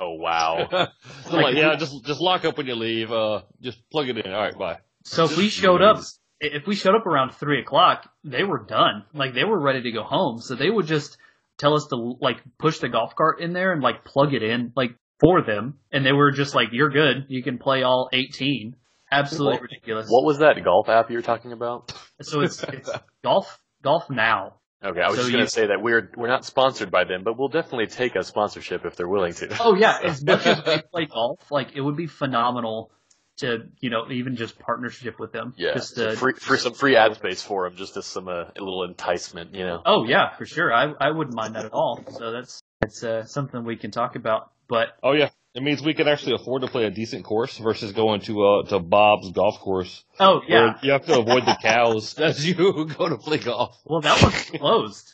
Oh 0.00 0.14
wow. 0.14 0.68
So 1.24 1.36
like, 1.36 1.54
yeah, 1.56 1.76
just 1.76 2.04
just 2.06 2.20
lock 2.20 2.44
up 2.44 2.56
when 2.56 2.66
you 2.66 2.74
leave. 2.74 3.12
Uh, 3.12 3.42
just 3.60 3.78
plug 3.90 4.08
it 4.08 4.16
in. 4.18 4.32
All 4.32 4.40
right, 4.40 4.56
bye. 4.56 4.78
So 5.04 5.24
if 5.24 5.36
we 5.36 5.48
showed 5.48 5.82
up, 5.82 5.98
if 6.40 6.66
we 6.66 6.74
showed 6.74 6.94
up 6.94 7.06
around 7.06 7.32
three 7.34 7.60
o'clock, 7.60 8.08
they 8.24 8.44
were 8.44 8.64
done. 8.64 9.04
Like 9.12 9.34
they 9.34 9.44
were 9.44 9.60
ready 9.60 9.82
to 9.82 9.92
go 9.92 10.02
home. 10.04 10.38
So 10.38 10.54
they 10.54 10.70
would 10.70 10.86
just 10.86 11.18
tell 11.58 11.74
us 11.74 11.86
to 11.90 12.16
like 12.20 12.38
push 12.58 12.78
the 12.78 12.88
golf 12.88 13.14
cart 13.14 13.40
in 13.40 13.52
there 13.52 13.72
and 13.72 13.82
like 13.82 14.04
plug 14.04 14.32
it 14.32 14.42
in 14.42 14.72
like 14.76 14.92
for 15.20 15.42
them. 15.42 15.74
And 15.92 16.06
they 16.06 16.12
were 16.12 16.30
just 16.30 16.54
like, 16.54 16.68
you're 16.72 16.90
good. 16.90 17.26
You 17.28 17.42
can 17.42 17.58
play 17.58 17.82
all 17.82 18.08
18. 18.12 18.76
Absolutely 19.10 19.54
What- 19.54 19.62
ridiculous. 19.62 20.06
what 20.08 20.24
was 20.24 20.38
that 20.38 20.62
golf 20.64 20.88
app 20.88 21.10
you 21.10 21.16
were 21.16 21.22
talking 21.22 21.52
about? 21.52 21.92
So 22.22 22.40
it's, 22.42 22.62
it's 22.62 22.90
golf, 23.24 23.58
GolfNow. 23.84 24.52
Okay, 24.84 25.00
I 25.00 25.08
was 25.08 25.16
So 25.16 25.22
just 25.22 25.32
gonna 25.32 25.48
say 25.48 25.66
that 25.66 25.82
we're 25.82 26.10
we're 26.16 26.28
not 26.28 26.44
sponsored 26.44 26.90
by 26.90 27.04
them, 27.04 27.24
but 27.24 27.36
we'll 27.36 27.48
definitely 27.48 27.88
take 27.88 28.14
a 28.14 28.22
sponsorship 28.22 28.84
if 28.84 28.94
they're 28.94 29.08
willing 29.08 29.32
to. 29.34 29.56
Oh 29.60 29.74
yeah, 29.74 29.98
as 30.04 30.22
much 30.22 30.46
as 30.46 30.64
we 30.64 30.82
play 30.92 31.06
golf, 31.06 31.50
like 31.50 31.74
it 31.74 31.80
would 31.80 31.96
be 31.96 32.06
phenomenal 32.06 32.92
to 33.38 33.64
you 33.80 33.90
know 33.90 34.08
even 34.10 34.36
just 34.36 34.58
partnership 34.58 35.18
with 35.18 35.32
them. 35.32 35.54
Yeah, 35.56 35.74
Just 35.74 35.96
to, 35.96 36.14
free, 36.16 36.34
for 36.34 36.56
some 36.56 36.74
free 36.74 36.94
ad 36.94 37.14
space 37.16 37.42
for 37.42 37.68
them, 37.68 37.76
just 37.76 37.96
as 37.96 38.06
some 38.06 38.28
uh, 38.28 38.44
a 38.56 38.60
little 38.60 38.84
enticement, 38.84 39.54
you 39.54 39.64
know. 39.64 39.82
oh 39.84 40.04
yeah, 40.04 40.36
for 40.36 40.46
sure. 40.46 40.72
I 40.72 40.92
I 41.00 41.10
wouldn't 41.10 41.34
mind 41.34 41.56
that 41.56 41.64
at 41.64 41.72
all. 41.72 42.04
So 42.12 42.30
that's 42.30 42.62
that's 42.80 43.02
uh, 43.02 43.24
something 43.24 43.64
we 43.64 43.76
can 43.76 43.90
talk 43.90 44.14
about. 44.14 44.52
But 44.68 44.90
Oh 45.02 45.12
yeah, 45.12 45.30
it 45.58 45.62
means 45.64 45.82
we 45.82 45.92
can 45.92 46.06
actually 46.06 46.34
afford 46.34 46.62
to 46.62 46.68
play 46.68 46.84
a 46.84 46.90
decent 46.90 47.24
course 47.24 47.58
versus 47.58 47.92
going 47.92 48.20
to 48.22 48.44
uh 48.46 48.62
to 48.68 48.78
Bob's 48.78 49.32
golf 49.32 49.58
course. 49.58 50.04
oh 50.20 50.40
where 50.48 50.66
yeah, 50.66 50.78
you 50.82 50.92
have 50.92 51.04
to 51.06 51.18
avoid 51.18 51.44
the 51.44 51.58
cows 51.60 52.16
as 52.18 52.46
you 52.46 52.54
go 52.98 53.08
to 53.08 53.16
play 53.18 53.38
golf. 53.38 53.76
well 53.84 54.00
that 54.00 54.22
one's 54.22 54.44
closed. 54.50 55.12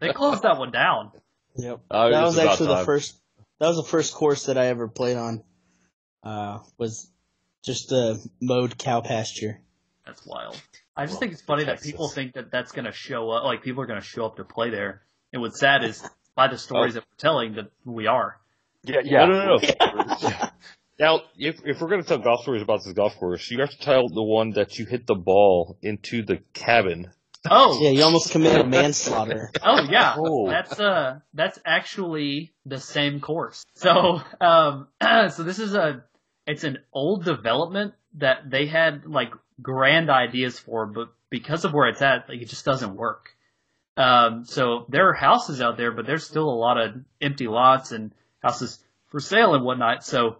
They 0.00 0.12
closed 0.12 0.42
that 0.42 0.58
one 0.58 0.70
down. 0.70 1.10
Yep. 1.56 1.80
Uh, 1.90 2.08
that 2.10 2.22
was 2.22 2.38
about 2.38 2.52
actually 2.52 2.68
the 2.68 2.84
first. 2.84 3.16
That 3.58 3.68
was 3.68 3.76
the 3.76 3.82
first 3.82 4.14
course 4.14 4.46
that 4.46 4.56
I 4.58 4.66
ever 4.66 4.86
played 4.88 5.16
on. 5.16 5.42
Uh, 6.22 6.58
was 6.78 7.10
just 7.64 7.90
a 7.92 8.18
mowed 8.40 8.78
cow 8.78 9.00
pasture. 9.00 9.60
That's 10.06 10.24
wild. 10.26 10.60
I 10.96 11.04
just 11.04 11.14
Well, 11.14 11.20
think 11.20 11.32
it's 11.32 11.42
funny 11.42 11.64
that 11.64 11.82
people 11.82 12.08
think 12.08 12.34
that 12.34 12.50
that's 12.52 12.72
going 12.72 12.84
to 12.84 12.92
show 12.92 13.30
up. 13.30 13.44
Like 13.44 13.62
people 13.62 13.82
are 13.82 13.86
going 13.86 14.00
to 14.00 14.06
show 14.06 14.26
up 14.26 14.36
to 14.36 14.44
play 14.44 14.70
there. 14.70 15.02
And 15.32 15.42
what's 15.42 15.58
sad 15.58 15.82
is 15.82 16.06
by 16.36 16.48
the 16.48 16.58
stories 16.58 16.94
that 16.94 17.00
we're 17.04 17.16
telling 17.18 17.54
that 17.54 17.70
we 17.84 18.06
are. 18.06 18.38
Yeah, 18.84 19.00
yeah. 19.04 19.26
No, 19.26 19.58
no, 19.58 19.58
no. 19.58 20.48
Now, 20.98 21.22
if 21.36 21.60
if 21.64 21.80
we're 21.80 21.88
gonna 21.88 22.04
tell 22.04 22.18
golf 22.18 22.42
stories 22.42 22.62
about 22.62 22.84
this 22.84 22.92
golf 22.92 23.16
course, 23.16 23.50
you 23.50 23.58
have 23.60 23.70
to 23.70 23.78
tell 23.78 24.08
the 24.08 24.22
one 24.22 24.50
that 24.50 24.78
you 24.78 24.86
hit 24.86 25.08
the 25.08 25.16
ball 25.16 25.76
into 25.82 26.22
the 26.22 26.38
cabin. 26.52 27.10
Oh 27.50 27.80
Yeah, 27.82 27.90
you 27.90 28.04
almost 28.04 28.30
committed 28.30 28.68
manslaughter. 28.68 29.50
Oh 29.64 29.82
yeah, 29.90 30.14
Oh. 30.16 30.48
that's 30.48 30.78
uh 30.78 31.18
that's 31.34 31.58
actually 31.66 32.52
the 32.64 32.78
same 32.78 33.20
course. 33.20 33.64
So 33.74 34.20
um 34.40 34.86
so 35.30 35.42
this 35.42 35.58
is 35.58 35.74
a 35.74 36.04
it's 36.46 36.62
an 36.62 36.78
old 36.92 37.24
development 37.24 37.94
that 38.18 38.48
they 38.48 38.66
had 38.66 39.04
like 39.04 39.32
grand 39.60 40.10
ideas 40.10 40.60
for, 40.60 40.86
but 40.86 41.08
because 41.28 41.64
of 41.64 41.72
where 41.72 41.88
it's 41.88 42.02
at, 42.02 42.28
like 42.28 42.40
it 42.40 42.48
just 42.48 42.64
doesn't 42.64 42.94
work. 42.94 43.30
Um 43.96 44.44
so 44.44 44.86
there 44.88 45.08
are 45.08 45.14
houses 45.14 45.60
out 45.60 45.76
there, 45.76 45.90
but 45.90 46.06
there's 46.06 46.24
still 46.24 46.48
a 46.48 46.54
lot 46.54 46.78
of 46.80 46.94
empty 47.20 47.48
lots 47.48 47.90
and 47.90 48.14
houses 48.44 48.78
for 49.08 49.20
sale 49.20 49.54
and 49.54 49.64
whatnot. 49.64 50.04
So 50.04 50.36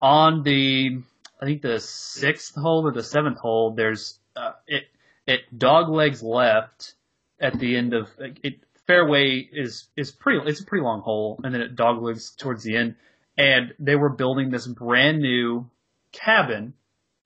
on 0.00 0.42
the 0.42 1.02
I 1.40 1.44
think 1.44 1.62
the 1.62 1.80
sixth 1.80 2.54
hole 2.54 2.86
or 2.86 2.92
the 2.92 3.02
seventh 3.02 3.38
hole, 3.38 3.74
there's 3.76 4.18
uh, 4.36 4.52
it 4.66 4.84
it 5.26 5.40
dog 5.56 5.88
legs 5.88 6.22
left 6.22 6.94
at 7.40 7.58
the 7.58 7.76
end 7.76 7.94
of 7.94 8.08
it. 8.18 8.60
Fairway 8.86 9.46
is 9.52 9.86
is 9.96 10.10
pretty. 10.10 10.40
It's 10.48 10.60
a 10.60 10.64
pretty 10.64 10.82
long 10.82 11.02
hole, 11.02 11.38
and 11.44 11.52
then 11.54 11.60
it 11.60 11.76
dog 11.76 12.02
legs 12.02 12.30
towards 12.30 12.64
the 12.64 12.76
end. 12.76 12.96
And 13.36 13.74
they 13.78 13.94
were 13.94 14.08
building 14.08 14.50
this 14.50 14.66
brand 14.66 15.20
new 15.20 15.68
cabin 16.10 16.72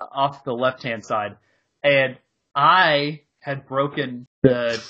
off 0.01 0.45
the 0.45 0.53
left 0.53 0.83
hand 0.83 1.05
side, 1.05 1.37
and 1.83 2.19
I 2.55 3.23
had 3.39 3.67
broken 3.67 4.27
the 4.43 4.83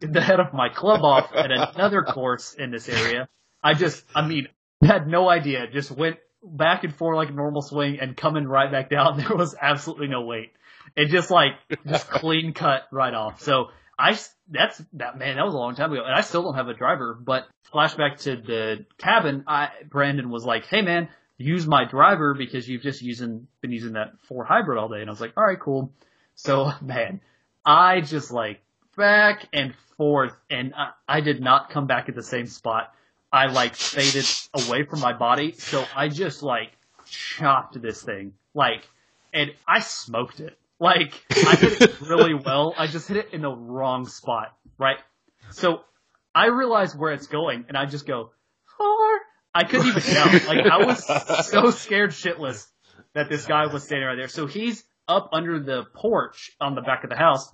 the 0.00 0.20
head 0.20 0.38
of 0.38 0.52
my 0.52 0.68
club 0.68 1.02
off 1.02 1.30
at 1.34 1.50
another 1.50 2.02
course 2.02 2.54
in 2.54 2.70
this 2.70 2.88
area. 2.88 3.28
I 3.62 3.74
just, 3.74 4.04
I 4.14 4.26
mean, 4.26 4.48
had 4.86 5.06
no 5.06 5.28
idea. 5.28 5.66
Just 5.68 5.90
went 5.90 6.18
back 6.42 6.84
and 6.84 6.94
forth 6.94 7.16
like 7.16 7.30
a 7.30 7.32
normal 7.32 7.62
swing 7.62 7.98
and 8.00 8.16
coming 8.16 8.46
right 8.46 8.70
back 8.70 8.90
down. 8.90 9.16
There 9.22 9.36
was 9.36 9.54
absolutely 9.60 10.08
no 10.08 10.22
weight. 10.22 10.52
It 10.96 11.06
just 11.06 11.30
like 11.30 11.52
just 11.86 12.08
clean 12.10 12.52
cut 12.52 12.82
right 12.90 13.14
off. 13.14 13.40
So 13.40 13.68
I 13.98 14.18
that's 14.48 14.82
that 14.94 15.18
man. 15.18 15.36
That 15.36 15.44
was 15.44 15.54
a 15.54 15.58
long 15.58 15.74
time 15.74 15.92
ago, 15.92 16.02
and 16.04 16.14
I 16.14 16.22
still 16.22 16.42
don't 16.42 16.56
have 16.56 16.68
a 16.68 16.74
driver. 16.74 17.14
But 17.14 17.46
flashback 17.72 18.22
to 18.22 18.36
the 18.36 18.86
cabin. 18.98 19.44
I 19.46 19.70
Brandon 19.88 20.30
was 20.30 20.44
like, 20.44 20.66
"Hey 20.66 20.82
man, 20.82 21.08
use 21.38 21.66
my 21.66 21.84
driver 21.84 22.34
because 22.34 22.68
you've 22.68 22.82
just 22.82 23.00
using 23.00 23.46
been 23.60 23.70
using 23.70 23.92
that 23.92 24.14
four 24.24 24.44
hybrid 24.44 24.78
all 24.78 24.88
day." 24.88 25.00
And 25.00 25.08
I 25.08 25.12
was 25.12 25.20
like, 25.20 25.34
"All 25.36 25.44
right, 25.44 25.60
cool." 25.60 25.92
So 26.34 26.72
man, 26.82 27.20
I 27.64 28.00
just 28.00 28.32
like 28.32 28.60
back 28.96 29.46
and 29.52 29.74
forth, 29.96 30.34
and 30.50 30.74
I, 30.74 30.90
I 31.08 31.20
did 31.20 31.40
not 31.40 31.70
come 31.70 31.86
back 31.86 32.08
at 32.08 32.16
the 32.16 32.22
same 32.22 32.46
spot. 32.46 32.92
I 33.32 33.46
like 33.46 33.74
faded 33.74 34.26
away 34.52 34.84
from 34.84 35.00
my 35.00 35.14
body, 35.14 35.52
so 35.52 35.84
I 35.96 36.08
just 36.08 36.42
like 36.42 36.70
chopped 37.06 37.80
this 37.80 38.02
thing, 38.02 38.34
like, 38.54 38.86
and 39.32 39.52
I 39.66 39.80
smoked 39.80 40.40
it. 40.40 40.58
Like, 40.78 41.24
I 41.30 41.56
hit 41.56 41.80
it 41.80 42.00
really 42.00 42.34
well. 42.46 42.74
I 42.76 42.88
just 42.88 43.08
hit 43.08 43.16
it 43.16 43.28
in 43.32 43.40
the 43.40 43.50
wrong 43.50 44.06
spot, 44.06 44.54
right? 44.78 44.98
So 45.50 45.80
I 46.34 46.46
realize 46.46 46.94
where 46.94 47.12
it's 47.12 47.26
going, 47.26 47.64
and 47.68 47.76
I 47.76 47.86
just 47.86 48.06
go, 48.06 48.32
four. 48.76 49.20
I 49.54 49.64
couldn't 49.64 49.86
even 49.86 50.02
tell. 50.02 50.26
Like, 50.48 50.66
I 50.66 50.84
was 50.84 51.46
so 51.46 51.70
scared 51.70 52.10
shitless 52.10 52.66
that 53.14 53.28
this 53.28 53.46
guy 53.46 53.66
was 53.66 53.84
standing 53.84 54.08
right 54.08 54.16
there. 54.16 54.28
So 54.28 54.46
he's 54.46 54.82
up 55.08 55.30
under 55.32 55.60
the 55.60 55.84
porch 55.94 56.52
on 56.60 56.74
the 56.74 56.80
back 56.82 57.04
of 57.04 57.10
the 57.10 57.16
house, 57.16 57.50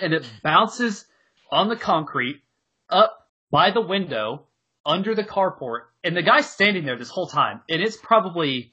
and 0.00 0.12
it 0.12 0.28
bounces 0.42 1.04
on 1.50 1.68
the 1.68 1.76
concrete 1.76 2.40
up 2.88 3.28
by 3.50 3.70
the 3.70 3.80
window 3.80 4.47
under 4.88 5.14
the 5.14 5.22
carport, 5.22 5.82
and 6.02 6.16
the 6.16 6.22
guy's 6.22 6.48
standing 6.50 6.84
there 6.84 6.96
this 6.98 7.10
whole 7.10 7.28
time, 7.28 7.60
and 7.68 7.80
it's 7.80 7.96
probably 7.96 8.72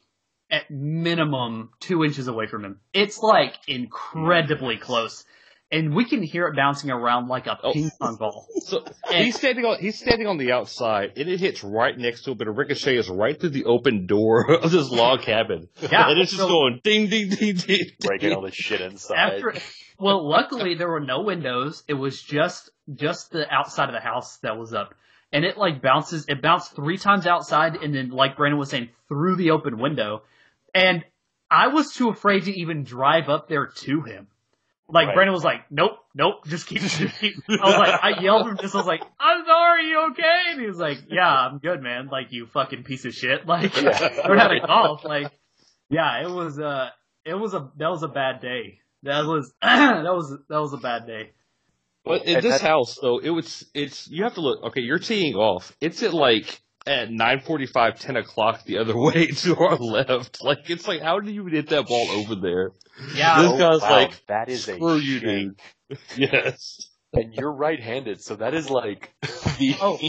at 0.49 0.71
minimum 0.71 1.69
two 1.79 2.03
inches 2.03 2.27
away 2.27 2.47
from 2.47 2.63
him. 2.63 2.79
It's 2.93 3.19
like 3.21 3.53
incredibly 3.67 4.77
close. 4.77 5.23
And 5.71 5.95
we 5.95 6.05
can 6.05 6.21
hear 6.21 6.47
it 6.47 6.55
bouncing 6.55 6.91
around 6.91 7.27
like 7.27 7.47
a 7.47 7.57
Oh. 7.63 7.73
ping 7.73 7.89
pong 7.99 8.17
ball. 8.17 8.47
So 8.61 8.85
And- 9.11 9.25
he's 9.25 9.35
standing 9.35 9.65
on 9.65 9.79
he's 9.79 9.97
standing 9.99 10.27
on 10.27 10.37
the 10.37 10.51
outside, 10.51 11.13
and 11.17 11.27
it 11.27 11.39
hits 11.39 11.63
right 11.63 11.97
next 11.97 12.23
to 12.23 12.31
it, 12.31 12.37
but 12.37 12.47
it 12.47 12.51
ricochets 12.51 13.09
right 13.09 13.37
through 13.39 13.49
the 13.49 13.65
open 13.65 14.05
door 14.05 14.49
of 14.63 14.71
this 14.71 14.89
log 14.91 15.21
cabin. 15.23 15.67
Yeah, 15.81 16.09
and 16.11 16.19
it's 16.19 16.31
just 16.31 16.47
going 16.47 16.79
ding 16.83 17.09
ding 17.09 17.29
ding 17.29 17.55
ding. 17.55 17.85
Breaking 17.99 18.33
all 18.33 18.41
the 18.43 18.51
shit 18.51 18.79
inside. 18.79 19.17
After, 19.17 19.55
well, 19.99 20.29
luckily 20.29 20.75
there 20.75 20.87
were 20.89 20.99
no 21.01 21.21
windows. 21.23 21.83
It 21.87 21.95
was 21.95 22.21
just 22.21 22.69
just 22.93 23.31
the 23.31 23.51
outside 23.51 23.89
of 23.89 23.93
the 23.95 23.99
house 24.07 24.37
that 24.43 24.57
was 24.57 24.71
up. 24.73 24.93
And 25.31 25.43
it 25.43 25.57
like 25.57 25.81
bounces, 25.81 26.25
it 26.29 26.41
bounced 26.41 26.75
three 26.75 26.97
times 26.97 27.27
outside 27.27 27.75
and 27.75 27.93
then 27.93 28.09
like 28.09 28.37
Brandon 28.37 28.57
was 28.59 28.69
saying, 28.69 28.89
through 29.09 29.35
the 29.35 29.51
open 29.51 29.77
window. 29.77 30.23
And 30.73 31.03
I 31.49 31.67
was 31.67 31.93
too 31.93 32.09
afraid 32.09 32.45
to 32.45 32.51
even 32.57 32.83
drive 32.83 33.29
up 33.29 33.47
there 33.49 33.67
to 33.67 34.01
him. 34.01 34.27
Like 34.87 35.07
Right. 35.07 35.15
Brandon 35.15 35.33
was 35.33 35.43
like, 35.43 35.71
nope, 35.71 35.97
nope, 36.13 36.45
just 36.47 36.67
keep, 36.67 36.79
just 36.81 37.19
keep. 37.19 37.33
I 37.49 37.65
was 37.65 37.77
like, 37.77 38.03
I 38.03 38.21
yelled 38.21 38.45
at 38.45 38.51
him 38.51 38.57
just, 38.61 38.75
I 38.75 38.77
was 38.77 38.87
like, 38.87 39.03
I'm 39.19 39.43
sorry, 39.45 39.89
you 39.89 40.07
okay? 40.11 40.41
And 40.51 40.61
he 40.61 40.67
was 40.67 40.77
like, 40.77 40.99
yeah, 41.09 41.27
I'm 41.27 41.57
good, 41.57 41.81
man. 41.81 42.07
Like, 42.11 42.31
you 42.31 42.45
fucking 42.45 42.83
piece 42.83 43.03
of 43.05 43.13
shit. 43.13 43.45
Like, 43.47 43.75
Yeah. 43.75 43.97
how 43.97 44.47
to 44.47 44.59
golf. 44.65 45.03
Like, 45.03 45.31
yeah, 45.89 46.23
it 46.23 46.29
was, 46.29 46.59
uh, 46.59 46.89
it 47.25 47.33
was 47.33 47.53
a, 47.55 47.71
that 47.77 47.89
was 47.89 48.03
a 48.03 48.07
bad 48.07 48.41
day. 48.41 48.79
That 49.03 49.25
was, 49.25 49.51
that 49.61 50.03
was, 50.03 50.37
that 50.49 50.59
was 50.61 50.73
a 50.73 50.77
bad 50.77 51.07
day. 51.07 51.31
But 52.05 52.25
in 52.25 52.41
this 52.41 52.61
house, 52.61 52.97
though, 53.01 53.19
it 53.19 53.29
was 53.29 53.65
it's 53.73 54.07
you 54.09 54.23
have 54.23 54.35
to 54.35 54.41
look. 54.41 54.63
Okay, 54.65 54.81
you're 54.81 54.99
teeing 54.99 55.35
off. 55.35 55.75
It's 55.81 56.03
at 56.03 56.13
like 56.13 56.61
at 56.87 57.09
9:45, 57.09 57.99
10 57.99 58.15
o'clock 58.17 58.63
the 58.65 58.77
other 58.77 58.95
way 59.07 59.27
to 59.27 59.57
our 59.57 59.75
left. 59.77 60.43
Like 60.43 60.69
it's 60.69 60.87
like 60.87 61.01
how 61.01 61.19
did 61.19 61.33
you 61.33 61.45
hit 61.47 61.69
that 61.69 61.87
ball 61.87 62.09
over 62.11 62.35
there? 62.35 62.71
Yeah. 63.15 63.41
This 63.41 63.51
guy's 63.59 63.81
wow, 63.81 63.89
like, 63.89 64.25
that 64.27 64.49
is 64.49 64.67
a 64.67 64.75
Screw 64.75 64.95
you, 64.97 65.19
shame. 65.19 65.55
dude. 65.89 65.99
Yes. 66.17 66.89
And 67.13 67.33
you're 67.33 67.51
right-handed, 67.51 68.21
so 68.21 68.35
that 68.35 68.53
is 68.53 68.69
like 68.69 69.13
the 69.21 69.75
Oh, 69.81 69.99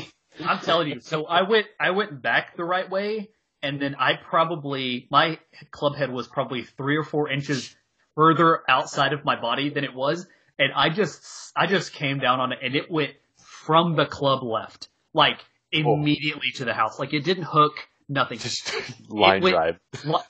I'm 0.44 0.59
telling 0.61 0.88
you. 0.88 1.01
So 1.01 1.24
I 1.26 1.42
went, 1.42 1.66
I 1.78 1.92
went 1.92 2.20
back 2.20 2.57
the 2.57 2.64
right 2.64 2.90
way, 2.90 3.30
and 3.62 3.80
then 3.80 3.94
I 3.94 4.14
probably 4.16 5.07
my 5.11 5.38
club 5.70 5.97
head 5.97 6.11
was 6.11 6.26
probably 6.26 6.64
three 6.64 6.97
or 6.97 7.05
four 7.05 7.30
inches 7.30 7.74
further 8.16 8.62
outside 8.68 9.12
of 9.12 9.24
my 9.24 9.40
body 9.40 9.68
than 9.68 9.84
it 9.84 9.94
was, 9.94 10.26
and 10.59 10.72
I 10.74 10.88
just, 10.90 11.52
I 11.57 11.66
just 11.66 11.92
came 11.92 12.18
down 12.18 12.40
on 12.40 12.52
it, 12.52 12.59
and 12.62 12.74
it 12.74 12.90
went 12.90 13.12
from 13.36 13.96
the 13.96 14.07
club 14.07 14.42
left, 14.42 14.88
like 15.12 15.38
immediately 15.72 16.50
to 16.57 16.64
the 16.64 16.72
house. 16.72 16.98
Like 16.98 17.12
it 17.12 17.24
didn't 17.24 17.44
hook, 17.44 17.74
nothing. 18.09 18.38
just 18.38 18.72
line 19.09 19.42
went- 19.42 19.54
drive. 19.54 19.78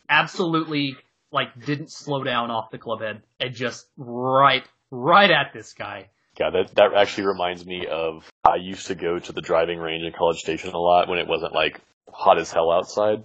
Absolutely, 0.08 0.96
like 1.32 1.48
didn't 1.64 1.90
slow 1.90 2.24
down 2.24 2.50
off 2.50 2.70
the 2.70 2.78
club 2.78 3.00
head, 3.00 3.22
and 3.40 3.54
just 3.54 3.86
right, 3.96 4.64
right 4.90 5.30
at 5.30 5.52
this 5.52 5.72
guy. 5.72 6.08
Yeah, 6.38 6.50
that 6.50 6.74
that 6.74 6.92
actually 6.94 7.26
reminds 7.26 7.64
me 7.64 7.86
of 7.86 8.30
I 8.44 8.56
used 8.56 8.88
to 8.88 8.94
go 8.94 9.18
to 9.18 9.32
the 9.32 9.40
driving 9.40 9.78
range 9.78 10.04
in 10.04 10.12
College 10.12 10.38
Station 10.38 10.70
a 10.74 10.78
lot 10.78 11.08
when 11.08 11.18
it 11.18 11.26
wasn't 11.26 11.54
like 11.54 11.80
hot 12.12 12.38
as 12.38 12.52
hell 12.52 12.70
outside. 12.70 13.22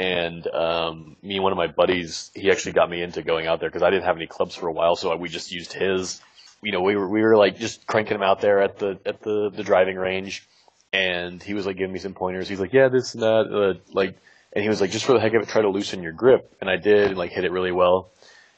And 0.00 0.46
um, 0.46 1.16
me 1.22 1.34
and 1.34 1.42
one 1.42 1.52
of 1.52 1.58
my 1.58 1.66
buddies, 1.66 2.30
he 2.34 2.50
actually 2.50 2.72
got 2.72 2.88
me 2.88 3.02
into 3.02 3.20
going 3.20 3.46
out 3.46 3.60
there 3.60 3.68
because 3.68 3.82
I 3.82 3.90
didn't 3.90 4.04
have 4.04 4.16
any 4.16 4.26
clubs 4.26 4.54
for 4.54 4.66
a 4.66 4.72
while, 4.72 4.96
so 4.96 5.14
we 5.14 5.28
just 5.28 5.52
used 5.52 5.74
his. 5.74 6.22
You 6.62 6.72
know, 6.72 6.80
we 6.80 6.96
were 6.96 7.06
we 7.06 7.20
were 7.20 7.36
like 7.36 7.58
just 7.58 7.86
cranking 7.86 8.14
him 8.14 8.22
out 8.22 8.40
there 8.40 8.62
at 8.62 8.78
the 8.78 8.98
at 9.04 9.20
the 9.20 9.50
the 9.50 9.62
driving 9.62 9.96
range, 9.96 10.48
and 10.90 11.42
he 11.42 11.52
was 11.52 11.66
like 11.66 11.76
giving 11.76 11.92
me 11.92 11.98
some 11.98 12.14
pointers. 12.14 12.48
He's 12.48 12.60
like, 12.60 12.72
"Yeah, 12.72 12.88
this 12.88 13.12
and 13.12 13.22
that," 13.22 13.52
uh, 13.52 13.78
like, 13.92 14.16
and 14.54 14.62
he 14.62 14.70
was 14.70 14.80
like, 14.80 14.90
"Just 14.90 15.04
for 15.04 15.12
the 15.12 15.20
heck 15.20 15.34
of 15.34 15.42
it, 15.42 15.48
try 15.48 15.60
to 15.60 15.68
loosen 15.68 16.02
your 16.02 16.12
grip." 16.12 16.50
And 16.62 16.70
I 16.70 16.76
did, 16.76 17.08
and 17.08 17.18
like 17.18 17.32
hit 17.32 17.44
it 17.44 17.52
really 17.52 17.72
well. 17.72 18.10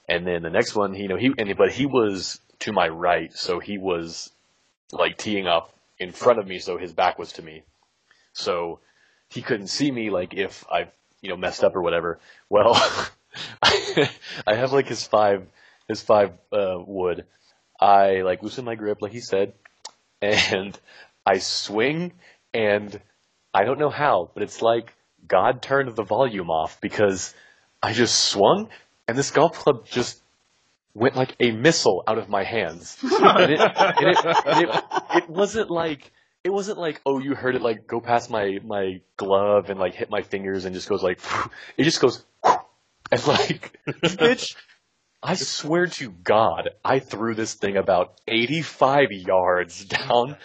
And 0.09 0.25
then 0.25 0.43
the 0.43 0.51
next 0.51 0.77
one, 0.77 0.95
you 0.95 1.09
know, 1.09 1.17
he 1.17 1.33
and 1.37 1.57
but 1.57 1.73
he 1.73 1.87
was 1.87 2.39
to 2.61 2.73
my 2.73 2.87
right, 2.87 3.33
so 3.33 3.59
he 3.59 3.79
was 3.79 4.31
like 4.93 5.19
teeing 5.19 5.49
up 5.49 5.75
in 5.99 6.13
front 6.13 6.39
of 6.39 6.47
me, 6.47 6.61
so 6.61 6.79
his 6.79 6.93
back 6.93 7.19
was 7.19 7.33
to 7.33 7.43
me. 7.43 7.65
So 8.33 8.79
he 9.29 9.43
couldn't 9.43 9.67
see 9.69 9.91
me, 9.91 10.11
like 10.11 10.35
if 10.35 10.65
I, 10.71 10.87
you 11.23 11.31
know, 11.31 11.37
messed 11.37 11.65
up 11.65 11.75
or 11.75 11.81
whatever. 11.81 12.19
Well, 12.51 12.75
I 13.63 14.55
have 14.55 14.73
like 14.73 14.89
his 14.89 15.07
five, 15.07 15.47
his 15.89 16.03
five 16.03 16.33
uh, 16.53 16.77
wood. 16.85 17.25
I 17.81 18.23
like 18.23 18.43
loosen 18.43 18.65
my 18.65 18.75
grip, 18.75 18.99
like 19.01 19.13
he 19.13 19.21
said, 19.21 19.55
and 20.21 20.79
I 21.25 21.39
swing, 21.39 22.13
and 22.53 23.01
I 23.55 23.65
don't 23.65 23.79
know 23.79 23.91
how, 23.91 24.31
but 24.35 24.43
it's 24.43 24.61
like 24.63 24.95
God 25.27 25.63
turned 25.63 25.95
the 25.95 26.03
volume 26.03 26.51
off 26.51 26.81
because 26.81 27.35
I 27.83 27.93
just 27.93 28.27
swung, 28.27 28.69
and 29.09 29.17
this 29.17 29.31
golf 29.31 29.59
club 29.59 29.87
just 29.87 30.21
went 30.95 31.17
like 31.17 31.35
a 31.41 31.51
missile 31.53 32.05
out 32.07 32.19
of 32.19 32.29
my 32.29 32.45
hands. 32.45 32.99
And 33.03 33.53
it, 33.53 33.61
and 33.61 34.09
it, 34.09 34.25
and 34.47 34.69
it, 34.69 34.85
it 35.15 35.31
wasn't 35.31 35.71
like 35.71 36.13
it 36.45 36.51
wasn't 36.51 36.79
like 36.79 37.01
oh 37.07 37.19
you 37.19 37.35
heard 37.35 37.55
it 37.55 37.63
like 37.63 37.87
go 37.87 38.01
past 38.01 38.31
my 38.31 38.59
my 38.65 39.01
glove 39.17 39.71
and 39.71 39.79
like 39.79 39.95
hit 39.95 40.11
my 40.11 40.23
fingers 40.23 40.65
and 40.65 40.75
just 40.75 40.89
goes 40.89 41.03
like 41.03 41.21
it 41.77 41.85
just 41.85 42.01
goes 42.01 42.25
and 42.45 43.27
like 43.27 43.79
bitch. 43.87 44.57
I 45.25 45.35
swear 45.37 45.87
to 45.87 46.11
God 46.11 46.71
I 46.85 46.99
threw 46.99 47.37
this 47.37 47.55
thing 47.55 47.77
about 47.77 48.21
85 48.27 49.13
yards 49.13 49.85
down 49.85 50.37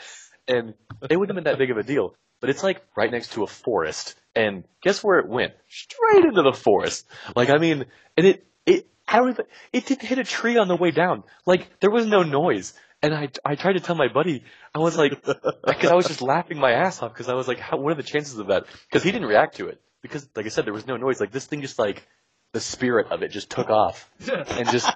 and 0.48 0.76
it 1.10 1.18
wouldn't 1.18 1.36
have 1.36 1.43
been 1.43 1.52
that 1.52 1.58
big 1.58 1.72
of 1.72 1.78
a 1.78 1.84
deal. 1.84 2.14
But 2.39 2.52
it's 2.52 2.62
like 2.62 2.84
right 2.95 3.12
next 3.12 3.32
to 3.34 3.43
a 3.43 3.48
forest 3.48 4.14
and 4.36 4.64
guess 4.84 5.04
where 5.04 5.18
it 5.18 5.28
went? 5.28 5.54
Straight 5.68 6.26
into 6.26 6.43
the 6.43 6.54
forest. 6.54 7.08
Like 7.36 7.50
I 7.50 7.58
mean 7.58 7.86
and 8.16 8.28
it 8.28 8.45
it 8.68 8.88
I 9.08 9.18
don't 9.18 9.30
even, 9.30 9.45
it 9.74 9.88
didn't 9.88 10.08
hit 10.08 10.20
a 10.20 10.24
tree 10.24 10.58
on 10.58 10.68
the 10.68 10.76
way 10.76 10.91
down. 10.91 11.24
Like 11.48 11.68
there 11.80 11.89
was 11.89 12.06
no 12.06 12.22
noise 12.22 12.74
and 13.02 13.14
I, 13.14 13.30
I 13.45 13.56
tried 13.56 13.74
to 13.74 13.80
tell 13.80 13.95
my 13.95 14.08
buddy, 14.08 14.43
I 14.74 14.80
was 14.80 14.98
like, 14.98 15.24
because 15.66 15.91
I 15.91 15.95
was 15.95 16.08
just 16.08 16.22
laughing 16.22 16.58
my 16.58 16.72
ass 16.72 17.02
off 17.02 17.14
because 17.14 17.30
I 17.30 17.34
was 17.34 17.48
like, 17.48 17.60
how, 17.60 17.78
what 17.78 17.91
are 17.91 17.95
the 17.95 18.04
chances 18.04 18.38
of 18.38 18.48
that? 18.48 18.66
Because 18.89 19.04
he 19.04 19.12
didn't 19.12 19.28
react 19.28 19.58
to 19.58 19.68
it. 19.68 19.82
Because, 20.02 20.28
like 20.36 20.45
I 20.45 20.50
said, 20.50 20.66
there 20.66 20.74
was 20.74 20.88
no 20.88 20.98
noise. 20.98 21.20
Like 21.20 21.32
this 21.32 21.45
thing 21.45 21.62
just 21.62 21.80
like, 21.80 22.08
the 22.54 22.60
spirit 22.62 23.08
of 23.12 23.24
it 23.24 23.30
just 23.30 23.50
took 23.50 23.70
off 23.70 24.10
and 24.32 24.70
just 24.70 24.89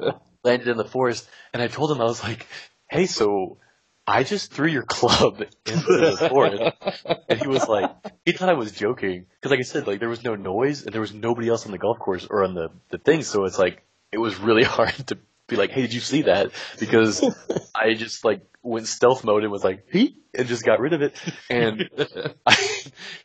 landed 0.44 0.68
in 0.68 0.76
the 0.76 0.84
forest. 0.84 1.28
And 1.52 1.62
I 1.62 1.68
told 1.68 1.90
him, 1.90 2.00
I 2.00 2.04
was 2.04 2.22
like, 2.22 2.46
hey, 2.88 3.06
so 3.06 3.58
I 4.06 4.24
just 4.24 4.52
threw 4.52 4.68
your 4.68 4.82
club 4.82 5.42
into 5.66 5.86
the 5.86 6.28
forest. 6.28 7.16
And 7.28 7.40
he 7.40 7.48
was 7.48 7.66
like, 7.68 7.90
he 8.24 8.32
thought 8.32 8.48
I 8.48 8.54
was 8.54 8.72
joking. 8.72 9.26
Because 9.34 9.50
like 9.50 9.60
I 9.60 9.64
said, 9.64 9.86
like 9.86 10.00
there 10.00 10.08
was 10.08 10.22
no 10.22 10.34
noise 10.34 10.84
and 10.84 10.92
there 10.92 11.00
was 11.00 11.14
nobody 11.14 11.48
else 11.48 11.66
on 11.66 11.72
the 11.72 11.78
golf 11.78 11.98
course 11.98 12.26
or 12.28 12.44
on 12.44 12.54
the, 12.54 12.70
the 12.90 12.98
thing. 12.98 13.22
So 13.22 13.44
it's 13.44 13.58
like, 13.58 13.82
it 14.12 14.18
was 14.18 14.38
really 14.38 14.64
hard 14.64 14.94
to 15.08 15.18
be 15.48 15.56
like, 15.56 15.70
hey, 15.70 15.82
did 15.82 15.94
you 15.94 16.00
see 16.00 16.22
that? 16.22 16.52
Because 16.78 17.24
I 17.74 17.94
just 17.94 18.24
like 18.24 18.42
went 18.62 18.86
stealth 18.86 19.24
mode 19.24 19.42
and 19.42 19.50
was 19.50 19.64
like, 19.64 19.86
he, 19.90 20.16
and 20.34 20.46
just 20.46 20.64
got 20.64 20.78
rid 20.78 20.92
of 20.92 21.02
it. 21.02 21.14
And 21.50 21.88
I, 22.46 22.56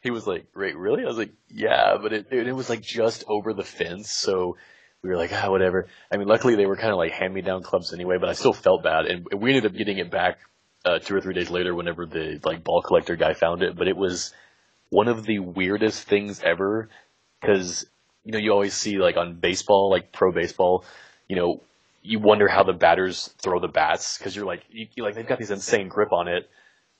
he 0.02 0.10
was 0.10 0.26
like, 0.26 0.48
wait, 0.56 0.78
really? 0.78 1.04
I 1.04 1.08
was 1.08 1.18
like, 1.18 1.34
yeah, 1.50 1.98
but 2.02 2.14
it, 2.14 2.28
it 2.32 2.56
was 2.56 2.70
like 2.70 2.82
just 2.82 3.26
over 3.28 3.54
the 3.54 3.64
fence. 3.64 4.12
So 4.12 4.58
we 5.04 5.10
were 5.10 5.18
like, 5.18 5.32
ah, 5.34 5.52
whatever. 5.52 5.88
I 6.12 6.18
mean, 6.18 6.28
luckily 6.28 6.56
they 6.56 6.66
were 6.66 6.78
kind 6.78 6.92
of 6.92 6.98
like 6.98 7.12
hand 7.12 7.34
me 7.34 7.42
down 7.42 7.62
clubs 7.62 7.94
anyway, 7.94 8.18
but 8.20 8.30
I 8.30 8.34
still 8.34 8.54
felt 8.54 8.84
bad. 8.84 9.06
And 9.06 9.28
we 9.38 9.54
ended 9.54 9.70
up 9.70 9.78
getting 9.78 9.98
it 9.98 10.10
back, 10.10 10.40
uh, 10.86 11.00
two 11.00 11.16
or 11.16 11.22
three 11.22 11.34
days 11.34 11.50
later 11.50 11.76
whenever 11.76 12.06
the 12.06 12.40
like 12.44 12.64
ball 12.64 12.82
collector 12.82 13.18
guy 13.18 13.34
found 13.34 13.64
it. 13.64 13.76
But 13.76 13.90
it 13.90 13.98
was 13.98 14.34
one 14.90 15.10
of 15.10 15.26
the 15.26 15.40
weirdest 15.40 16.08
things 16.08 16.42
ever 16.42 16.90
because, 17.42 17.86
you 18.24 18.32
know, 18.32 18.40
you 18.40 18.52
always 18.52 18.74
see 18.74 18.98
like 18.98 19.18
on 19.18 19.36
baseball, 19.36 19.90
like 19.90 20.14
pro 20.14 20.32
baseball, 20.32 20.86
you 21.28 21.36
know, 21.36 21.64
you 22.04 22.20
wonder 22.20 22.47
how 22.47 22.64
the 22.64 22.74
batters 22.74 23.34
throw 23.41 23.60
the 23.60 23.68
bats 23.68 24.18
because 24.18 24.36
you're 24.36 24.45
like, 24.45 24.64
you, 24.70 24.88
you 24.95 25.04
like 25.04 25.16
they've 25.16 25.28
got 25.28 25.39
these 25.39 25.51
insane 25.51 25.88
grip 25.88 26.12
on 26.12 26.28
it, 26.28 26.49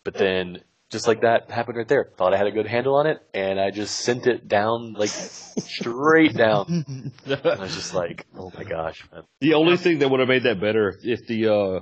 but 0.04 0.16
then 0.16 0.60
just 0.90 1.08
like 1.08 1.22
that 1.22 1.52
happened 1.52 1.78
right 1.78 1.88
there. 1.88 2.10
Thought 2.18 2.34
I 2.34 2.38
had 2.38 2.48
a 2.48 2.52
good 2.52 2.68
handle 2.68 2.96
on 2.96 3.08
it, 3.08 3.18
and 3.34 3.60
I 3.60 3.72
just 3.72 3.96
sent 4.00 4.28
it 4.28 4.48
down 4.48 4.94
like 4.94 5.10
straight 5.10 6.36
down. 6.36 6.86
And 6.88 7.12
I 7.28 7.58
was 7.58 7.74
just 7.76 7.94
like, 7.94 8.26
oh 8.38 8.52
my 8.56 8.64
gosh, 8.64 9.04
man. 9.12 9.24
The 9.42 9.56
only 9.56 9.78
thing 9.78 10.00
that 10.00 10.10
would 10.10 10.20
have 10.20 10.30
made 10.30 10.44
that 10.44 10.62
better 10.62 10.98
if 11.04 11.28
the 11.28 11.54
uh 11.54 11.80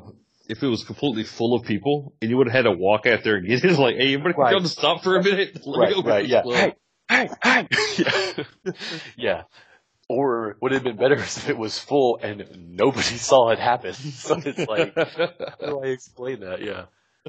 if 0.49 0.63
it 0.63 0.67
was 0.67 0.83
completely 0.83 1.23
full 1.23 1.53
of 1.53 1.63
people 1.63 2.13
and 2.21 2.29
you 2.29 2.37
would 2.37 2.47
have 2.47 2.55
had 2.55 2.63
to 2.63 2.71
walk 2.71 3.05
out 3.05 3.23
there 3.23 3.35
and 3.35 3.47
get 3.47 3.63
it 3.63 3.77
like, 3.77 3.95
hey, 3.95 4.13
everybody 4.13 4.35
Right. 4.37 4.53
come 4.53 4.65
stop 4.65 5.03
for 5.03 5.15
a 5.17 5.23
minute. 5.23 5.59
Let 5.65 5.79
me 5.79 5.85
Right, 5.85 5.93
go 5.93 6.01
right, 6.09 6.25
yeah. 6.25 6.41
Hey, 6.43 6.75
hey, 7.09 7.29
hey. 7.43 7.67
yeah. 7.97 8.43
yeah. 9.15 9.41
Or 10.11 10.57
would 10.61 10.73
have 10.73 10.83
been 10.83 10.97
better 10.97 11.15
if 11.19 11.47
it 11.47 11.57
was 11.57 11.79
full 11.79 12.19
and 12.21 12.75
nobody 12.75 13.01
saw 13.17 13.49
it 13.51 13.59
happen. 13.59 13.93
So 14.11 14.39
it's 14.43 14.67
like, 14.67 14.93
how 14.95 15.65
do 15.65 15.79
I 15.83 15.87
explain 15.87 16.41
that? 16.41 16.61
Yeah. 16.61 16.85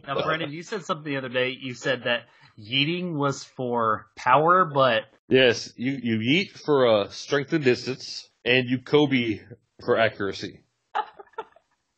Now, 0.07 0.21
Brendan, 0.23 0.51
you 0.53 0.63
said 0.65 0.85
something 0.85 1.11
the 1.11 1.17
other 1.19 1.29
day. 1.29 1.51
You 1.51 1.75
said 1.75 2.05
that 2.05 2.23
yeeting 2.59 3.15
was 3.15 3.45
for 3.45 4.07
power, 4.17 4.65
but 4.65 5.03
yes, 5.29 5.73
you 5.77 5.93
you 6.03 6.19
yeet 6.19 6.51
for 6.59 6.87
uh, 6.89 7.09
strength 7.11 7.53
and 7.53 7.63
distance, 7.63 8.29
and 8.45 8.69
you 8.69 8.81
Kobe 8.81 9.41
for 9.85 9.97
accuracy. 9.97 10.61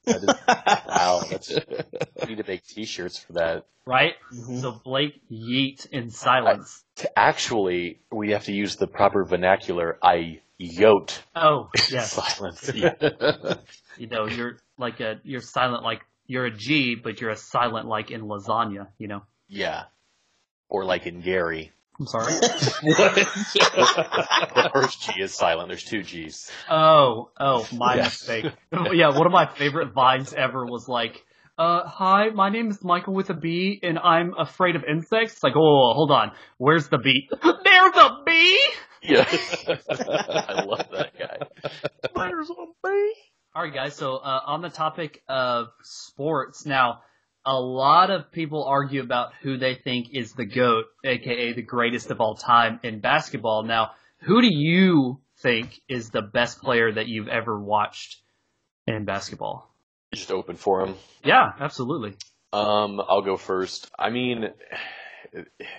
That 0.05 0.23
is, 0.23 0.35
wow. 0.87 1.23
That's, 1.31 1.51
I 2.23 2.27
need 2.27 2.37
to 2.39 2.45
make 2.47 2.67
t-shirts 2.67 3.19
for 3.19 3.33
that. 3.35 3.67
right? 3.87 4.15
Mhm. 4.33 4.61
So 4.61 4.73
Blake 4.85 5.21
yeet 5.33 5.87
in 5.91 6.11
silence. 6.11 6.85
To 6.97 7.19
actually, 7.19 8.01
we 8.13 8.33
have 8.33 8.45
to 8.45 8.53
use 8.53 8.77
the 8.77 8.87
proper 8.87 9.25
vernacular. 9.25 9.99
I 10.03 10.41
yote 10.61 11.19
oh, 11.35 11.69
yes. 11.91 12.13
silence. 12.13 12.71
You 13.97 14.09
know, 14.09 14.27
you're 14.27 14.59
like 14.77 14.99
a 15.01 15.21
you're 15.23 15.41
silent 15.41 15.85
like 15.85 16.01
you're 16.27 16.47
a 16.47 16.51
G, 16.51 16.97
but 16.97 17.21
you're 17.21 17.31
a 17.31 17.37
silent 17.37 17.87
like 17.87 18.11
in 18.11 18.23
lasagna. 18.23 18.89
You 18.99 19.07
know. 19.09 19.23
yeah. 19.49 19.85
Or 20.69 20.85
like 20.85 21.07
in 21.07 21.21
Gary. 21.21 21.71
I'm 22.01 22.07
sorry. 22.07 22.33
The 23.55 24.71
first 24.73 25.03
G 25.03 25.23
is 25.23 25.33
silent. 25.33 25.69
There's 25.69 25.85
two 25.85 26.03
G's. 26.03 26.51
Oh, 26.69 27.31
oh, 27.39 27.69
my 27.73 27.97
Yeah. 27.97 28.03
mistake. 28.05 28.47
yeah, 28.93 29.17
one 29.17 29.27
of 29.27 29.33
my 29.33 29.47
favorite 29.47 29.93
vines 29.93 30.33
ever 30.33 30.65
was 30.67 30.89
like 30.89 31.25
uh, 31.57 31.87
hi, 31.87 32.31
my 32.31 32.49
name 32.51 32.69
is 32.69 32.83
Michael 32.83 33.15
with 33.15 33.31
a 33.31 33.35
B, 33.35 33.79
and 33.81 33.97
I'm 33.97 34.35
afraid 34.37 34.75
of 34.75 34.83
insects. 34.83 35.35
It's 35.35 35.43
like, 35.45 35.55
oh, 35.55 35.93
hold 35.95 36.11
on, 36.11 36.33
where's 36.59 36.89
the 36.89 36.99
B? 36.99 37.29
There's 37.31 37.97
a 37.97 38.23
bee. 38.27 38.59
Yeah, 39.05 39.25
I 39.69 40.65
love 40.67 40.87
that 40.93 41.13
guy. 41.19 41.47
There's 42.15 42.51
a 42.51 42.55
bee. 42.83 43.15
All 43.55 43.63
right, 43.63 43.73
guys. 43.73 43.95
So 43.95 44.17
uh, 44.17 44.41
on 44.47 44.63
the 44.63 44.71
topic 44.71 45.23
of 45.29 45.69
sports, 45.83 46.65
now 46.65 47.01
a 47.45 47.59
lot 47.59 48.11
of 48.11 48.33
people 48.33 48.65
argue 48.65 49.03
about 49.03 49.33
who 49.43 49.59
they 49.59 49.75
think 49.75 50.09
is 50.13 50.33
the 50.33 50.47
goat, 50.47 50.87
aka 51.05 51.53
the 51.53 51.63
greatest 51.63 52.11
of 52.11 52.21
all 52.21 52.35
time 52.35 52.81
in 52.83 53.01
basketball. 53.01 53.63
Now, 53.63 53.91
who 54.21 54.41
do 54.41 54.49
you 54.51 55.21
think 55.41 55.81
is 55.89 56.11
the 56.11 56.23
best 56.23 56.63
player 56.63 56.91
that 56.91 57.07
you've 57.07 57.29
ever 57.29 57.61
watched 57.61 58.23
in 58.87 59.05
basketball? 59.05 59.71
Just 60.15 60.31
open 60.31 60.57
for 60.57 60.81
him. 60.81 60.95
Yeah, 61.23 61.53
absolutely. 61.61 62.15
Um, 62.53 63.01
I'll 63.07 63.23
go 63.23 63.37
first. 63.37 63.91
I 63.99 64.11
mean, 64.11 64.49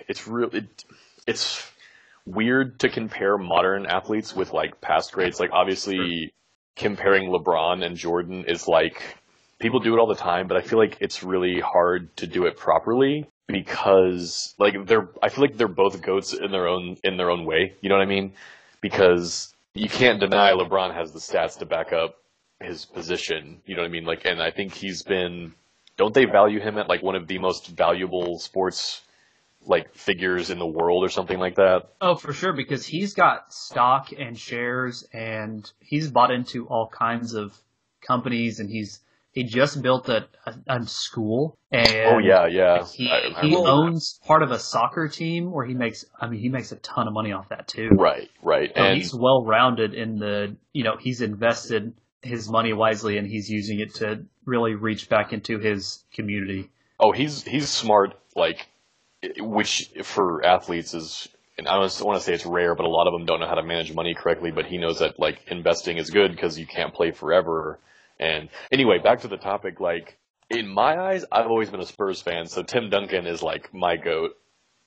it's 0.08 0.28
real. 0.28 0.50
It, 0.54 0.84
it's 1.26 1.68
weird 2.26 2.80
to 2.80 2.88
compare 2.88 3.38
modern 3.38 3.86
athletes 3.86 4.34
with 4.34 4.52
like 4.52 4.80
past 4.80 5.12
greats. 5.12 5.40
Like 5.40 5.50
obviously, 5.52 6.32
comparing 6.74 7.30
LeBron 7.30 7.84
and 7.84 7.96
Jordan 7.96 8.44
is 8.46 8.68
like 8.68 9.02
people 9.58 9.80
do 9.80 9.94
it 9.94 9.98
all 9.98 10.06
the 10.06 10.14
time, 10.14 10.48
but 10.48 10.56
I 10.56 10.60
feel 10.60 10.78
like 10.78 10.98
it's 11.00 11.22
really 11.22 11.60
hard 11.60 12.14
to 12.18 12.26
do 12.26 12.46
it 12.46 12.56
properly 12.56 13.28
because 13.46 14.54
like 14.58 14.86
they're 14.86 15.08
I 15.22 15.28
feel 15.28 15.42
like 15.42 15.56
they're 15.56 15.68
both 15.68 16.02
goats 16.02 16.32
in 16.34 16.50
their 16.50 16.66
own 16.66 16.96
in 17.04 17.16
their 17.16 17.30
own 17.30 17.44
way. 17.44 17.74
You 17.80 17.88
know 17.88 17.96
what 17.96 18.02
I 18.02 18.06
mean? 18.06 18.32
Because 18.80 19.54
you 19.74 19.88
can't 19.88 20.20
deny 20.20 20.52
LeBron 20.52 20.94
has 20.94 21.12
the 21.12 21.18
stats 21.18 21.58
to 21.58 21.66
back 21.66 21.92
up 21.92 22.16
his 22.60 22.84
position. 22.84 23.60
You 23.66 23.76
know 23.76 23.82
what 23.82 23.88
I 23.88 23.92
mean? 23.92 24.04
Like, 24.04 24.24
and 24.24 24.42
I 24.42 24.50
think 24.50 24.74
he's 24.74 25.02
been. 25.02 25.54
Don't 25.96 26.12
they 26.12 26.26
value 26.26 26.60
him 26.60 26.76
at 26.76 26.88
like 26.90 27.02
one 27.02 27.14
of 27.14 27.26
the 27.26 27.38
most 27.38 27.68
valuable 27.68 28.38
sports 28.38 29.02
like 29.66 29.94
figures 29.94 30.50
in 30.50 30.58
the 30.58 30.66
world 30.66 31.04
or 31.04 31.08
something 31.08 31.38
like 31.38 31.56
that? 31.56 31.90
Oh, 32.00 32.14
for 32.14 32.32
sure, 32.32 32.52
because 32.52 32.86
he's 32.86 33.14
got 33.14 33.52
stock 33.52 34.12
and 34.18 34.38
shares, 34.38 35.06
and 35.12 35.70
he's 35.80 36.10
bought 36.10 36.30
into 36.30 36.66
all 36.66 36.88
kinds 36.88 37.34
of 37.34 37.56
companies, 38.06 38.60
and 38.60 38.70
he's 38.70 39.00
he 39.32 39.44
just 39.44 39.82
built 39.82 40.08
a, 40.08 40.26
a, 40.46 40.54
a 40.66 40.86
school. 40.86 41.58
And 41.70 42.06
Oh 42.06 42.18
yeah, 42.18 42.46
yeah. 42.46 42.86
He, 42.86 43.10
I- 43.10 43.16
I 43.36 43.40
he 43.42 43.54
remember 43.54 43.62
that. 43.64 43.70
owns 43.70 44.18
part 44.26 44.42
of 44.42 44.50
a 44.50 44.58
soccer 44.58 45.08
team 45.08 45.52
where 45.52 45.66
he 45.66 45.74
makes. 45.74 46.04
I 46.18 46.28
mean, 46.28 46.40
he 46.40 46.48
makes 46.48 46.72
a 46.72 46.76
ton 46.76 47.06
of 47.06 47.12
money 47.12 47.32
off 47.32 47.48
that 47.50 47.68
too. 47.68 47.90
Right, 47.90 48.30
right. 48.42 48.72
So 48.74 48.82
And 48.82 48.96
he's 48.96 49.12
well 49.14 49.44
rounded 49.44 49.92
in 49.92 50.18
the, 50.18 50.56
you 50.72 50.84
know, 50.84 50.96
he's 50.98 51.20
invested 51.20 51.92
his 52.22 52.48
money 52.48 52.72
wisely 52.72 53.18
and 53.18 53.26
he's 53.26 53.48
using 53.50 53.78
it 53.78 53.94
to 53.96 54.24
really 54.46 54.74
reach 54.74 55.08
back 55.10 55.32
into 55.34 55.58
his 55.58 56.02
community. 56.14 56.70
Oh, 56.98 57.12
he's 57.12 57.42
he's 57.42 57.68
smart. 57.68 58.14
Like, 58.34 58.66
which 59.38 59.90
for 60.02 60.44
athletes 60.44 60.94
is, 60.94 61.28
and 61.58 61.66
I 61.68 61.74
don't 61.74 62.00
want 62.02 62.18
to 62.18 62.24
say 62.24 62.34
it's 62.34 62.46
rare, 62.46 62.74
but 62.74 62.84
a 62.86 62.88
lot 62.88 63.06
of 63.06 63.12
them 63.12 63.24
don't 63.26 63.40
know 63.40 63.48
how 63.48 63.54
to 63.54 63.62
manage 63.62 63.92
money 63.94 64.14
correctly. 64.14 64.50
But 64.50 64.66
he 64.66 64.78
knows 64.78 64.98
that 65.00 65.18
like 65.18 65.40
investing 65.48 65.96
is 65.96 66.10
good 66.10 66.32
because 66.32 66.58
you 66.58 66.66
can't 66.66 66.92
play 66.94 67.10
forever. 67.12 67.78
And 68.18 68.48
anyway, 68.70 68.98
back 68.98 69.20
to 69.22 69.28
the 69.28 69.36
topic. 69.36 69.80
Like 69.80 70.18
in 70.50 70.68
my 70.68 70.98
eyes, 70.98 71.24
I've 71.32 71.46
always 71.46 71.70
been 71.70 71.80
a 71.80 71.86
Spurs 71.86 72.20
fan, 72.22 72.46
so 72.46 72.62
Tim 72.62 72.90
Duncan 72.90 73.26
is 73.26 73.42
like 73.42 73.72
my 73.74 73.96
goat. 73.96 74.36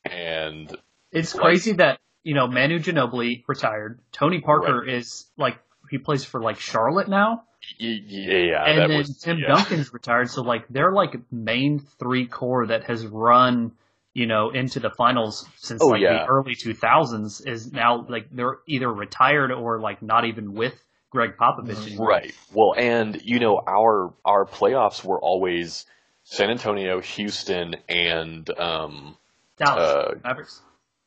And 0.06 0.76
It's 1.12 1.34
Right. 1.36 1.44
crazy 1.44 1.74
that, 1.74 2.00
you 2.24 2.34
know, 2.34 2.48
Manu 2.48 2.80
Ginobili 2.80 3.44
retired. 3.48 4.00
Tony 4.12 4.40
Parker 4.42 4.88
is 4.88 5.26
like, 5.38 5.58
he 5.90 5.98
plays 5.98 6.24
for 6.24 6.40
like 6.42 6.60
Charlotte 6.60 7.10
now. 7.10 7.44
yeah, 7.78 8.64
and 8.66 8.80
that 8.80 8.88
then 8.90 8.98
was 8.98 9.18
Tim 9.18 9.40
yeah. 9.40 9.48
Duncan's 9.48 9.92
retired. 9.94 10.30
So 10.30 10.42
like, 10.44 10.68
they're 10.70 10.92
like 10.94 11.16
main 11.32 11.80
three 11.80 12.28
core 12.28 12.68
that 12.68 12.86
has 12.86 13.06
run, 13.06 13.74
you 14.20 14.28
know, 14.28 14.50
into 14.50 14.80
the 14.80 14.90
finals 14.90 15.48
since 15.56 15.82
Oh, 15.82 15.88
like 15.88 16.02
yeah. 16.02 16.14
the 16.14 16.26
early 16.28 16.56
2000s 16.56 17.48
is 17.48 17.72
now 17.72 18.06
like 18.10 18.28
they're 18.32 18.58
either 18.68 18.92
retired 18.92 19.52
or 19.52 19.80
like 19.80 20.02
not 20.02 20.26
even 20.26 20.54
with 20.54 20.74
Gregg 21.10 21.38
Popovich 21.38 21.86
anymore. 21.88 22.08
Right. 22.10 22.34
Well, 22.54 22.74
and 22.78 23.20
you 23.24 23.40
know, 23.40 23.62
our 23.66 24.14
our 24.26 24.46
playoffs 24.46 25.04
were 25.04 25.20
always 25.20 25.86
San 26.26 26.50
Antonio, 26.52 27.00
Houston, 27.02 27.76
and 27.88 28.48
um, 28.60 29.16
Dallas 29.58 29.90
Uh, 29.90 30.14
Mavericks. 30.24 30.62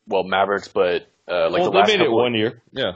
well, 0.09 0.25
Mavericks, 0.25 0.69
but 0.69 1.07
uh, 1.29 1.51
like 1.51 1.61
well, 1.61 1.71
the 1.71 1.79
last 1.79 1.87
they 1.89 1.99
made 1.99 2.05
it 2.05 2.11
one 2.11 2.35
year. 2.35 2.61
Yeah. 2.73 2.93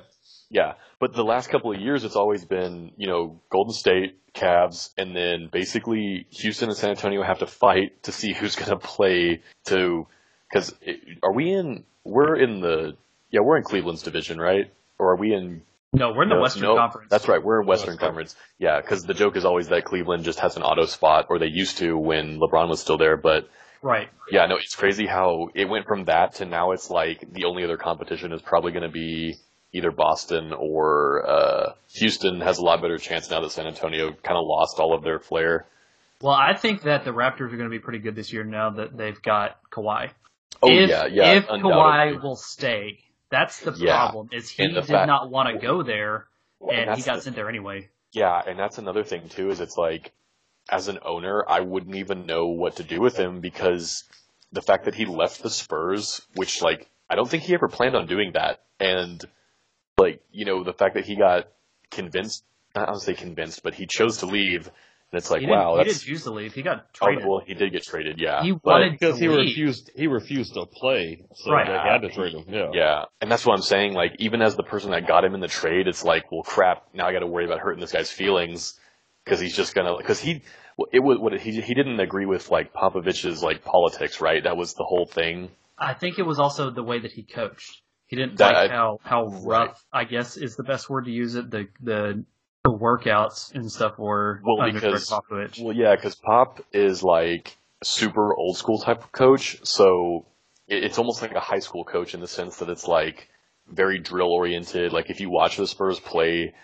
Yeah, 0.51 0.75
but 1.01 1.13
the 1.13 1.25
last 1.25 1.49
couple 1.51 1.73
of 1.73 1.81
years, 1.81 2.05
it's 2.05 2.17
always 2.17 2.45
been 2.45 2.93
you 2.97 3.07
know 3.09 3.41
Golden 3.51 3.73
State, 3.73 4.17
Cavs, 4.35 4.91
and 4.97 5.15
then 5.17 5.49
basically 5.53 6.27
Houston 6.31 6.69
and 6.69 6.77
San 6.79 6.91
Antonio 6.91 7.23
have 7.23 7.41
to 7.41 7.47
fight 7.47 8.03
to 8.05 8.13
see 8.13 8.33
who's 8.33 8.55
going 8.61 8.71
to 8.71 8.77
play 8.79 9.43
to 9.67 10.07
because 10.51 10.75
are 11.23 11.33
we 11.33 11.51
in 11.53 11.85
we're 12.05 12.37
in 12.37 12.61
the 12.61 12.97
yeah 13.31 13.41
we're 13.41 13.57
in 13.57 13.65
Cleveland's 13.65 14.03
division 14.03 14.39
right 14.39 14.73
or 14.99 15.13
are 15.13 15.17
we 15.17 15.35
in 15.35 15.63
No, 15.93 16.13
we're 16.13 16.23
in 16.23 16.29
the 16.29 16.37
no, 16.37 16.43
Western 16.43 16.63
no, 16.63 16.77
Conference. 16.77 17.09
That's 17.11 17.27
right. 17.29 17.43
We're 17.43 17.61
in 17.63 17.67
Western 17.67 17.95
Western. 17.95 18.07
Conference. 18.07 18.37
Yeah, 18.59 18.81
because 18.81 19.03
the 19.03 19.15
joke 19.15 19.37
is 19.37 19.45
always 19.45 19.69
that 19.69 19.85
Cleveland 19.85 20.25
just 20.25 20.39
has 20.41 20.57
an 20.57 20.63
auto 20.63 20.87
spot, 20.87 21.27
or 21.29 21.39
they 21.39 21.47
used 21.49 21.79
to 21.79 21.97
when 21.99 22.39
LeBron 22.39 22.69
was 22.69 22.81
still 22.81 22.99
there. 22.99 23.17
But 23.17 23.49
Right. 23.83 24.09
yeah, 24.31 24.47
no, 24.47 24.57
it's 24.57 24.75
crazy 24.75 25.07
how 25.07 25.49
it 25.55 25.67
went 25.67 25.87
from 25.87 26.05
that 26.07 26.37
to 26.37 26.45
now 26.45 26.73
it's 26.73 26.91
like 26.91 27.25
the 27.33 27.45
only 27.45 27.63
other 27.65 27.77
competition 27.77 28.33
is 28.33 28.43
probably 28.43 28.73
going 28.73 28.83
to 28.85 28.89
be 28.89 29.37
either 29.77 29.91
Boston 29.91 30.53
or 30.53 31.24
uh, 31.29 31.72
Houston 31.95 32.41
has 32.41 32.59
a 32.59 32.62
lot 32.64 32.81
better 32.83 32.99
chance 32.99 33.31
now 33.31 33.41
that 33.41 33.51
San 33.53 33.66
Antonio 33.66 34.12
kind 34.12 34.37
of 34.39 34.47
lost 34.47 34.79
all 34.79 34.95
of 34.95 35.03
their 35.03 35.18
flair. 35.18 35.66
Well, 36.22 36.35
I 36.35 36.55
think 36.55 36.83
that 36.83 37.05
the 37.05 37.11
Raptors 37.12 37.53
are 37.53 37.57
going 37.57 37.64
to 37.64 37.68
be 37.68 37.79
pretty 37.79 37.99
good 37.99 38.14
this 38.14 38.33
year 38.33 38.43
now 38.45 38.70
that 38.70 38.97
they've 38.97 39.20
got 39.20 39.59
Kawhi. 39.70 40.11
Oh 40.62 40.70
if, 40.70 40.89
yeah, 40.89 41.07
yeah. 41.07 41.33
If. 41.35 41.47
Kawhi 41.47 42.22
will 42.22 42.37
stay, 42.37 43.01
that's 43.31 43.61
the 43.61 43.72
Yeah. 43.77 43.97
problem. 43.99 44.31
Is 44.33 44.49
he 44.49 44.66
did 44.68 44.87
fact- 44.87 45.07
not 45.07 45.31
want 45.31 45.51
to 45.51 45.59
go 45.59 45.83
there, 45.83 46.27
Well, 46.59 46.74
and 46.74 46.97
he 46.97 47.03
got 47.03 47.16
the- 47.16 47.22
sent 47.22 47.37
there 47.37 47.49
anyway. 47.49 47.91
Yeah, 48.12 48.41
and 48.47 48.59
that's 48.59 48.79
another 48.79 49.05
thing 49.05 49.29
too. 49.29 49.51
Is 49.51 49.61
it's 49.61 49.77
like, 49.77 50.12
as 50.70 50.89
an 50.89 50.99
owner, 51.03 51.45
I 51.47 51.61
wouldn't 51.61 51.97
even 51.97 52.24
know 52.24 52.47
what 52.47 52.77
to 52.77 52.83
do 52.83 52.99
with 53.01 53.16
him 53.18 53.41
because 53.41 54.05
the 54.53 54.62
fact 54.62 54.87
that 54.87 54.95
he 54.95 55.05
left 55.05 55.43
the 55.43 55.51
Spurs, 55.51 56.22
which 56.35 56.62
like 56.62 56.89
I 57.11 57.14
don't 57.14 57.29
think 57.29 57.43
he 57.43 57.53
ever 57.55 57.68
planned 57.68 57.95
on 57.95 58.07
doing 58.07 58.33
that, 58.33 58.62
and 58.81 59.22
like 59.99 60.23
you 60.31 60.45
know 60.45 60.63
the 60.65 60.73
fact 60.73 60.95
that 60.95 61.05
he 61.05 61.17
got 61.17 61.49
convinced. 61.91 62.45
I 62.75 62.85
don't 62.85 63.01
say 63.01 63.15
convinced, 63.15 63.63
but 63.63 63.73
he 63.75 63.87
chose 63.87 64.19
to 64.19 64.27
leave, 64.27 64.67
and 64.67 65.19
it's 65.19 65.31
like 65.31 65.41
he 65.41 65.47
didn't, 65.47 65.59
wow, 65.59 65.79
he 65.79 65.85
that's 65.85 66.01
didn't 66.01 66.09
choose 66.13 66.25
to 66.25 66.31
leave. 66.33 66.53
He 66.53 66.61
got 66.61 66.85
oh, 67.01 67.07
traded. 67.07 67.25
well, 67.27 67.41
he 67.47 67.55
did 67.55 67.73
get 67.73 67.85
traded, 67.85 68.21
yeah, 68.21 68.43
He 68.43 68.53
but- 68.53 68.65
wanted- 68.65 68.93
because 68.93 69.19
he 69.19 69.29
leave. 69.29 69.49
refused 69.49 69.91
he 69.97 70.07
refused 70.09 70.53
to 70.55 70.67
play, 70.67 71.25
so 71.37 71.53
Right. 71.53 71.67
they 71.67 71.73
had 71.73 72.03
to 72.03 72.11
trade 72.11 72.35
him. 72.35 72.45
Yeah. 72.53 72.69
Yeah, 72.75 73.05
and 73.23 73.31
that's 73.33 73.47
what 73.47 73.55
I'm 73.55 73.63
saying. 73.63 73.95
Like, 73.95 74.17
even 74.19 74.43
as 74.43 74.57
the 74.57 74.63
person 74.63 74.91
that 74.91 75.07
got 75.07 75.25
him 75.25 75.35
in 75.35 75.41
the 75.41 75.49
trade, 75.49 75.89
it's 75.89 76.05
like, 76.05 76.31
well, 76.31 76.43
crap. 76.43 76.85
Now 76.93 77.07
I 77.07 77.13
got 77.15 77.21
to 77.21 77.27
worry 77.27 77.47
about 77.47 77.61
hurting 77.61 77.81
this 77.81 77.93
guy's 77.93 78.11
feelings 78.11 78.79
because 79.25 79.41
he's 79.41 79.57
just 79.57 79.75
gonna 79.75 79.97
because 79.97 80.21
he 80.21 80.43
it 80.93 81.01
was 81.01 81.19
what 81.19 81.33
he 81.41 81.59
he 81.63 81.73
didn't 81.73 81.99
agree 82.01 82.27
with 82.27 82.51
like 82.51 82.75
Popovich's 82.75 83.43
like 83.43 83.65
politics, 83.65 84.21
right? 84.21 84.45
That 84.45 84.59
was 84.59 84.75
the 84.75 84.85
whole 84.85 85.07
thing. 85.07 85.51
I 85.79 85.95
think 85.95 86.19
it 86.19 86.27
was 86.27 86.39
also 86.39 86.69
the 86.71 86.83
way 86.83 86.99
that 86.99 87.13
he 87.13 87.23
coached. 87.23 87.81
He 88.07 88.17
didn't 88.17 88.39
That- 88.39 88.55
like 88.55 88.71
how 88.71 89.01
how 89.03 89.25
Right. 89.27 89.43
rough, 89.69 89.85
I 89.93 90.05
guess, 90.05 90.37
is 90.37 90.57
the 90.57 90.63
best 90.63 90.89
word 90.89 91.07
to 91.07 91.11
use 91.11 91.35
it. 91.35 91.51
The 91.51 91.69
the 91.83 92.25
the 92.65 92.71
workouts 92.73 93.55
and 93.55 93.71
stuff 93.71 93.99
were 93.99 94.41
Well, 94.45 94.61
under 94.61 94.75
because- 94.81 95.09
Popovich. 95.09 95.63
Well, 95.63 95.75
yeah, 95.75 95.95
because 95.95 96.15
Pop 96.17 96.61
is 96.73 97.03
like 97.03 97.57
super 97.83 98.35
old 98.35 98.57
school 98.57 98.79
type 98.79 99.03
of 99.05 99.13
coach, 99.13 99.59
so 99.65 100.25
it, 100.67 100.83
it's 100.85 100.99
almost 100.99 101.23
like 101.23 101.33
a 101.33 101.41
high 101.41 101.59
school 101.61 101.85
coach 101.85 102.15
in 102.15 102.21
the 102.21 102.27
sense 102.27 102.57
that 102.59 102.69
it's 102.69 102.89
like 102.89 103.29
very 103.69 103.99
drill 103.99 104.33
oriented. 104.33 104.93
Like 104.93 105.11
if 105.11 105.21
you 105.21 105.31
watch 105.31 105.57
the 105.57 105.67
Spurs 105.67 106.01
play, 106.01 106.55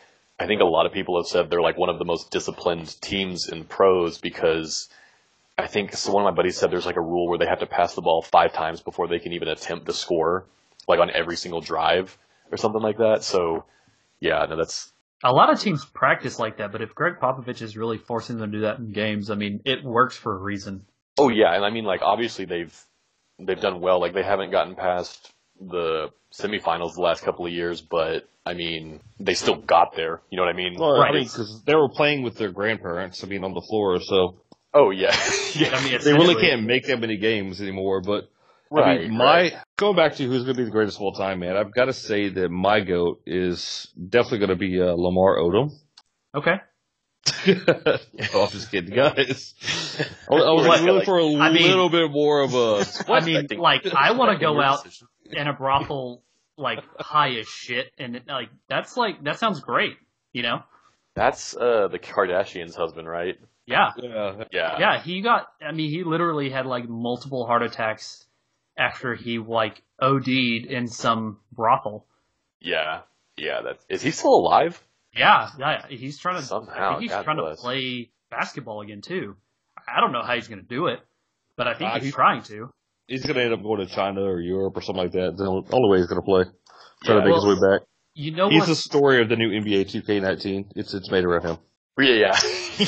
I 0.40 0.46
think 0.46 0.60
a 0.60 0.64
lot 0.64 0.86
of 0.86 0.92
people 0.92 1.16
have 1.20 1.26
said 1.26 1.50
they're 1.50 1.60
like 1.60 1.76
one 1.78 1.88
of 1.88 1.98
the 1.98 2.04
most 2.04 2.30
disciplined 2.30 3.00
teams 3.00 3.48
in 3.48 3.64
pros 3.64 4.18
because 4.18 4.88
I 5.58 5.66
think 5.66 5.92
so 5.94 6.12
one 6.12 6.24
of 6.26 6.32
my 6.32 6.36
buddies 6.36 6.56
said 6.56 6.70
there's 6.70 6.86
like 6.86 6.96
a 6.96 7.00
rule 7.00 7.28
where 7.28 7.38
they 7.38 7.46
have 7.46 7.60
to 7.60 7.66
pass 7.66 7.94
the 7.94 8.02
ball 8.02 8.22
five 8.22 8.52
times 8.52 8.80
before 8.80 9.06
they 9.08 9.18
can 9.20 9.32
even 9.32 9.48
attempt 9.48 9.86
to 9.86 9.92
score, 9.92 10.46
like 10.88 11.00
on 11.00 11.10
every 11.10 11.36
single 11.36 11.60
drive 11.60 12.16
or 12.50 12.56
something 12.56 12.82
like 12.82 12.98
that. 12.98 13.22
So 13.22 13.64
yeah, 14.20 14.46
no, 14.48 14.56
that's 14.56 14.92
A 15.24 15.32
lot 15.32 15.52
of 15.52 15.60
teams 15.60 15.84
practice 15.84 16.38
like 16.38 16.58
that, 16.58 16.72
but 16.72 16.82
if 16.82 16.94
Gregg 16.94 17.14
Popovich 17.20 17.62
is 17.62 17.76
really 17.76 17.98
forcing 17.98 18.38
them 18.38 18.52
to 18.52 18.58
do 18.58 18.62
that 18.62 18.78
in 18.78 18.92
games, 18.92 19.30
I 19.30 19.34
mean, 19.34 19.60
it 19.64 19.82
works 19.84 20.16
for 20.16 20.34
a 20.36 20.38
reason. 20.40 20.84
Oh 21.18 21.28
yeah, 21.28 21.54
and 21.54 21.64
I 21.64 21.70
mean 21.70 21.84
like 21.84 22.02
obviously 22.02 22.44
they've 22.44 22.76
they've 23.38 23.60
done 23.60 23.80
well. 23.80 24.00
Like 24.00 24.14
they 24.14 24.22
haven't 24.22 24.50
gotten 24.50 24.74
past 24.74 25.32
the 25.60 26.08
semifinals 26.32 26.94
the 26.94 27.02
last 27.02 27.22
couple 27.22 27.46
of 27.46 27.52
years, 27.52 27.80
but 27.80 28.28
I 28.46 28.54
mean 28.54 29.00
they 29.20 29.34
still 29.34 29.56
got 29.56 29.94
there. 29.94 30.22
You 30.30 30.36
know 30.36 30.44
what 30.44 30.54
I 30.54 30.56
mean? 30.56 30.74
Well, 30.78 30.98
Right. 30.98 31.10
I 31.10 31.14
mean, 31.14 31.24
because 31.24 31.62
they 31.64 31.74
were 31.74 31.88
playing 31.90 32.22
with 32.22 32.36
their 32.36 32.50
grandparents. 32.50 33.22
I 33.22 33.26
mean, 33.26 33.44
on 33.44 33.52
the 33.54 33.60
floor, 33.68 34.00
so 34.00 34.36
oh 34.74 34.90
yeah, 34.90 35.14
yeah. 35.54 35.76
I 35.76 35.84
mean, 35.84 35.98
they 36.02 36.12
really 36.14 36.34
can't 36.40 36.64
make 36.64 36.86
that 36.86 36.98
many 36.98 37.18
games 37.18 37.60
anymore. 37.60 38.00
But 38.00 38.30
right. 38.80 39.00
I 39.00 39.02
mean, 39.08 39.16
my 39.16 39.52
going 39.76 39.96
back 39.96 40.14
to 40.16 40.24
who's 40.26 40.44
going 40.44 40.56
to 40.56 40.60
be 40.60 40.64
the 40.64 40.70
greatest 40.70 40.96
of 40.98 41.02
all 41.02 41.12
time, 41.12 41.40
man. 41.40 41.56
I've 41.56 41.72
got 41.72 41.86
to 41.86 41.92
say 41.92 42.28
that 42.30 42.48
my 42.50 42.80
goat 42.80 43.22
is 43.26 43.88
definitely 44.08 44.38
going 44.38 44.50
to 44.50 44.56
be 44.56 44.80
uh, 44.80 44.92
Lamar 44.96 45.36
Odom. 45.38 45.70
Okay. 46.34 46.56
oh, 47.46 47.98
I'm 48.44 48.50
just 48.50 48.70
kidding, 48.70 48.94
guys. 48.94 49.54
I, 50.30 50.34
I 50.34 50.52
was 50.52 50.66
What? 50.66 50.82
looking 50.82 51.04
for 51.04 51.18
a 51.18 51.34
I 51.36 51.52
mean- 51.52 51.68
little 51.68 51.88
bit 51.90 52.10
more 52.10 52.42
of 52.42 52.54
a. 52.54 52.84
I 53.12 53.20
mean, 53.20 53.36
Expecting- 53.36 53.58
like, 53.60 53.86
I 53.94 54.12
want 54.12 54.32
to 54.38 54.44
go 54.44 54.60
out 54.60 54.84
decision. 54.84 55.08
in 55.30 55.46
a 55.46 55.52
brothel, 55.52 56.22
like, 56.56 56.80
high 56.98 57.30
as 57.36 57.48
shit, 57.48 57.92
and, 57.98 58.20
like, 58.26 58.48
that's 58.68 58.96
like, 58.96 59.22
that 59.24 59.38
sounds 59.38 59.60
great, 59.60 59.96
you 60.32 60.42
know? 60.42 60.62
That's 61.14 61.54
uh, 61.56 61.88
the 61.88 61.98
Kardashians' 61.98 62.74
husband, 62.74 63.06
right? 63.06 63.36
Yeah. 63.66 63.90
Yeah, 63.96 64.44
Yeah. 64.50 64.78
Yeah, 64.80 65.02
he 65.02 65.20
got, 65.20 65.46
I 65.64 65.72
mean, 65.72 65.90
he 65.90 66.02
literally 66.04 66.50
had, 66.50 66.66
like, 66.66 66.88
multiple 66.88 67.46
heart 67.46 67.62
attacks 67.62 68.26
after 68.76 69.14
he, 69.14 69.38
like, 69.38 69.82
OD'd 70.00 70.28
in 70.28 70.88
some 70.88 71.38
brothel. 71.52 72.06
Yeah. 72.60 73.00
Yeah. 73.36 73.60
That's, 73.64 73.84
is 73.88 74.02
he 74.02 74.10
still 74.10 74.34
alive? 74.34 74.82
Yeah, 75.14 75.50
yeah, 75.58 75.86
he's 75.90 76.18
trying 76.18 76.36
to, 76.36 76.42
Somehow. 76.42 76.98
he's 76.98 77.10
God 77.10 77.24
trying 77.24 77.36
bless. 77.36 77.56
to 77.58 77.62
play 77.62 78.10
basketball 78.30 78.80
again, 78.80 79.02
too. 79.02 79.36
I 79.86 80.00
don't 80.00 80.10
know 80.12 80.22
how 80.22 80.34
he's 80.34 80.48
going 80.48 80.62
to 80.62 80.66
do 80.66 80.86
it, 80.86 81.00
but 81.54 81.68
I 81.68 81.74
think 81.74 81.90
Uh, 81.90 81.94
he's 81.96 82.04
he- 82.04 82.10
trying 82.12 82.42
to. 82.44 82.70
he's 83.08 83.22
gonna 83.26 83.40
end 83.40 83.52
up 83.52 83.62
going 83.62 83.86
to 83.86 83.92
China 83.94 84.22
or 84.22 84.40
Europe 84.40 84.74
or 84.74 84.80
something 84.80 85.02
like 85.02 85.12
that. 85.12 85.36
The 85.36 85.44
only 85.44 85.90
way 85.90 85.98
he's 85.98 86.06
gonna 86.06 86.22
play, 86.22 86.44
trying 87.04 87.18
Yeah. 87.18 87.24
to 87.24 87.28
make 87.28 87.34
Well, 87.36 87.44
his 87.50 87.60
way 87.60 87.68
back. 87.78 87.86
You 88.14 88.30
know 88.30 88.48
He's 88.48 88.60
what? 88.60 88.68
the 88.68 88.74
story 88.74 89.20
of 89.20 89.28
the 89.28 89.36
new 89.36 89.50
NBA 89.50 89.84
2K19. 89.84 90.72
It's 90.76 90.94
it's 90.94 91.10
made 91.10 91.24
around 91.24 91.42
him. 91.44 91.58
Yeah. 91.98 92.14
Yeah. 92.14 92.32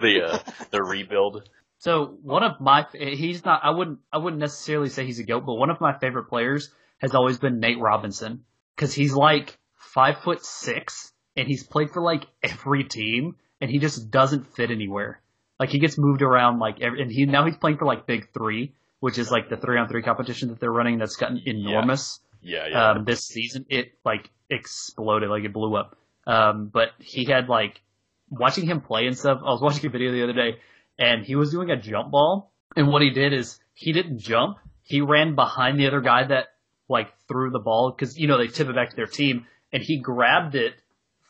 the 0.00 0.22
uh, 0.26 0.38
the 0.70 0.82
rebuild. 0.82 1.46
So 1.84 2.16
one 2.22 2.42
of 2.42 2.62
my 2.62 2.86
he's 2.94 3.44
not 3.44 3.60
I 3.62 3.68
wouldn't 3.68 3.98
I 4.10 4.16
wouldn't 4.16 4.40
necessarily 4.40 4.88
say 4.88 5.04
he's 5.04 5.18
a 5.18 5.22
goat, 5.22 5.44
but 5.44 5.56
one 5.56 5.68
of 5.68 5.82
my 5.82 5.92
favorite 5.98 6.30
players 6.30 6.72
has 6.96 7.14
always 7.14 7.38
been 7.38 7.60
Nate 7.60 7.78
Robinson 7.78 8.44
because 8.74 8.94
he's 8.94 9.12
like 9.12 9.58
five 9.76 10.16
foot 10.20 10.42
six 10.42 11.12
and 11.36 11.46
he's 11.46 11.62
played 11.62 11.90
for 11.90 12.00
like 12.00 12.24
every 12.42 12.84
team 12.84 13.36
and 13.60 13.70
he 13.70 13.78
just 13.80 14.10
doesn't 14.10 14.54
fit 14.56 14.70
anywhere. 14.70 15.20
Like 15.60 15.68
he 15.68 15.78
gets 15.78 15.98
moved 15.98 16.22
around 16.22 16.58
like 16.58 16.80
every, 16.80 17.02
and 17.02 17.12
he 17.12 17.26
now 17.26 17.44
he's 17.44 17.58
playing 17.58 17.76
for 17.76 17.84
like 17.84 18.06
Big 18.06 18.32
Three, 18.32 18.72
which 19.00 19.18
is 19.18 19.30
like 19.30 19.50
the 19.50 19.58
three 19.58 19.78
on 19.78 19.86
three 19.86 20.02
competition 20.02 20.48
that 20.48 20.60
they're 20.60 20.72
running 20.72 20.96
that's 20.96 21.16
gotten 21.16 21.38
enormous 21.44 22.18
Yeah. 22.40 22.66
Yeah. 22.66 22.92
um, 22.92 23.04
this 23.04 23.26
season. 23.26 23.66
It 23.68 23.92
like 24.06 24.30
exploded, 24.48 25.28
like 25.28 25.44
it 25.44 25.52
blew 25.52 25.76
up. 25.76 25.98
Um, 26.26 26.70
but 26.72 26.92
he 26.98 27.26
had 27.26 27.50
like 27.50 27.82
watching 28.30 28.64
him 28.64 28.80
play 28.80 29.06
and 29.06 29.18
stuff. 29.18 29.40
I 29.44 29.50
was 29.50 29.60
watching 29.60 29.84
a 29.84 29.90
video 29.90 30.12
the 30.12 30.22
other 30.22 30.32
day, 30.32 30.56
and 30.98 31.24
he 31.24 31.36
was 31.36 31.50
doing 31.50 31.70
a 31.70 31.76
jump 31.76 32.10
ball, 32.10 32.52
and 32.76 32.88
what 32.88 33.02
he 33.02 33.10
did 33.10 33.32
is 33.32 33.58
he 33.74 33.92
didn't 33.92 34.18
jump. 34.18 34.58
He 34.82 35.00
ran 35.00 35.34
behind 35.34 35.78
the 35.78 35.86
other 35.86 36.00
guy 36.00 36.26
that 36.26 36.48
like 36.88 37.12
threw 37.28 37.50
the 37.50 37.58
ball 37.58 37.90
because 37.90 38.18
you 38.18 38.26
know 38.26 38.38
they 38.38 38.48
tip 38.48 38.68
it 38.68 38.74
back 38.74 38.90
to 38.90 38.96
their 38.96 39.06
team, 39.06 39.46
and 39.72 39.82
he 39.82 39.98
grabbed 39.98 40.54
it 40.54 40.74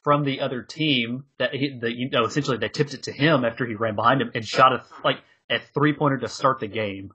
from 0.02 0.24
the 0.24 0.40
other 0.40 0.62
team 0.62 1.24
that 1.38 1.54
he, 1.54 1.78
the, 1.80 1.90
you 1.90 2.10
know 2.10 2.24
essentially 2.24 2.58
they 2.58 2.68
tipped 2.68 2.94
it 2.94 3.04
to 3.04 3.12
him 3.12 3.44
after 3.44 3.66
he 3.66 3.74
ran 3.74 3.96
behind 3.96 4.20
him 4.20 4.30
and 4.34 4.46
shot 4.46 4.72
a 4.72 4.84
like 5.02 5.16
a 5.50 5.58
three 5.72 5.94
pointer 5.94 6.18
to 6.18 6.28
start 6.28 6.60
the 6.60 6.66
game. 6.66 7.12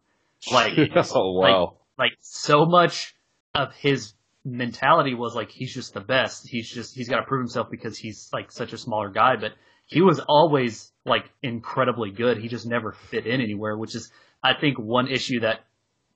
Like 0.51 0.73
oh 1.13 1.33
wow! 1.33 1.77
like 1.97 2.13
so 2.21 2.65
much 2.65 3.15
of 3.53 3.73
his 3.75 4.13
mentality 4.45 5.13
was 5.13 5.35
like 5.35 5.51
he's 5.51 5.73
just 5.73 5.93
the 5.93 6.01
best. 6.01 6.47
He's 6.47 6.69
just 6.69 6.95
he's 6.95 7.09
got 7.09 7.17
to 7.17 7.25
prove 7.25 7.41
himself 7.41 7.67
because 7.69 7.97
he's 7.97 8.29
like 8.33 8.51
such 8.51 8.73
a 8.73 8.77
smaller 8.77 9.09
guy, 9.09 9.35
but 9.39 9.51
he 9.85 10.01
was 10.01 10.19
always 10.27 10.91
like 11.09 11.29
incredibly 11.41 12.11
good. 12.11 12.37
He 12.37 12.47
just 12.47 12.65
never 12.65 12.91
fit 12.91 13.25
in 13.25 13.41
anywhere, 13.41 13.77
which 13.77 13.95
is 13.95 14.11
I 14.43 14.53
think 14.53 14.77
one 14.77 15.07
issue 15.07 15.41
that 15.41 15.65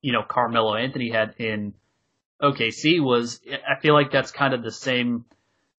you 0.01 0.13
know 0.13 0.23
Carmelo 0.27 0.75
Anthony 0.75 1.09
had 1.09 1.35
in 1.37 1.73
OKC 2.41 3.03
was 3.03 3.41
I 3.67 3.79
feel 3.81 3.93
like 3.93 4.11
that's 4.11 4.31
kind 4.31 4.53
of 4.53 4.63
the 4.63 4.71
same 4.71 5.25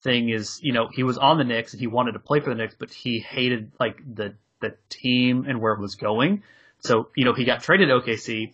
thing 0.02 0.28
is 0.28 0.60
you 0.62 0.72
know 0.72 0.88
he 0.92 1.02
was 1.02 1.16
on 1.16 1.38
the 1.38 1.44
Knicks 1.44 1.72
and 1.72 1.80
he 1.80 1.86
wanted 1.86 2.12
to 2.12 2.18
play 2.18 2.40
for 2.40 2.50
the 2.50 2.56
Knicks, 2.56 2.76
but 2.78 2.90
he 2.92 3.20
hated 3.20 3.72
like 3.80 3.98
the 4.14 4.34
the 4.60 4.76
team 4.88 5.46
and 5.48 5.60
where 5.60 5.72
it 5.74 5.80
was 5.80 5.94
going. 5.94 6.42
So 6.80 7.08
you 7.14 7.24
know 7.24 7.32
he 7.32 7.44
got 7.44 7.62
traded 7.62 7.88
to 7.88 8.00
OKC 8.00 8.52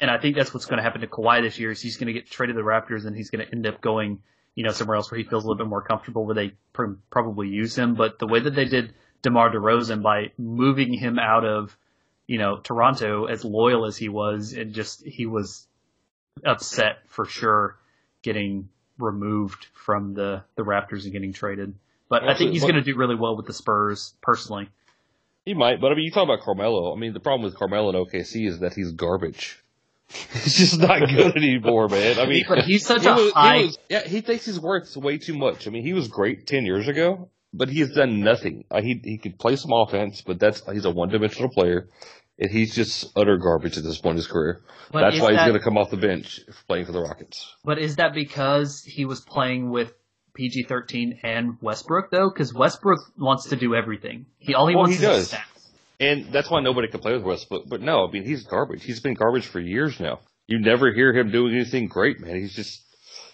and 0.00 0.10
I 0.10 0.18
think 0.18 0.36
that's 0.36 0.54
what's 0.54 0.66
going 0.66 0.78
to 0.78 0.82
happen 0.82 1.00
to 1.00 1.06
Kawhi 1.06 1.42
this 1.42 1.58
year. 1.58 1.70
Is 1.70 1.80
he's 1.80 1.96
going 1.96 2.06
to 2.06 2.12
get 2.12 2.30
traded 2.30 2.56
to 2.56 2.62
the 2.62 2.66
Raptors, 2.66 3.06
and 3.06 3.16
he's 3.16 3.30
going 3.30 3.44
to 3.44 3.52
end 3.52 3.66
up 3.66 3.80
going, 3.80 4.20
you 4.54 4.64
know, 4.64 4.70
somewhere 4.70 4.96
else 4.96 5.10
where 5.10 5.18
he 5.18 5.24
feels 5.24 5.44
a 5.44 5.46
little 5.46 5.58
bit 5.58 5.68
more 5.68 5.82
comfortable, 5.82 6.24
where 6.24 6.34
they 6.34 6.52
pr- 6.72 6.94
probably 7.10 7.48
use 7.48 7.76
him. 7.76 7.94
But 7.94 8.18
the 8.18 8.26
way 8.26 8.40
that 8.40 8.54
they 8.54 8.66
did 8.66 8.94
DeMar 9.22 9.50
DeRozan 9.50 10.02
by 10.02 10.32
moving 10.38 10.92
him 10.92 11.18
out 11.18 11.44
of, 11.44 11.76
you 12.26 12.38
know, 12.38 12.58
Toronto, 12.58 13.24
as 13.26 13.44
loyal 13.44 13.86
as 13.86 13.96
he 13.96 14.08
was, 14.08 14.52
and 14.52 14.72
just 14.74 15.04
he 15.04 15.26
was 15.26 15.66
upset 16.44 16.98
for 17.08 17.24
sure 17.24 17.76
getting 18.22 18.68
removed 18.98 19.66
from 19.74 20.14
the 20.14 20.42
the 20.56 20.62
Raptors 20.64 21.04
and 21.04 21.12
getting 21.12 21.32
traded. 21.32 21.74
But 22.08 22.24
I 22.26 22.34
think 22.36 22.52
he's 22.52 22.62
going 22.62 22.74
to 22.74 22.82
do 22.82 22.96
really 22.96 23.16
well 23.16 23.36
with 23.36 23.46
the 23.46 23.52
Spurs, 23.52 24.14
personally. 24.22 24.68
He 25.44 25.54
might, 25.54 25.80
but 25.80 25.92
I 25.92 25.94
mean, 25.94 26.04
you 26.04 26.10
talk 26.10 26.24
about 26.24 26.40
Carmelo. 26.40 26.94
I 26.94 26.98
mean, 26.98 27.12
the 27.12 27.20
problem 27.20 27.42
with 27.44 27.56
Carmelo 27.56 27.90
in 27.90 27.96
OKC 28.06 28.46
is 28.48 28.60
that 28.60 28.74
he's 28.74 28.92
garbage. 28.92 29.62
He's 30.32 30.54
just 30.56 30.78
not 30.78 31.00
good 31.06 31.36
anymore, 31.36 31.86
man. 31.88 32.18
I 32.18 32.24
mean, 32.28 32.42
he's 32.64 32.86
such 32.86 33.02
he 33.02 33.08
a 33.08 33.12
was- 33.12 33.24
he 33.24 33.30
high. 33.32 33.56
was- 33.64 33.78
yeah, 33.90 34.06
he 34.08 34.22
thinks 34.22 34.46
he's 34.46 34.58
worth 34.58 34.96
way 34.96 35.18
too 35.18 35.36
much. 35.36 35.66
I 35.66 35.70
mean, 35.70 35.82
he 35.82 35.92
was 35.92 36.08
great 36.08 36.46
ten 36.46 36.64
years 36.64 36.88
ago, 36.88 37.28
but 37.52 37.68
he 37.68 37.80
has 37.80 37.90
done 37.92 38.20
nothing. 38.20 38.64
Uh, 38.70 38.80
he 38.82 39.00
he 39.02 39.18
could 39.18 39.38
play 39.38 39.56
some 39.56 39.72
offense, 39.72 40.22
but 40.22 40.38
that's 40.38 40.62
he's 40.72 40.84
a 40.84 40.90
one 40.90 41.08
dimensional 41.08 41.48
player, 41.50 41.88
and 42.38 42.50
he's 42.50 42.74
just 42.74 43.10
utter 43.16 43.36
garbage 43.38 43.76
at 43.78 43.84
this 43.84 43.98
point 43.98 44.12
in 44.12 44.16
his 44.18 44.26
career. 44.26 44.60
but 44.92 45.00
that's 45.00 45.16
is 45.16 45.22
why 45.22 45.32
he's 45.32 45.40
going 45.40 45.52
to 45.54 45.60
come 45.60 45.76
off 45.78 45.90
the 45.90 45.96
bench 45.96 46.40
playing 46.66 46.86
for 46.86 46.92
the 46.92 47.00
Rockets. 47.00 47.54
But 47.64 47.78
is 47.78 47.96
that 47.96 48.14
because 48.14 48.82
he 48.84 49.04
was 49.04 49.20
playing 49.20 49.70
with 49.70 49.92
PG 50.34 50.64
thirteen 50.64 51.18
and 51.22 51.56
Westbrook 51.60 52.10
though? 52.10 52.28
Because 52.30 52.52
Westbrook 52.54 53.00
wants 53.18 53.48
to 53.48 53.56
do 53.56 53.74
everything. 53.74 54.26
He 54.38 54.54
all 54.54 54.66
he 54.68 54.74
Well, 54.74 54.84
wants 54.84 54.98
he 54.98 55.04
is 55.04 55.30
does. 55.30 55.32
stats. 55.32 55.68
And 56.00 56.32
that's 56.32 56.48
why 56.48 56.60
nobody 56.60 56.86
can 56.86 57.00
play 57.00 57.12
with 57.12 57.24
Westbrook. 57.24 57.68
But 57.68 57.80
no, 57.80 58.06
I 58.06 58.10
mean, 58.12 58.24
he's 58.24 58.44
garbage. 58.44 58.84
He's 58.84 59.00
been 59.00 59.14
garbage 59.14 59.46
for 59.46 59.58
years 59.58 59.98
now. 59.98 60.20
You 60.46 60.60
never 60.60 60.92
hear 60.92 61.12
him 61.12 61.32
doing 61.32 61.54
anything 61.56 61.88
great, 61.88 62.20
man. 62.20 62.36
He's 62.36 62.54
just, 62.54 62.82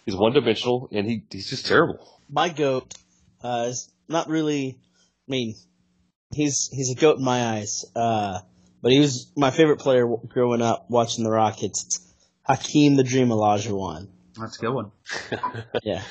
he's 0.06 0.16
one 0.16 0.32
dimensional 0.32 0.88
and 0.90 1.06
he, 1.06 1.24
he's 1.30 1.50
just 1.50 1.66
terrible. 1.66 1.98
My 2.30 2.48
goat 2.48 2.94
uh, 3.42 3.66
is 3.68 3.92
not 4.09 4.28
really. 4.28 4.78
I 5.28 5.30
mean, 5.30 5.55
he's 6.32 6.68
he's 6.72 6.90
a 6.90 6.94
goat 6.94 7.18
in 7.18 7.24
my 7.24 7.57
eyes. 7.57 7.84
Uh, 7.94 8.40
but 8.82 8.92
he 8.92 9.00
was 9.00 9.32
my 9.36 9.50
favorite 9.50 9.78
player 9.78 10.07
growing 10.28 10.62
up 10.62 10.86
watching 10.90 11.24
the 11.24 11.30
Rockets. 11.30 12.00
Hakeem 12.42 12.96
the 12.96 13.05
Dream 13.05 13.28
Olajuwon. 13.28 14.09
That's 14.38 14.59
a 14.59 14.61
good 14.61 14.72
one. 14.72 14.92
Yeah, 15.82 16.02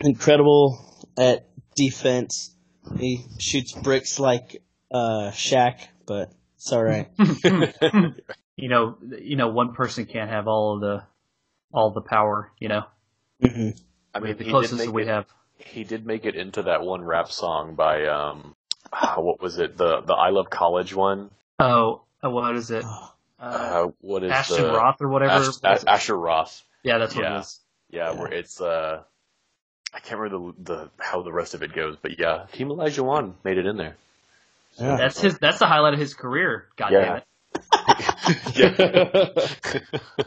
incredible 0.00 1.06
at 1.16 1.46
defense. 1.74 2.54
He 2.98 3.24
shoots 3.38 3.72
bricks 3.72 4.18
like 4.18 4.62
uh, 4.90 5.30
Shaq, 5.32 5.80
but 6.06 6.32
it's 6.56 6.72
all 6.72 6.82
right. 6.82 7.08
You 8.54 8.68
know, 8.68 8.98
you 9.18 9.36
know, 9.36 9.48
one 9.48 9.72
person 9.72 10.04
can't 10.04 10.30
have 10.30 10.46
all 10.46 10.74
of 10.74 10.80
the 10.82 11.02
all 11.72 11.90
the 11.90 12.02
power. 12.02 12.52
You 12.60 12.68
know, 12.68 12.84
hmm 13.40 13.70
I 14.14 14.20
mean, 14.20 14.36
the 14.36 14.44
closest 14.44 14.84
that 14.84 14.92
we 14.92 15.02
it, 15.02 15.08
have. 15.08 15.26
He 15.66 15.84
did 15.84 16.06
make 16.06 16.24
it 16.24 16.34
into 16.34 16.62
that 16.64 16.82
one 16.82 17.02
rap 17.04 17.30
song 17.30 17.74
by 17.74 18.06
um, 18.06 18.54
ah, 18.92 19.16
what 19.18 19.40
was 19.40 19.58
it? 19.58 19.76
The 19.76 20.00
the 20.02 20.14
I 20.14 20.30
Love 20.30 20.50
College 20.50 20.94
one. 20.94 21.30
Oh, 21.58 22.02
uh, 22.22 22.30
what 22.30 22.54
is 22.56 22.70
it? 22.70 22.84
Uh, 22.84 23.08
Uh, 23.40 23.86
what 24.00 24.22
is 24.22 24.30
Ashton 24.30 24.62
the 24.62 24.72
Roth 24.72 25.00
or 25.00 25.08
whatever. 25.08 25.32
Ash, 25.32 25.46
What 25.60 25.76
is? 25.78 25.84
Asher 25.84 26.16
Roth? 26.16 26.62
yeah, 26.84 26.98
that's 26.98 27.14
what 27.16 27.24
yeah. 27.24 27.36
it 27.36 27.40
is. 27.40 27.60
Yeah, 27.90 28.12
Yeah. 28.12 28.18
where 28.20 28.32
it's 28.32 28.60
uh, 28.60 29.02
I 29.94 29.98
can't 30.00 30.20
remember 30.20 30.52
the 30.62 30.74
the 30.74 30.90
how 30.98 31.22
the 31.22 31.32
rest 31.32 31.54
of 31.54 31.62
it 31.62 31.74
goes, 31.74 31.96
but 32.00 32.18
yeah, 32.18 32.46
Hakeem 32.46 32.68
Olajuwon 32.68 33.34
made 33.44 33.58
it 33.58 33.66
in 33.66 33.76
there. 33.76 33.96
Yeah. 34.78 34.96
That's 34.96 35.20
his. 35.20 35.38
That's 35.38 35.58
the 35.58 35.66
highlight 35.66 35.94
of 35.94 36.00
his 36.00 36.14
career. 36.14 36.66
God 36.76 36.92
Yeah. 36.92 37.00
damn 37.04 37.16
it! 37.18 37.24
yeah, 38.54 39.28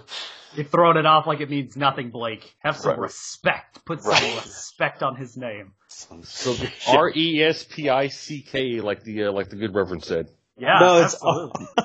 You're 0.56 0.66
throwing 0.66 0.98
it 0.98 1.06
off 1.06 1.28
like 1.28 1.42
it 1.42 1.50
means 1.50 1.76
nothing, 1.76 2.12
Blake. 2.12 2.56
Have 2.60 2.78
some 2.78 2.92
Right. 2.92 3.00
respect. 3.00 3.84
Put 3.86 4.02
some 4.02 4.12
Right. 4.12 4.36
respect 4.46 5.04
on 5.04 5.16
his 5.16 5.36
name. 5.36 5.74
So 5.88 6.56
R 6.88 7.12
E 7.14 7.44
S 7.44 7.64
P 7.66 7.90
I 7.90 8.08
C 8.08 8.42
K, 8.42 8.80
like 8.82 9.04
the, 9.04 9.26
uh, 9.26 9.32
like 9.32 9.50
the 9.50 9.56
good 9.58 9.74
Reverend 9.76 10.04
said. 10.04 10.30
Yeah, 10.58 10.78
no, 10.80 11.02
it's 11.04 11.14
absolutely. 11.16 11.66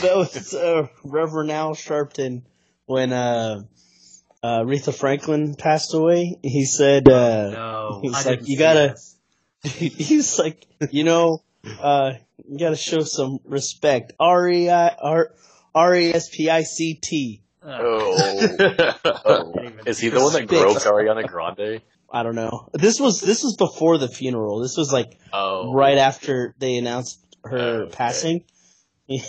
that 0.00 0.12
was 0.16 0.54
uh, 0.54 0.88
Reverend 1.04 1.50
Al 1.50 1.74
Sharpton 1.74 2.42
when 2.86 3.12
uh, 3.12 3.62
uh, 4.42 4.60
Aretha 4.62 4.94
Franklin 4.94 5.54
passed 5.54 5.92
away. 5.94 6.38
He 6.42 6.64
said, 6.64 7.08
uh, 7.08 7.50
no, 7.50 7.98
he's 8.02 8.14
I 8.14 8.30
like, 8.30 8.38
didn't 8.40 8.48
you 8.48 8.58
gotta- 8.58 8.96
he's 9.64 10.38
like, 10.38 10.66
you 10.90 11.04
know, 11.04 11.42
uh, 11.80 12.12
you 12.48 12.58
gotta 12.58 12.76
show 12.76 13.00
some 13.00 13.38
respect. 13.44 14.12
R 14.20 14.48
E 14.48 14.68
I 14.70 14.88
R 15.00 15.30
R 15.74 15.94
E 15.94 16.12
S 16.14 16.28
P 16.28 16.50
I 16.50 16.62
C 16.62 16.94
T. 16.94 17.42
Oh. 17.62 18.48
oh. 19.24 19.52
Is 19.86 19.98
he 19.98 20.08
the 20.08 20.20
one 20.20 20.32
that 20.34 20.50
Respect. 20.50 20.50
groped 20.50 20.80
Ariana 20.84 21.26
Grande? 21.26 21.82
I 22.12 22.22
don't 22.22 22.36
know. 22.36 22.68
This 22.72 23.00
was 23.00 23.20
this 23.20 23.42
was 23.42 23.56
before 23.56 23.98
the 23.98 24.08
funeral. 24.08 24.60
This 24.60 24.76
was 24.76 24.92
like 24.92 25.18
Oh, 25.32 25.72
right 25.72 25.98
after 25.98 26.54
they 26.58 26.76
announced 26.76 27.18
her 27.44 27.82
Okay. 27.84 27.96
passing. 27.96 28.44
yeah, 29.08 29.20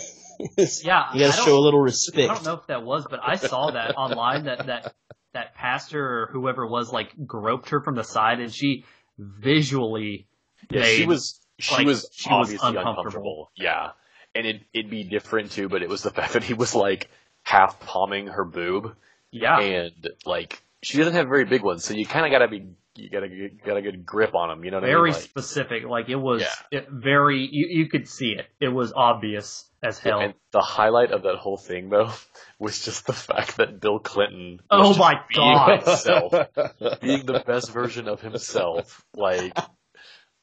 you 1.14 1.20
gotta 1.20 1.36
don't- 1.36 1.44
show 1.44 1.58
a 1.58 1.60
little 1.64 1.80
respect. 1.80 2.30
I 2.30 2.34
don't 2.34 2.44
know 2.44 2.54
if 2.54 2.66
that 2.68 2.84
was, 2.84 3.06
but 3.10 3.20
I 3.22 3.36
saw 3.36 3.72
that 3.72 3.96
online 3.96 4.44
that 4.44 4.66
that 4.66 4.94
that 5.34 5.54
pastor 5.54 6.00
or 6.22 6.28
whoever 6.32 6.66
was 6.66 6.92
like 6.92 7.12
groped 7.26 7.70
her 7.70 7.82
from 7.82 7.96
the 7.96 8.04
side, 8.04 8.40
and 8.40 8.52
she 8.54 8.84
visually 9.18 10.26
Yeah, 10.70 10.82
made 10.82 10.96
she 10.96 11.06
was 11.06 11.40
she 11.58 11.74
Like, 11.76 11.86
was 11.86 12.08
she 12.12 12.28
was 12.30 12.48
obviously 12.48 12.68
uncomfortable. 12.68 12.96
uncomfortable. 12.98 13.50
Yeah, 13.56 13.90
and 14.34 14.46
it 14.46 14.62
it'd 14.72 14.90
be 14.90 15.04
different 15.04 15.50
too, 15.52 15.68
but 15.68 15.82
it 15.82 15.88
was 15.88 16.02
the 16.02 16.10
fact 16.18 16.34
that 16.34 16.44
he 16.44 16.54
was 16.54 16.74
like 16.74 17.08
half 17.42 17.80
palming 17.80 18.26
her 18.28 18.44
boob, 18.44 18.94
Yeah. 19.30 19.58
and 19.60 20.08
like 20.26 20.62
she 20.82 20.98
doesn't 20.98 21.14
have 21.14 21.28
very 21.28 21.44
big 21.44 21.62
ones, 21.62 21.84
so 21.84 21.94
you 21.94 22.06
kind 22.06 22.24
of 22.26 22.32
gotta 22.32 22.48
be 22.48 22.66
you 22.94 23.10
gotta 23.10 23.28
get, 23.28 23.64
got 23.64 23.76
a 23.76 23.82
good 23.82 24.04
grip 24.04 24.34
on 24.34 24.48
them. 24.48 24.64
You 24.64 24.72
know 24.72 24.78
what 24.78 24.86
very 24.86 25.10
I 25.10 25.12
mean? 25.12 25.12
Like, 25.14 25.22
specific. 25.22 25.84
Like 25.84 26.08
it 26.08 26.16
was 26.16 26.42
Yeah. 26.42 26.78
it, 26.80 26.88
very. 26.90 27.48
You, 27.50 27.68
you 27.70 27.88
could 27.88 28.08
see 28.08 28.30
it. 28.32 28.46
It 28.60 28.68
was 28.68 28.92
obvious 28.92 29.64
as 29.84 30.00
hell. 30.00 30.18
and 30.20 30.34
the 30.50 30.60
highlight 30.60 31.12
of 31.12 31.22
that 31.22 31.36
whole 31.36 31.56
thing 31.58 31.90
though 31.90 32.10
was 32.58 32.84
just 32.84 33.06
the 33.06 33.12
fact 33.12 33.58
that 33.58 33.80
Bill 33.80 34.00
Clinton. 34.00 34.58
Oh 34.68 34.88
was 34.88 34.96
oh 34.96 34.98
my 34.98 35.20
being 35.32 35.54
god! 35.54 35.82
himself, 35.84 36.32
being 37.00 37.24
the 37.24 37.40
best 37.46 37.70
version 37.70 38.08
of 38.08 38.20
himself. 38.20 39.04
Like, 39.14 39.56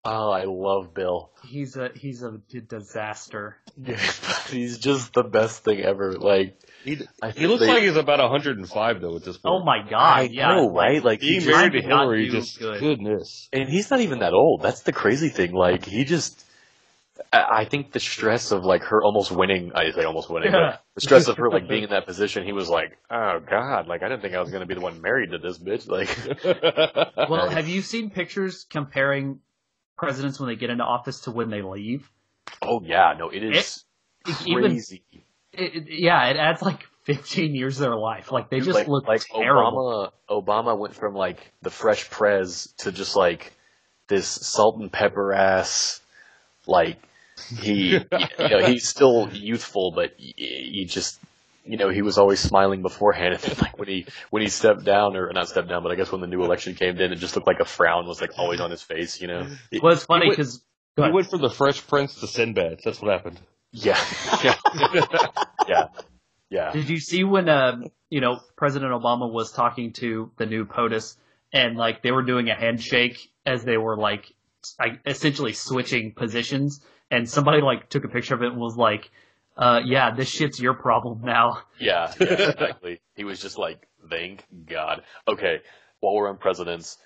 oh, 0.05 0.29
I 0.31 0.43
love 0.45 0.93
Bill. 0.93 1.31
he's 1.43 1.75
a 1.75 1.89
he's 1.95 2.23
a 2.23 2.39
d- 2.49 2.61
disaster. 2.61 3.57
He's 4.49 4.77
just 4.77 5.11
the 5.13 5.23
best 5.23 5.63
thing 5.65 5.81
ever. 5.81 6.13
Like, 6.13 6.57
he, 6.85 6.99
I 7.21 7.31
he 7.31 7.45
looks 7.47 7.61
they- 7.61 7.67
like 7.67 7.83
he's 7.83 7.97
about 7.97 8.19
105 8.19 9.01
though 9.01 9.15
at 9.17 9.23
this 9.23 9.37
point. 9.37 9.53
Oh 9.53 9.65
my 9.65 9.79
god! 9.89 10.17
I 10.17 10.21
yeah, 10.31 10.47
know, 10.55 10.69
right? 10.71 11.03
Like, 11.03 11.19
he 11.21 11.29
Being 11.31 11.41
just- 11.41 11.51
married 11.57 11.71
to 11.73 11.81
did 11.81 11.89
not 11.89 12.01
Hillary, 12.03 12.29
just 12.29 12.59
good. 12.59 12.79
goodness. 12.79 13.49
and 13.51 13.67
he's 13.67 13.89
not 13.91 13.99
even 14.01 14.19
that 14.19 14.33
old. 14.33 14.61
That's 14.61 14.81
the 14.83 14.93
crazy 14.93 15.29
thing. 15.29 15.51
Like, 15.53 15.83
he 15.85 16.05
just. 16.05 16.43
I 17.33 17.61
I 17.61 17.65
think 17.65 17.91
the 17.91 17.99
stress 17.99 18.51
of 18.51 18.63
like 18.63 18.83
her 18.83 19.01
almost 19.03 19.31
winning, 19.31 19.71
I 19.73 19.91
say 19.91 20.03
almost 20.03 20.29
winning, 20.29 20.51
but 20.51 20.83
the 20.95 21.01
stress 21.01 21.27
of 21.27 21.37
her 21.37 21.49
like 21.49 21.67
being 21.69 21.83
in 21.83 21.89
that 21.89 22.05
position, 22.05 22.45
he 22.45 22.51
was 22.53 22.69
like, 22.69 22.97
"Oh 23.09 23.39
God!" 23.49 23.87
Like 23.87 24.03
I 24.03 24.07
didn't 24.09 24.21
think 24.21 24.35
I 24.35 24.39
was 24.41 24.51
gonna 24.51 24.65
be 24.67 24.75
the 24.75 24.81
one 24.81 25.01
married 25.01 25.31
to 25.31 25.37
this 25.39 25.57
bitch. 25.57 25.87
Like, 25.89 26.09
Well, 27.29 27.49
have 27.49 27.67
you 27.67 27.81
seen 27.81 28.09
pictures 28.09 28.65
comparing 28.69 29.39
presidents 29.97 30.39
when 30.39 30.49
they 30.49 30.55
get 30.55 30.69
into 30.69 30.83
office 30.83 31.21
to 31.21 31.31
when 31.31 31.49
they 31.49 31.61
leave? 31.61 32.09
oh 32.61 32.81
yeah, 32.83 33.13
no, 33.17 33.29
it 33.29 33.43
is 33.43 33.83
Even 34.45 34.63
crazy. 34.71 35.03
it, 35.53 35.75
it- 35.75 35.87
yeah, 35.89 36.27
it 36.27 36.37
adds 36.37 36.61
like 36.61 36.85
15 37.03 37.53
years 37.55 37.77
of 37.79 37.81
their 37.81 37.95
life. 37.95 38.31
Like 38.31 38.49
they 38.49 38.59
just 38.59 38.71
like, 38.73 38.87
look 38.87 39.07
like 39.07 39.23
terrible. 39.25 40.11
Obama. 40.29 40.43
Obama 40.73 40.77
went 40.77 40.95
from 40.95 41.13
like 41.13 41.51
the 41.61 41.69
fresh 41.69 42.09
prez 42.09 42.73
to 42.79 42.91
just 42.91 43.15
like 43.15 43.53
this 44.07 44.27
salt 44.27 44.79
and 44.79 44.91
pepper 44.91 45.31
ass. 45.33 46.01
Like 46.67 46.97
he, 47.59 47.91
you 47.91 47.99
know, 48.39 48.65
he's 48.65 48.87
still 48.87 49.29
youthful, 49.31 49.91
but 49.91 50.13
he 50.17 50.85
just, 50.89 51.19
you 51.65 51.77
know, 51.77 51.89
he 51.89 52.01
was 52.01 52.17
always 52.17 52.39
smiling 52.39 52.81
beforehand. 52.81 53.33
And 53.33 53.41
then, 53.43 53.55
like 53.61 53.77
when 53.77 53.87
he 53.87 54.05
when 54.29 54.41
he 54.41 54.49
stepped 54.49 54.83
down, 54.83 55.15
or 55.15 55.31
not 55.33 55.49
stepped 55.49 55.67
down, 55.69 55.83
but 55.83 55.91
I 55.91 55.95
guess 55.95 56.11
when 56.11 56.21
the 56.21 56.27
new 56.27 56.43
election 56.43 56.75
came 56.75 56.97
in, 56.99 57.11
it 57.11 57.15
just 57.17 57.35
looked 57.35 57.47
like 57.47 57.59
a 57.59 57.65
frown 57.65 58.07
was 58.07 58.21
like 58.21 58.31
always 58.37 58.59
on 58.59 58.71
his 58.71 58.81
face. 58.81 59.21
You 59.21 59.27
know? 59.27 59.47
Well, 59.81 59.93
it's 59.93 60.05
funny 60.05 60.25
He 60.25 60.29
went- 60.29 60.37
because 60.37 60.63
he 60.97 61.11
went 61.11 61.29
from 61.29 61.41
the 61.41 61.49
Fresh 61.49 61.85
Prince 61.87 62.19
to 62.21 62.27
Sinbad. 62.27 62.79
That's 62.85 63.01
what 63.01 63.11
happened. 63.11 63.39
Yeah, 63.71 63.99
yeah, 64.43 64.55
yeah, 65.67 65.87
yeah. 66.49 66.71
did 66.71 66.87
you 66.89 66.97
see 66.99 67.25
when 67.25 67.49
um 67.49 67.83
you 68.09 68.21
know 68.21 68.39
President 68.55 68.93
Obama 68.93 69.29
was 69.29 69.51
talking 69.51 69.91
to 69.93 70.31
the 70.37 70.45
new 70.45 70.63
POTUS 70.65 71.17
and 71.51 71.75
like 71.75 72.01
they 72.01 72.11
were 72.11 72.23
doing 72.23 72.49
a 72.49 72.55
handshake 72.55 73.31
as 73.45 73.65
they 73.65 73.75
were 73.77 73.97
like 73.97 74.31
I, 74.79 74.99
essentially 75.05 75.51
switching 75.51 76.13
positions 76.13 76.79
and 77.11 77.29
somebody 77.29 77.61
like 77.61 77.89
took 77.89 78.05
a 78.05 78.07
picture 78.07 78.33
of 78.33 78.41
it 78.41 78.51
and 78.53 78.57
was 78.57 78.77
like, 78.77 79.11
uh 79.57 79.81
yeah, 79.85 80.13
this 80.15 80.29
shit's 80.29 80.59
your 80.59 80.73
problem 80.73 81.21
now. 81.23 81.59
Yeah, 81.79 82.11
yeah, 82.19 82.27
exactly. 82.27 83.01
he 83.15 83.23
was 83.23 83.39
just 83.41 83.57
like, 83.57 83.87
thank 84.09 84.43
God. 84.67 85.03
Okay, 85.27 85.59
while 85.99 86.15
we're 86.15 86.29
on 86.29 86.37
presidents, 86.37 86.97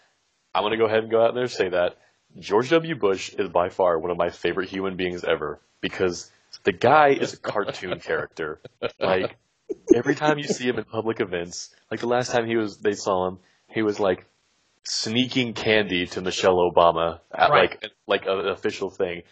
I'm 0.53 0.63
going 0.63 0.71
to 0.71 0.77
go 0.77 0.85
ahead 0.85 0.99
and 1.03 1.11
go 1.11 1.23
out 1.23 1.33
there 1.33 1.43
and 1.43 1.51
say 1.51 1.69
that 1.69 1.97
George 2.39 2.69
W. 2.71 2.95
Bush 2.95 3.29
is 3.33 3.49
by 3.49 3.69
far 3.69 3.99
one 3.99 4.11
of 4.11 4.17
my 4.17 4.29
favorite 4.29 4.69
human 4.69 4.95
beings 4.95 5.23
ever 5.23 5.59
because 5.81 6.31
the 6.63 6.71
guy 6.71 7.09
is 7.09 7.33
a 7.33 7.37
cartoon 7.37 7.99
character. 8.03 8.59
Like, 8.99 9.37
every 9.95 10.15
time 10.15 10.37
you 10.39 10.45
see 10.45 10.67
him 10.67 10.77
in 10.77 10.83
public 10.85 11.19
events, 11.21 11.69
like 11.91 11.99
the 11.99 12.07
last 12.07 12.31
time 12.31 12.45
he 12.47 12.55
was, 12.55 12.77
they 12.77 12.93
saw 12.93 13.27
him, 13.27 13.37
he 13.67 13.81
was 13.83 13.99
like 13.99 14.25
sneaking 14.83 15.53
candy 15.53 16.07
to 16.07 16.21
Michelle 16.21 16.57
Obama 16.57 17.19
at 17.33 17.49
Right. 17.51 17.69
like, 17.71 17.91
like 18.07 18.25
an 18.25 18.47
official 18.47 18.89
thing. 18.89 19.23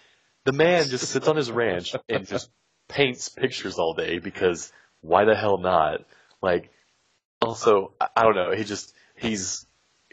The 0.46 0.54
man 0.54 0.88
just 0.88 1.10
sits 1.10 1.28
on 1.28 1.36
his 1.36 1.52
ranch 1.52 1.96
and 2.08 2.28
just 2.28 2.50
paints 2.88 3.30
pictures 3.30 3.78
all 3.78 3.94
day 3.94 4.20
because 4.20 4.72
why 5.02 5.26
the 5.26 5.36
hell 5.36 5.58
not? 5.58 6.02
Like, 6.42 6.70
also, 7.42 7.94
I, 8.00 8.08
I 8.16 8.24
don't 8.24 8.36
know. 8.36 8.52
He 8.52 8.64
just 8.64 8.94
he's 9.16 9.66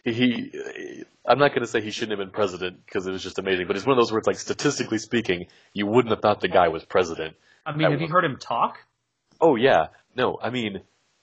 he. 0.05 1.05
I'm 1.27 1.39
not 1.39 1.55
gonna 1.55 1.66
say 1.66 1.81
he 1.81 1.91
shouldn't 1.91 2.18
have 2.18 2.27
been 2.27 2.35
president 2.35 2.85
because 2.85 3.07
it 3.07 3.12
was 3.12 3.22
just 3.22 3.39
amazing, 3.39 3.66
but 3.66 3.77
it's 3.77 3.87
one 3.87 3.97
of 3.97 4.03
those 4.03 4.12
words 4.12 4.27
like 4.27 4.39
statistically 4.39 4.99
speaking, 4.99 5.47
you 5.72 5.87
wouldn't 5.87 6.11
have 6.11 6.20
thought 6.20 6.41
the 6.41 6.49
guy 6.49 6.68
was 6.68 6.85
president. 6.85 7.37
I 7.64 7.72
mean, 7.72 7.83
That 7.83 7.93
have 7.93 8.01
you 8.01 8.09
heard 8.09 8.25
him 8.25 8.37
talk? 8.39 8.77
Oh 9.41 9.57
yeah, 9.57 9.87
no, 10.16 10.39
I 10.43 10.51
mean. 10.51 10.83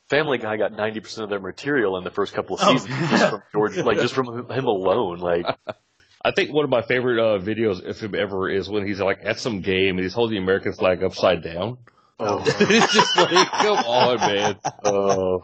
Family 0.10 0.40
Guy 0.40 0.58
got 0.58 0.74
ninety 0.74 1.00
percent 1.00 1.24
of 1.24 1.30
their 1.30 1.40
material 1.40 1.98
in 1.98 2.04
the 2.04 2.10
first 2.12 2.34
couple 2.34 2.58
of 2.58 2.62
Oh. 2.66 2.74
seasons 2.76 3.10
just 3.10 3.30
from 3.30 3.44
George, 3.54 3.78
like 3.78 3.98
just 3.98 4.14
from 4.14 4.52
him 4.52 4.66
alone. 4.66 5.20
Like, 5.20 5.46
I 6.24 6.32
think 6.32 6.52
one 6.54 6.64
of 6.64 6.70
my 6.70 6.82
favorite 6.82 7.20
uh, 7.20 7.40
videos, 7.40 7.84
if 7.84 8.02
him 8.02 8.14
ever, 8.16 8.50
is 8.50 8.70
when 8.70 8.86
he's 8.86 9.00
like 9.00 9.20
at 9.24 9.40
some 9.40 9.62
game 9.62 9.98
and 9.98 10.00
he's 10.02 10.14
holding 10.14 10.36
the 10.38 10.44
American 10.44 10.74
flag 10.74 11.04
upside 11.04 11.42
down. 11.44 11.78
oh, 12.20 12.44
it's 12.46 12.94
just 12.94 13.18
like, 13.18 13.48
come 13.52 13.78
on, 13.78 14.18
man. 14.18 14.56
Oh, 14.84 15.42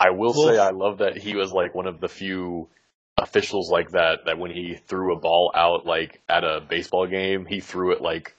I 0.00 0.10
will 0.10 0.32
Well- 0.32 0.48
say 0.48 0.58
I 0.58 0.70
love 0.70 0.98
that 0.98 1.16
he 1.18 1.34
was 1.36 1.52
like 1.52 1.74
one 1.74 1.86
of 1.86 2.00
the 2.00 2.08
few 2.08 2.68
officials 3.20 3.70
like 3.70 3.90
that 3.92 4.24
that 4.26 4.38
when 4.38 4.50
he 4.50 4.74
threw 4.88 5.14
a 5.14 5.18
ball 5.20 5.52
out 5.54 5.86
like 5.86 6.20
at 6.28 6.42
a 6.44 6.60
baseball 6.60 7.06
game, 7.06 7.44
he 7.46 7.60
threw 7.60 7.92
it 7.92 8.00
like 8.00 8.34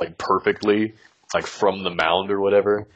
like 0.00 0.18
perfectly, 0.18 0.94
like 1.32 1.46
from 1.46 1.82
the 1.84 1.90
mound 1.90 2.30
or 2.30 2.40
whatever. 2.40 2.86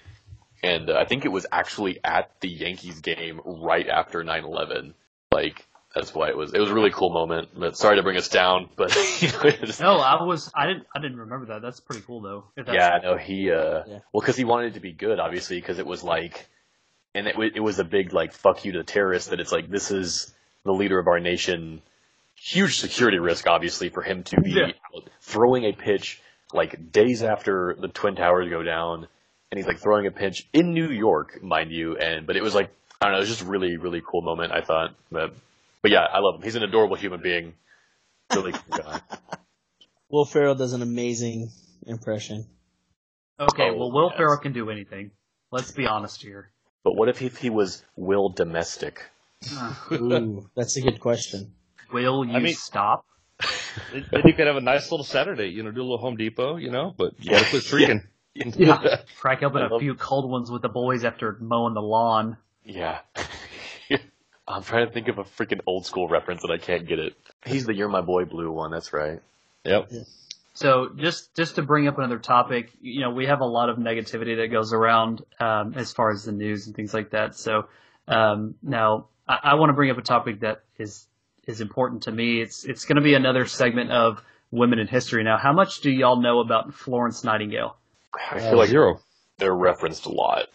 And 0.62 0.90
uh, 0.90 0.94
I 0.98 1.04
think 1.06 1.24
it 1.24 1.28
was 1.30 1.46
actually 1.52 2.00
at 2.04 2.30
the 2.40 2.48
Yankees 2.48 3.00
game 3.00 3.40
right 3.44 3.88
after 3.88 4.22
9/11. 4.24 4.92
Like 5.32 5.66
that's 5.94 6.14
why 6.14 6.28
it 6.28 6.36
was. 6.36 6.52
It 6.54 6.60
was 6.60 6.70
a 6.70 6.74
really 6.74 6.90
cool 6.90 7.10
moment. 7.10 7.48
But 7.58 7.76
sorry 7.76 7.96
to 7.96 8.02
bring 8.02 8.16
us 8.16 8.28
down, 8.28 8.68
but 8.76 8.94
you 9.20 9.28
know, 9.32 9.40
it 9.44 9.80
No, 9.80 9.98
I 9.98 10.22
was 10.22 10.50
I 10.54 10.66
didn't 10.66 10.86
I 10.94 11.00
didn't 11.00 11.18
remember 11.18 11.46
that. 11.46 11.62
That's 11.62 11.80
pretty 11.80 12.02
cool 12.02 12.20
though. 12.20 12.44
If 12.56 12.66
that's 12.66 12.76
yeah, 12.76 12.98
no, 13.02 13.16
he, 13.16 13.50
uh, 13.50 13.82
Yeah. 13.86 13.98
well, 14.12 14.20
cause 14.20 14.36
he 14.36 14.44
wanted 14.44 14.68
it 14.72 14.74
to 14.74 14.80
be 14.80 14.92
good, 14.92 15.18
obviously, 15.18 15.60
cause 15.60 15.78
it 15.78 15.86
was 15.86 16.02
like, 16.04 16.46
and 17.14 17.26
it, 17.26 17.36
wa- 17.36 17.48
it 17.54 17.60
was 17.60 17.78
a 17.78 17.84
big, 17.84 18.12
like, 18.12 18.32
fuck 18.32 18.64
you 18.64 18.72
to 18.72 18.78
the 18.78 18.84
terrorists 18.84 19.30
that 19.30 19.40
it's 19.40 19.50
like, 19.50 19.68
this 19.70 19.90
is 19.90 20.32
the 20.64 20.72
leader 20.72 20.98
of 20.98 21.06
our 21.08 21.18
nation. 21.20 21.80
Huge 22.36 22.78
security 22.78 23.18
risk, 23.18 23.46
obviously, 23.48 23.88
for 23.88 24.02
him 24.02 24.22
to 24.24 24.40
be 24.40 24.50
Yeah. 24.50 24.70
throwing 25.22 25.64
a 25.64 25.72
pitch, 25.72 26.20
like, 26.52 26.92
days 26.92 27.22
after 27.22 27.74
the 27.80 27.88
Twin 27.88 28.14
Towers 28.14 28.48
go 28.50 28.62
down, 28.62 29.08
and 29.50 29.58
he's, 29.58 29.66
like, 29.66 29.78
throwing 29.78 30.06
a 30.06 30.10
pitch 30.12 30.46
in 30.52 30.74
New 30.74 30.90
York, 30.90 31.42
mind 31.42 31.72
you, 31.72 31.96
and, 31.96 32.26
but 32.26 32.36
it 32.36 32.42
was 32.42 32.54
like, 32.54 32.70
I 33.00 33.06
don't 33.06 33.12
know, 33.12 33.18
it 33.18 33.22
was 33.22 33.30
just 33.30 33.42
a 33.42 33.46
really, 33.46 33.76
really 33.78 34.02
cool 34.06 34.20
moment, 34.22 34.52
I 34.52 34.60
thought, 34.60 34.94
but, 35.10 35.34
but 35.88 35.92
yeah, 35.92 36.06
I 36.12 36.18
love 36.20 36.36
him. 36.36 36.42
He's 36.42 36.54
an 36.54 36.62
adorable 36.62 36.96
human 36.96 37.20
being. 37.22 37.54
Really 38.34 38.52
cool 38.52 38.78
guy. 38.78 39.00
Will 40.10 40.24
Ferrell 40.26 40.54
does 40.54 40.72
an 40.74 40.82
amazing 40.82 41.50
impression. 41.86 42.46
Okay, 43.40 43.70
Oh, 43.70 43.76
well 43.76 43.92
Will 43.92 44.08
yes. 44.10 44.16
Ferrell 44.18 44.36
can 44.38 44.52
do 44.52 44.68
anything. 44.70 45.12
Let's 45.50 45.72
be 45.72 45.86
honest 45.86 46.22
here. 46.22 46.50
But 46.84 46.94
what 46.96 47.08
if 47.08 47.18
he, 47.18 47.26
if 47.26 47.38
he 47.38 47.48
was 47.50 47.82
Will 47.96 48.28
Domestic? 48.28 49.02
Ah. 49.52 49.86
Ooh, 49.92 50.48
that's 50.54 50.76
a 50.76 50.82
good 50.82 51.00
question. 51.00 51.52
Will 51.92 52.24
you 52.24 52.34
I 52.34 52.38
mean- 52.40 52.54
stop? 52.54 53.04
Then 53.92 54.22
you 54.24 54.32
could 54.34 54.46
have 54.48 54.56
a 54.56 54.60
nice 54.60 54.90
little 54.90 55.04
Saturday, 55.04 55.46
you 55.48 55.62
know, 55.62 55.70
do 55.70 55.80
a 55.80 55.84
little 55.84 55.98
Home 55.98 56.16
Depot, 56.16 56.56
you 56.56 56.70
know, 56.70 56.92
but 56.96 57.12
you 57.20 57.30
gotta 57.30 57.44
Yeah. 57.44 57.50
quit 57.50 57.62
streaking. 57.62 58.02
Yeah. 58.34 58.96
Crack 59.20 59.42
open 59.42 59.62
I 59.62 59.66
a 59.66 59.68
love- 59.68 59.80
few 59.80 59.94
cold 59.94 60.28
ones 60.28 60.50
with 60.50 60.60
the 60.62 60.68
boys 60.68 61.04
after 61.04 61.36
mowing 61.40 61.74
the 61.74 61.80
lawn. 61.82 62.36
Yeah. 62.64 62.98
I'm 64.48 64.62
trying 64.62 64.86
to 64.86 64.92
think 64.92 65.08
of 65.08 65.18
a 65.18 65.24
freaking 65.24 65.60
old 65.66 65.84
school 65.84 66.08
reference 66.08 66.42
and 66.42 66.52
I 66.52 66.58
can't 66.58 66.86
get 66.86 66.98
it. 66.98 67.14
He's 67.44 67.66
the 67.66 67.74
You're 67.74 67.88
My 67.88 68.00
Boy 68.00 68.24
Blue 68.24 68.50
one, 68.50 68.70
that's 68.70 68.92
right. 68.92 69.20
Yep. 69.64 69.90
So 70.54 70.90
just 70.96 71.34
just 71.34 71.56
to 71.56 71.62
bring 71.62 71.86
up 71.86 71.98
another 71.98 72.18
topic, 72.18 72.72
you 72.80 73.00
know, 73.02 73.10
we 73.10 73.26
have 73.26 73.40
a 73.40 73.46
lot 73.46 73.68
of 73.68 73.76
negativity 73.76 74.38
that 74.38 74.48
goes 74.48 74.72
around 74.72 75.22
um, 75.38 75.74
as 75.76 75.92
far 75.92 76.10
as 76.10 76.24
the 76.24 76.32
news 76.32 76.66
and 76.66 76.74
things 76.74 76.94
like 76.94 77.10
that. 77.10 77.36
So 77.36 77.68
um, 78.08 78.54
now 78.62 79.06
I, 79.28 79.38
I 79.44 79.54
want 79.54 79.70
to 79.70 79.74
bring 79.74 79.90
up 79.90 79.98
a 79.98 80.02
topic 80.02 80.40
that 80.40 80.62
is 80.78 81.06
is 81.46 81.60
important 81.60 82.04
to 82.04 82.12
me. 82.12 82.40
It's 82.40 82.64
it's 82.64 82.86
going 82.86 82.96
to 82.96 83.02
be 83.02 83.14
another 83.14 83.46
segment 83.46 83.92
of 83.92 84.22
women 84.50 84.78
in 84.78 84.86
history. 84.86 85.22
Now, 85.22 85.36
how 85.36 85.52
much 85.52 85.80
do 85.80 85.90
y'all 85.90 86.20
know 86.20 86.40
about 86.40 86.74
Florence 86.74 87.22
Nightingale? 87.22 87.76
I 88.32 88.40
feel 88.40 88.56
like 88.56 88.70
zero. 88.70 89.00
they're 89.36 89.54
referenced 89.54 90.06
a 90.06 90.10
lot. 90.10 90.48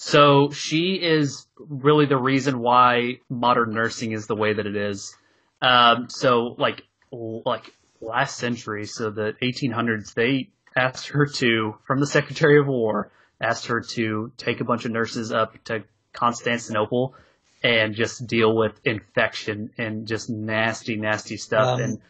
So 0.00 0.52
she 0.52 0.94
is 0.94 1.48
really 1.58 2.06
the 2.06 2.16
reason 2.16 2.60
why 2.60 3.18
modern 3.28 3.74
nursing 3.74 4.12
is 4.12 4.28
the 4.28 4.36
way 4.36 4.52
that 4.52 4.64
it 4.64 4.76
is. 4.76 5.16
Um, 5.60 6.08
so 6.08 6.54
like 6.56 6.84
like 7.10 7.74
last 8.00 8.38
century, 8.38 8.86
so 8.86 9.10
the 9.10 9.34
1800s, 9.42 10.14
they 10.14 10.50
asked 10.76 11.08
her 11.08 11.26
to, 11.26 11.74
from 11.84 11.98
the 11.98 12.06
Secretary 12.06 12.60
of 12.60 12.68
War, 12.68 13.10
asked 13.40 13.66
her 13.66 13.80
to 13.80 14.30
take 14.36 14.60
a 14.60 14.64
bunch 14.64 14.84
of 14.84 14.92
nurses 14.92 15.32
up 15.32 15.62
to 15.64 15.82
Constantinople 16.12 17.16
and 17.64 17.96
just 17.96 18.24
deal 18.24 18.54
with 18.54 18.78
infection 18.84 19.70
and 19.78 20.06
just 20.06 20.30
nasty, 20.30 20.94
nasty 20.94 21.38
stuff. 21.38 21.74
Um, 21.74 21.80
and 21.80 22.00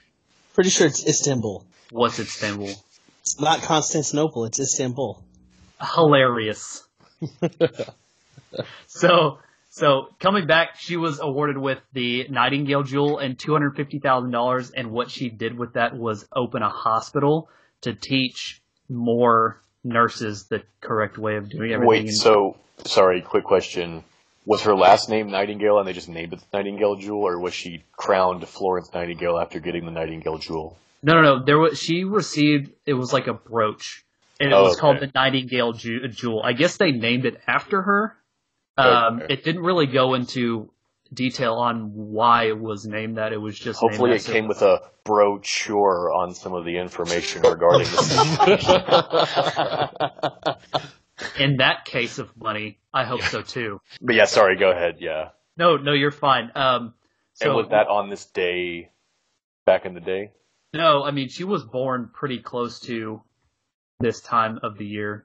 Pretty 0.52 0.68
sure 0.68 0.86
it's 0.86 1.06
Istanbul. 1.06 1.64
What's 1.90 2.18
Istanbul? 2.18 2.74
It's 3.22 3.40
not 3.40 3.62
Constantinople. 3.62 4.44
It's 4.44 4.60
Istanbul. 4.60 5.24
Hilarious. 5.80 6.84
so, 8.86 9.38
so 9.70 10.08
coming 10.20 10.46
back, 10.46 10.76
she 10.78 10.96
was 10.96 11.20
awarded 11.20 11.58
with 11.58 11.78
the 11.92 12.28
Nightingale 12.28 12.82
Jewel 12.82 13.18
and 13.18 13.38
two 13.38 13.52
hundred 13.52 13.76
fifty 13.76 13.98
thousand 13.98 14.30
dollars. 14.30 14.70
And 14.70 14.90
what 14.90 15.10
she 15.10 15.28
did 15.28 15.58
with 15.58 15.74
that 15.74 15.96
was 15.96 16.26
open 16.34 16.62
a 16.62 16.68
hospital 16.68 17.48
to 17.82 17.94
teach 17.94 18.60
more 18.88 19.60
nurses 19.84 20.46
the 20.48 20.62
correct 20.80 21.18
way 21.18 21.36
of 21.36 21.48
doing 21.48 21.72
everything. 21.72 22.06
Wait, 22.06 22.14
so 22.14 22.56
sorry, 22.84 23.20
quick 23.20 23.44
question. 23.44 24.04
Was 24.46 24.62
her 24.62 24.74
last 24.74 25.10
name 25.10 25.30
Nightingale 25.30 25.78
and 25.78 25.86
they 25.86 25.92
just 25.92 26.08
named 26.08 26.32
it 26.32 26.40
the 26.40 26.56
Nightingale 26.56 26.96
Jewel, 26.96 27.22
or 27.22 27.38
was 27.38 27.52
she 27.52 27.84
crowned 27.96 28.46
Florence 28.48 28.90
Nightingale 28.94 29.38
after 29.38 29.60
getting 29.60 29.84
the 29.84 29.90
Nightingale 29.90 30.38
Jewel? 30.38 30.76
No, 31.02 31.14
no, 31.14 31.22
no. 31.22 31.44
There 31.44 31.58
was 31.58 31.78
she 31.78 32.04
received 32.04 32.72
it 32.86 32.94
was 32.94 33.12
like 33.12 33.26
a 33.26 33.34
brooch, 33.34 34.04
and 34.40 34.50
it 34.50 34.54
Oh, 34.54 34.62
was 34.64 34.72
okay. 34.74 34.80
called 34.80 35.00
the 35.00 35.10
Nightingale 35.14 35.72
Jewel. 35.72 36.42
I 36.42 36.52
guess 36.52 36.76
they 36.76 36.92
named 36.92 37.24
it 37.26 37.40
after 37.46 37.82
her. 37.82 38.16
Um, 38.76 39.22
Okay. 39.22 39.34
It 39.34 39.44
didn't 39.44 39.62
really 39.62 39.86
go 39.86 40.14
into 40.14 40.70
detail 41.12 41.54
on 41.54 41.92
why 41.94 42.44
it 42.48 42.58
was 42.58 42.84
named 42.86 43.16
that. 43.16 43.32
It 43.32 43.38
was 43.40 43.58
just 43.58 43.80
Hopefully, 43.80 44.12
it 44.12 44.24
came 44.24 44.46
with 44.46 44.62
a 44.62 44.80
brochure 45.04 46.12
on 46.12 46.34
some 46.34 46.52
of 46.54 46.64
the 46.64 46.78
information 46.78 47.42
regarding 47.42 47.86
the 47.88 49.08
In 51.38 51.56
that 51.56 51.84
case 51.84 52.18
of 52.18 52.36
money, 52.36 52.78
I 52.94 53.04
hope 53.04 53.22
so 53.22 53.42
too. 53.42 53.80
But 54.00 54.14
yeah, 54.14 54.26
sorry, 54.26 54.56
go 54.56 54.70
ahead. 54.70 54.98
Yeah. 55.00 55.30
No, 55.56 55.76
no, 55.76 55.92
you're 55.92 56.12
fine. 56.12 56.52
Um, 56.54 56.94
so 57.34 57.46
and 57.46 57.56
was 57.56 57.68
that 57.70 57.88
on 57.88 58.08
this 58.10 58.24
day 58.26 58.90
back 59.66 59.84
in 59.84 59.94
the 59.94 60.00
day? 60.00 60.30
no, 60.74 61.02
I 61.02 61.10
mean 61.10 61.28
she 61.28 61.42
was 61.44 61.64
born 61.64 62.10
pretty 62.12 62.38
close 62.40 62.78
to 62.80 63.22
this 64.00 64.20
time 64.20 64.60
of 64.62 64.78
the 64.78 64.86
year. 64.86 65.24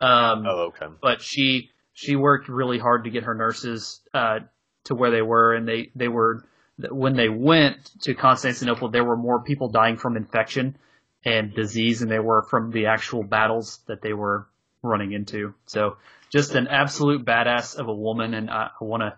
Um, 0.00 0.46
Oh, 0.46 0.66
okay. 0.68 0.86
but 1.00 1.22
she 1.22 1.70
she 1.94 2.16
worked 2.16 2.48
really 2.48 2.78
hard 2.78 3.04
to 3.04 3.10
get 3.10 3.24
her 3.24 3.34
nurses 3.34 4.00
uh, 4.12 4.40
to 4.84 4.94
where 4.94 5.10
they 5.10 5.22
were, 5.22 5.54
and 5.54 5.66
they 5.66 5.90
they 5.94 6.08
were 6.08 6.44
when 6.90 7.16
they 7.16 7.28
went 7.30 7.90
to 8.02 8.14
Constantinople, 8.14 8.90
there 8.90 9.04
were 9.04 9.16
more 9.16 9.40
people 9.40 9.68
dying 9.70 9.96
from 9.96 10.16
infection 10.16 10.76
and 11.24 11.54
disease 11.54 12.00
than 12.00 12.08
they 12.10 12.18
were 12.18 12.42
from 12.42 12.70
the 12.70 12.86
actual 12.86 13.22
battles 13.22 13.80
that 13.86 14.02
they 14.02 14.12
were 14.12 14.46
running 14.82 15.12
into. 15.12 15.54
So 15.64 15.96
just 16.30 16.54
an 16.54 16.68
absolute 16.68 17.24
badass 17.24 17.76
of 17.76 17.88
a 17.88 17.94
woman, 17.94 18.34
and 18.34 18.50
I, 18.50 18.70
I 18.78 18.84
want 18.84 19.00
to 19.02 19.16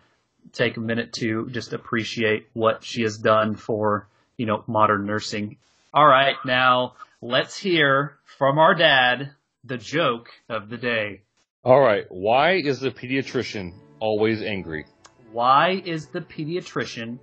take 0.53 0.77
a 0.77 0.81
minute 0.81 1.13
to 1.15 1.49
just 1.51 1.73
appreciate 1.73 2.49
what 2.55 2.85
she 2.85 3.03
has 3.03 3.19
done 3.19 3.57
for 3.57 4.07
you 4.37 4.47
know 4.47 4.63
modern 4.69 5.05
nursing. 5.05 5.57
All 5.93 6.07
right, 6.07 6.37
now 6.45 6.95
let's 7.21 7.59
hear 7.59 8.18
from 8.39 8.59
our 8.59 8.75
dad 8.75 9.33
the 9.65 9.77
joke 9.77 10.31
of 10.49 10.71
the 10.71 10.77
day. 10.79 11.23
All 11.65 11.81
right. 11.81 12.07
Why 12.09 12.53
is 12.53 12.79
the 12.79 12.91
pediatrician 12.93 13.75
always 13.99 14.43
angry? 14.43 14.87
Why 15.33 15.83
is 15.85 16.07
the 16.07 16.21
pediatrician 16.21 17.19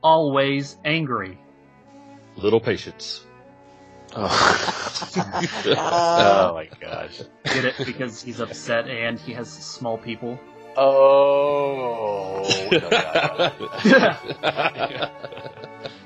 always 0.00 0.76
angry? 0.84 1.38
Little 2.36 2.60
patience. 2.60 3.26
Oh. 4.12 5.56
oh 5.78 6.54
my 6.54 6.68
gosh. 6.80 7.22
Get 7.44 7.64
it? 7.64 7.74
Because 7.86 8.20
he's 8.20 8.40
upset 8.40 8.86
and 8.88 9.18
he 9.18 9.32
has 9.32 9.48
small 9.48 9.96
people. 9.96 10.38
Oh. 10.76 12.42
no, 12.70 12.88
no. 13.84 15.10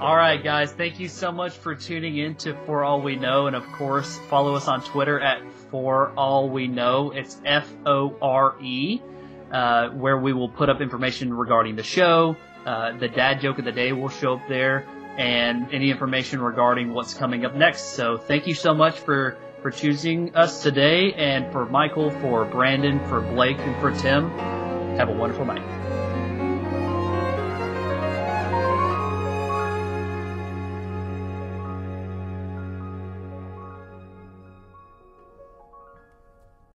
All 0.00 0.14
right, 0.14 0.40
guys. 0.42 0.70
Thank 0.70 1.00
you 1.00 1.08
so 1.08 1.32
much 1.32 1.54
for 1.54 1.74
tuning 1.74 2.18
in 2.18 2.36
to 2.36 2.54
For 2.66 2.84
All 2.84 3.02
We 3.02 3.16
Know, 3.16 3.48
and 3.48 3.56
of 3.56 3.66
course, 3.72 4.16
follow 4.30 4.54
us 4.54 4.68
on 4.68 4.80
Twitter 4.84 5.18
at 5.18 5.42
For 5.72 6.12
All 6.16 6.48
We 6.48 6.68
Know. 6.68 7.10
It's 7.10 7.40
F 7.44 7.68
O 7.84 8.16
R 8.22 8.54
E, 8.62 9.02
uh, 9.50 9.88
where 9.88 10.16
we 10.16 10.32
will 10.32 10.50
put 10.50 10.68
up 10.68 10.80
information 10.80 11.34
regarding 11.34 11.74
the 11.74 11.82
show. 11.82 12.36
Uh, 12.64 12.96
the 12.96 13.08
dad 13.08 13.40
joke 13.40 13.58
of 13.58 13.64
the 13.64 13.72
day 13.72 13.92
will 13.92 14.08
show 14.08 14.34
up 14.34 14.48
there, 14.48 14.86
and 15.18 15.66
any 15.74 15.90
information 15.90 16.40
regarding 16.40 16.94
what's 16.94 17.14
coming 17.14 17.44
up 17.44 17.56
next. 17.56 17.96
So, 17.96 18.18
thank 18.18 18.46
you 18.46 18.54
so 18.54 18.74
much 18.74 19.00
for 19.00 19.36
for 19.62 19.72
choosing 19.72 20.32
us 20.36 20.62
today, 20.62 21.12
and 21.14 21.50
for 21.50 21.66
Michael, 21.66 22.12
for 22.20 22.44
Brandon, 22.44 23.04
for 23.08 23.20
Blake, 23.20 23.58
and 23.58 23.74
for 23.80 23.90
Tim. 24.00 24.30
Have 24.96 25.08
a 25.08 25.12
wonderful 25.12 25.44
night. 25.44 25.77